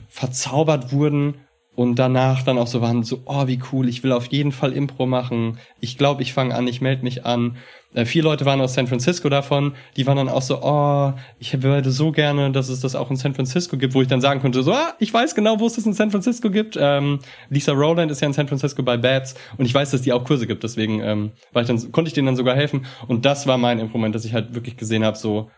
verzaubert 0.08 0.94
wurden 0.94 1.42
und 1.80 1.96
danach 1.96 2.44
dann 2.44 2.58
auch 2.58 2.68
so 2.68 2.82
waren 2.82 3.04
so, 3.04 3.22
oh, 3.24 3.48
wie 3.48 3.58
cool, 3.72 3.88
ich 3.88 4.04
will 4.04 4.12
auf 4.12 4.26
jeden 4.26 4.52
Fall 4.52 4.74
Impro 4.74 5.06
machen. 5.06 5.60
Ich 5.80 5.98
glaube, 5.98 6.24
ich 6.24 6.34
fange 6.34 6.54
an, 6.54 6.68
ich 6.68 6.82
melde 6.82 7.04
mich 7.04 7.26
an. 7.26 7.56
Äh, 7.94 8.04
vier 8.04 8.22
Leute 8.22 8.44
waren 8.44 8.60
aus 8.60 8.74
San 8.74 8.88
Francisco 8.88 9.30
davon, 9.30 9.76
die 9.96 10.06
waren 10.06 10.18
dann 10.18 10.28
auch 10.28 10.42
so, 10.42 10.62
oh, 10.62 11.14
ich 11.40 11.64
würde 11.64 11.90
so 11.92 12.12
gerne, 12.12 12.52
dass 12.52 12.68
es 12.68 12.82
das 12.82 12.96
auch 12.96 13.10
in 13.10 13.16
San 13.16 13.34
Francisco 13.34 13.78
gibt, 13.78 13.94
wo 13.94 14.02
ich 14.02 14.10
dann 14.10 14.20
sagen 14.20 14.42
konnte, 14.42 14.62
so, 14.62 14.74
ah, 14.74 14.94
ich 15.00 15.14
weiß 15.14 15.36
genau, 15.36 15.62
wo 15.62 15.68
es 15.68 15.76
das 15.76 15.86
in 15.86 15.94
San 15.94 16.12
Francisco 16.12 16.50
gibt. 16.50 16.78
Ähm, 16.78 17.20
Lisa 17.50 17.72
Rowland 17.72 18.12
ist 18.12 18.20
ja 18.20 18.28
in 18.28 18.34
San 18.34 18.50
Francisco 18.50 18.84
bei 18.84 18.98
Bats 18.98 19.36
und 19.58 19.64
ich 19.64 19.74
weiß, 19.74 19.92
dass 19.92 20.02
die 20.02 20.12
auch 20.12 20.26
Kurse 20.26 20.48
gibt, 20.48 20.64
deswegen 20.64 21.00
ähm, 21.00 21.32
war 21.54 21.62
ich 21.62 21.70
dann, 21.70 21.94
konnte 21.94 22.10
ich 22.10 22.14
denen 22.14 22.26
dann 22.26 22.36
sogar 22.36 22.58
helfen. 22.58 22.88
Und 23.08 23.24
das 23.24 23.48
war 23.48 23.58
mein 23.58 23.80
Improvement, 23.80 24.14
dass 24.14 24.26
ich 24.26 24.34
halt 24.34 24.54
wirklich 24.54 24.76
gesehen 24.76 25.06
habe, 25.06 25.18
so, 25.18 25.50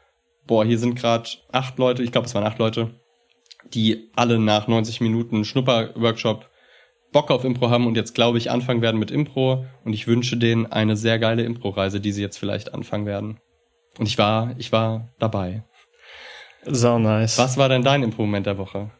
boah, 0.45 0.63
hier 0.63 0.77
sind 0.77 0.93
gerade 0.93 1.27
acht 1.51 1.79
Leute, 1.79 2.03
ich 2.03 2.11
glaube, 2.11 2.27
es 2.27 2.35
waren 2.35 2.43
acht 2.43 2.59
Leute, 2.59 2.91
die 3.73 4.09
alle 4.15 4.39
nach 4.39 4.67
90 4.67 5.01
Minuten 5.01 5.45
Schnupper-Workshop 5.45 6.49
Bock 7.11 7.29
auf 7.29 7.43
Impro 7.43 7.69
haben 7.69 7.87
und 7.87 7.95
jetzt, 7.95 8.15
glaube 8.15 8.37
ich, 8.37 8.51
anfangen 8.51 8.81
werden 8.81 8.99
mit 8.99 9.11
Impro. 9.11 9.65
Und 9.83 9.93
ich 9.93 10.07
wünsche 10.07 10.37
denen 10.37 10.65
eine 10.65 10.95
sehr 10.95 11.19
geile 11.19 11.43
Impro-Reise, 11.43 11.99
die 11.99 12.11
sie 12.11 12.21
jetzt 12.21 12.37
vielleicht 12.37 12.73
anfangen 12.73 13.05
werden. 13.05 13.39
Und 13.99 14.07
ich 14.07 14.17
war, 14.17 14.55
ich 14.57 14.71
war 14.71 15.09
dabei. 15.19 15.63
So 16.65 16.99
nice. 16.99 17.37
Was 17.37 17.57
war 17.57 17.69
denn 17.69 17.83
dein 17.83 18.03
Impro-Moment 18.03 18.45
der 18.45 18.57
Woche? 18.57 18.91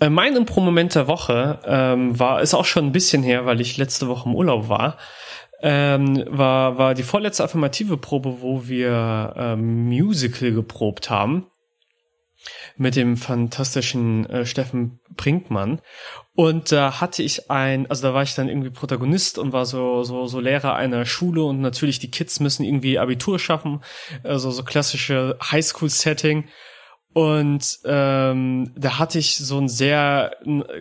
Äh, 0.00 0.10
mein 0.10 0.36
Impro-Moment 0.36 0.94
der 0.94 1.08
Woche 1.08 1.58
ähm, 1.64 2.18
war, 2.18 2.40
ist 2.40 2.54
auch 2.54 2.64
schon 2.64 2.86
ein 2.86 2.92
bisschen 2.92 3.22
her, 3.22 3.46
weil 3.46 3.60
ich 3.60 3.76
letzte 3.76 4.06
Woche 4.06 4.28
im 4.28 4.34
Urlaub 4.36 4.68
war. 4.68 4.96
Ähm, 5.62 6.24
war, 6.28 6.78
war 6.78 6.94
die 6.94 7.02
vorletzte 7.02 7.44
affirmative 7.44 7.96
Probe, 7.96 8.40
wo 8.40 8.66
wir 8.68 9.34
ähm, 9.36 9.86
Musical 9.86 10.52
geprobt 10.52 11.10
haben 11.10 11.46
mit 12.76 12.96
dem 12.96 13.16
fantastischen 13.16 14.28
äh, 14.28 14.46
Steffen 14.46 15.00
Brinkmann. 15.16 15.80
Und 16.34 16.72
da 16.72 17.00
hatte 17.00 17.22
ich 17.22 17.50
ein, 17.50 17.88
also 17.90 18.02
da 18.02 18.14
war 18.14 18.22
ich 18.22 18.34
dann 18.34 18.48
irgendwie 18.48 18.70
Protagonist 18.70 19.38
und 19.38 19.52
war 19.52 19.66
so, 19.66 20.02
so, 20.04 20.26
so 20.26 20.40
Lehrer 20.40 20.74
einer 20.74 21.04
Schule 21.04 21.42
und 21.42 21.60
natürlich 21.60 21.98
die 21.98 22.10
Kids 22.10 22.40
müssen 22.40 22.64
irgendwie 22.64 22.98
Abitur 22.98 23.38
schaffen, 23.38 23.82
also 24.22 24.50
so 24.50 24.62
klassische 24.62 25.36
Highschool-Setting. 25.42 26.48
Und 27.12 27.80
ähm, 27.84 28.72
da 28.76 28.98
hatte 29.00 29.18
ich 29.18 29.36
so 29.36 29.58
einen 29.58 29.68
sehr, 29.68 30.36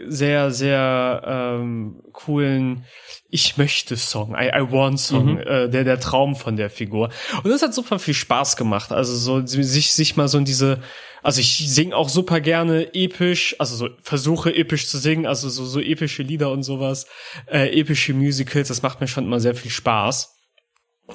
sehr, 0.07 0.51
sehr 0.51 1.23
ähm, 1.25 2.03
coolen 2.13 2.85
Ich 3.29 3.57
möchte 3.57 3.97
Song, 3.97 4.35
I, 4.35 4.49
I 4.55 4.71
want 4.71 4.99
Song, 4.99 5.33
mhm. 5.33 5.39
äh, 5.39 5.69
der 5.69 5.83
der 5.83 5.99
Traum 5.99 6.35
von 6.35 6.55
der 6.55 6.69
Figur. 6.69 7.09
Und 7.43 7.49
das 7.49 7.63
hat 7.63 7.73
super 7.73 7.97
viel 7.97 8.13
Spaß 8.13 8.57
gemacht. 8.57 8.91
Also 8.91 9.15
so 9.15 9.43
sich 9.45 9.91
sich 9.91 10.17
mal 10.17 10.27
so 10.27 10.37
in 10.37 10.45
diese 10.45 10.83
also 11.23 11.41
ich 11.41 11.69
sing 11.69 11.93
auch 11.93 12.09
super 12.09 12.39
gerne 12.39 12.93
episch, 12.93 13.55
also 13.59 13.75
so 13.75 13.89
versuche 14.01 14.55
episch 14.55 14.87
zu 14.87 14.97
singen, 14.97 15.25
also 15.25 15.49
so, 15.49 15.65
so 15.65 15.79
epische 15.79 16.23
Lieder 16.23 16.51
und 16.51 16.63
sowas, 16.63 17.07
äh, 17.47 17.79
epische 17.79 18.13
Musicals, 18.13 18.67
das 18.67 18.81
macht 18.81 19.01
mir 19.01 19.07
schon 19.07 19.25
immer 19.25 19.39
sehr 19.39 19.55
viel 19.55 19.71
Spaß. 19.71 20.35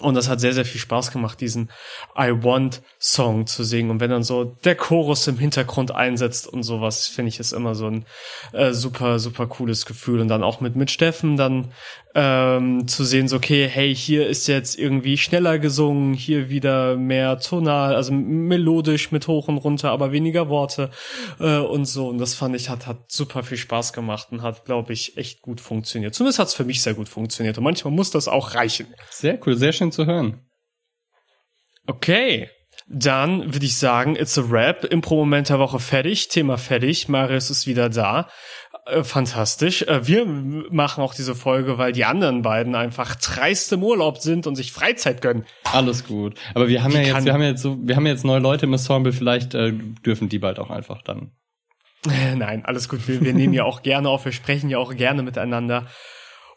Und 0.01 0.15
das 0.15 0.29
hat 0.29 0.41
sehr, 0.41 0.53
sehr 0.53 0.65
viel 0.65 0.81
Spaß 0.81 1.13
gemacht, 1.13 1.41
diesen 1.41 1.71
I 2.19 2.33
Want 2.33 2.83
Song 2.99 3.47
zu 3.47 3.63
singen. 3.63 3.91
Und 3.91 4.01
wenn 4.01 4.11
dann 4.11 4.25
so 4.25 4.45
der 4.45 4.75
Chorus 4.75 5.29
im 5.29 5.39
Hintergrund 5.39 5.93
einsetzt 5.93 6.49
und 6.49 6.65
sowas, 6.65 7.07
finde 7.07 7.29
ich, 7.29 7.39
ist 7.39 7.53
immer 7.53 7.77
so 7.77 7.87
ein 7.87 8.05
äh, 8.53 8.73
super, 8.73 9.21
super 9.21 9.47
cooles 9.47 9.87
Gefühl. 9.87 10.21
Und 10.21 10.27
dann 10.29 10.43
auch 10.43 10.61
mit, 10.61 10.75
mit 10.75 10.91
Steffen 10.91 11.37
dann 11.37 11.73
ähm, 12.15 12.87
zu 12.87 13.05
sehen, 13.05 13.27
so, 13.27 13.37
okay, 13.37 13.69
hey, 13.69 13.95
hier 13.95 14.29
ist 14.29 14.47
jetzt 14.47 14.79
irgendwie 14.79 15.19
schneller 15.19 15.59
gesungen, 15.59 16.15
hier 16.15 16.49
wieder 16.49 16.97
mehr 16.97 17.41
tonal, 17.41 17.95
also 17.95 18.13
melodisch 18.13 19.11
mit 19.11 19.27
hoch 19.27 19.49
und 19.49 19.59
runter, 19.59 19.91
aber 19.91 20.13
weniger 20.13 20.49
Worte 20.49 20.91
äh, 21.41 21.59
und 21.59 21.87
so. 21.87 22.09
Und 22.09 22.19
das 22.19 22.35
fand 22.35 22.55
ich, 22.55 22.69
hat, 22.69 22.87
hat 22.87 23.11
super 23.11 23.43
viel 23.43 23.59
Spaß 23.59 23.93
gemacht 23.93 24.29
und 24.31 24.43
hat, 24.43 24.65
glaube 24.65 24.93
ich, 24.93 25.17
echt 25.17 25.43
gut 25.43 25.61
funktioniert. 25.61 26.15
Zumindest 26.15 26.39
hat 26.39 26.49
es 26.49 26.55
für 26.55 26.65
mich 26.65 26.83
sehr 26.83 26.95
gut 26.95 27.09
funktioniert. 27.09 27.59
Und 27.59 27.65
manchmal 27.65 27.93
muss 27.93 28.11
das 28.11 28.29
auch 28.29 28.55
reichen. 28.55 28.87
Sehr 29.11 29.39
cool, 29.47 29.57
sehr 29.57 29.73
schön 29.73 29.91
zu 29.91 30.07
hören. 30.07 30.41
Okay. 31.87 32.49
Dann 32.87 33.55
würde 33.55 33.65
ich 33.65 33.77
sagen, 33.77 34.15
it's 34.15 34.37
a 34.37 34.51
wrap. 34.51 34.85
Impro-Moment 34.85 35.49
der 35.49 35.59
Woche 35.59 35.79
fertig, 35.79 36.29
Thema 36.29 36.59
fertig. 36.59 37.09
Marius 37.09 37.49
ist 37.49 37.67
wieder 37.67 37.89
da. 37.89 38.29
Äh, 38.87 39.03
fantastisch. 39.03 39.83
Äh, 39.83 40.07
wir 40.07 40.27
machen 40.27 41.03
auch 41.03 41.15
diese 41.15 41.35
Folge, 41.35 41.79
weil 41.79 41.93
die 41.93 42.05
anderen 42.05 42.43
beiden 42.43 42.75
einfach 42.75 43.15
dreist 43.17 43.73
im 43.73 43.83
Urlaub 43.83 44.19
sind 44.19 44.47
und 44.47 44.57
sich 44.57 44.73
Freizeit 44.73 45.23
gönnen. 45.23 45.45
Alles 45.73 46.07
gut. 46.07 46.39
Aber 46.55 46.69
wir 46.69 46.83
haben 46.83 46.93
Wie 46.93 46.99
ja 46.99 47.03
jetzt, 47.03 47.25
wir 47.25 47.33
haben 47.33 47.43
jetzt 47.43 47.63
so, 47.63 47.79
wir 47.81 47.97
haben 47.97 48.07
jetzt 48.07 48.25
neue 48.25 48.41
Leute 48.41 48.67
im 48.67 48.73
Ensemble, 48.73 49.13
vielleicht 49.13 49.55
äh, 49.55 49.73
dürfen 50.05 50.29
die 50.29 50.39
bald 50.39 50.59
auch 50.59 50.71
einfach 50.71 51.01
dann. 51.03 51.33
Nein, 52.37 52.65
alles 52.67 52.89
gut. 52.89 53.09
Wir, 53.09 53.23
wir 53.23 53.33
nehmen 53.33 53.55
ja 53.55 53.65
auch 53.65 53.83
gerne 53.83 54.09
auf, 54.09 54.27
wir 54.27 54.33
sprechen 54.33 54.69
ja 54.69 54.79
auch 54.79 54.95
gerne 54.95 55.23
miteinander. 55.23 55.87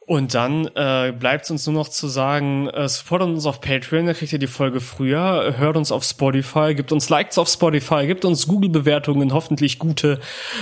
Und 0.07 0.35
dann 0.35 0.69
äh, 0.73 1.11
bleibt 1.11 1.51
uns 1.51 1.67
nur 1.67 1.75
noch 1.75 1.89
zu 1.89 2.07
sagen, 2.07 2.69
äh, 2.69 2.87
supportet 2.87 3.27
uns 3.27 3.45
auf 3.45 3.59
Patreon, 3.59 4.05
da 4.05 4.13
kriegt 4.13 4.31
ihr 4.31 4.39
die 4.39 4.47
Folge 4.47 4.79
früher, 4.79 5.55
hört 5.57 5.75
uns 5.75 5.91
auf 5.91 6.05
Spotify, 6.05 6.75
gibt 6.75 6.93
uns 6.93 7.09
Likes 7.09 7.37
auf 7.37 7.49
Spotify, 7.49 8.07
gibt 8.07 8.23
uns 8.23 8.47
Google-Bewertungen, 8.47 9.33
hoffentlich 9.33 9.79
gute 9.79 10.21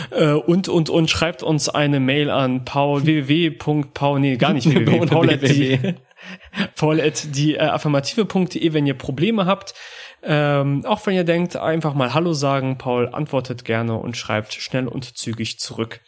äh, 0.09 0.31
und, 0.31 0.67
und, 0.67 0.89
und 0.89 1.11
schreibt 1.11 1.43
uns 1.43 1.69
eine 1.69 1.99
Mail 1.99 2.31
an 2.31 2.65
paul, 2.65 3.05
www.paul, 3.05 4.19
nee, 4.19 4.35
gar 4.37 4.53
nicht 4.53 4.65
www, 4.73 5.05
paul 5.05 5.29
at 5.29 5.43
die, 5.43 5.93
paul 6.75 6.99
at 6.99 7.35
die 7.35 7.53
äh, 7.53 7.59
affirmative.de, 7.59 8.73
wenn 8.73 8.87
ihr 8.87 8.95
Probleme 8.95 9.45
habt. 9.45 9.75
Ähm, 10.23 10.83
auch 10.87 11.05
wenn 11.05 11.13
ihr 11.13 11.23
denkt, 11.23 11.55
einfach 11.55 11.93
mal 11.93 12.15
Hallo 12.15 12.33
sagen, 12.33 12.79
Paul 12.79 13.09
antwortet 13.09 13.63
gerne 13.63 13.93
und 13.93 14.17
schreibt 14.17 14.55
schnell 14.55 14.87
und 14.87 15.15
zügig 15.15 15.59
zurück. 15.59 15.99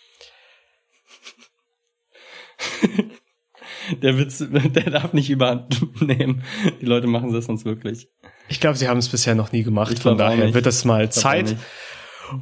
Der 4.01 4.17
Witz, 4.17 4.43
der 4.49 4.89
darf 4.89 5.13
nicht 5.13 5.29
überhand 5.29 6.01
nehmen. 6.01 6.43
Die 6.81 6.85
Leute 6.85 7.07
machen 7.07 7.33
das 7.33 7.45
sonst 7.45 7.65
wirklich. 7.65 8.07
Ich 8.49 8.59
glaube, 8.59 8.77
sie 8.77 8.87
haben 8.87 8.97
es 8.97 9.09
bisher 9.09 9.35
noch 9.35 9.51
nie 9.51 9.63
gemacht. 9.63 9.99
Von 9.99 10.17
daher 10.17 10.53
wird 10.53 10.65
es 10.65 10.85
mal 10.85 11.11
Zeit. 11.11 11.55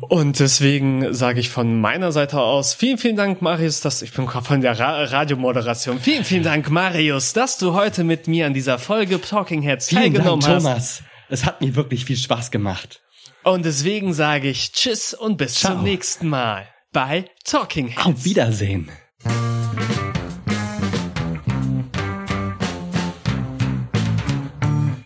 Und 0.09 0.39
deswegen 0.39 1.13
sage 1.13 1.39
ich 1.39 1.49
von 1.49 1.79
meiner 1.79 2.11
Seite 2.11 2.39
aus 2.41 2.73
vielen, 2.73 2.97
vielen 2.97 3.15
Dank, 3.15 3.41
Marius, 3.41 3.81
dass 3.81 4.01
ich 4.01 4.11
bin 4.11 4.27
von 4.27 4.61
der 4.61 4.79
Ra 4.79 5.03
Radiomoderation. 5.03 5.99
Vielen, 5.99 6.23
vielen 6.23 6.43
Dank, 6.43 6.69
Marius, 6.71 7.33
dass 7.33 7.57
du 7.57 7.73
heute 7.73 8.03
mit 8.03 8.27
mir 8.27 8.47
an 8.47 8.53
dieser 8.53 8.79
Folge 8.79 9.21
Talking 9.21 9.61
Heads 9.61 9.89
vielen 9.89 10.01
teilgenommen 10.01 10.41
Dank, 10.41 10.55
hast. 10.55 10.63
Thomas. 10.63 11.03
Es 11.29 11.45
hat 11.45 11.61
mir 11.61 11.75
wirklich 11.75 12.05
viel 12.05 12.17
Spaß 12.17 12.51
gemacht. 12.51 13.01
Und 13.43 13.65
deswegen 13.65 14.13
sage 14.13 14.49
ich 14.49 14.71
Tschüss 14.71 15.13
und 15.13 15.37
bis 15.37 15.55
Ciao. 15.55 15.73
zum 15.73 15.83
nächsten 15.83 16.27
Mal 16.27 16.67
bei 16.91 17.25
Talking 17.43 17.89
Heads. 17.89 18.05
Auf 18.05 18.25
Wiedersehen. 18.25 18.89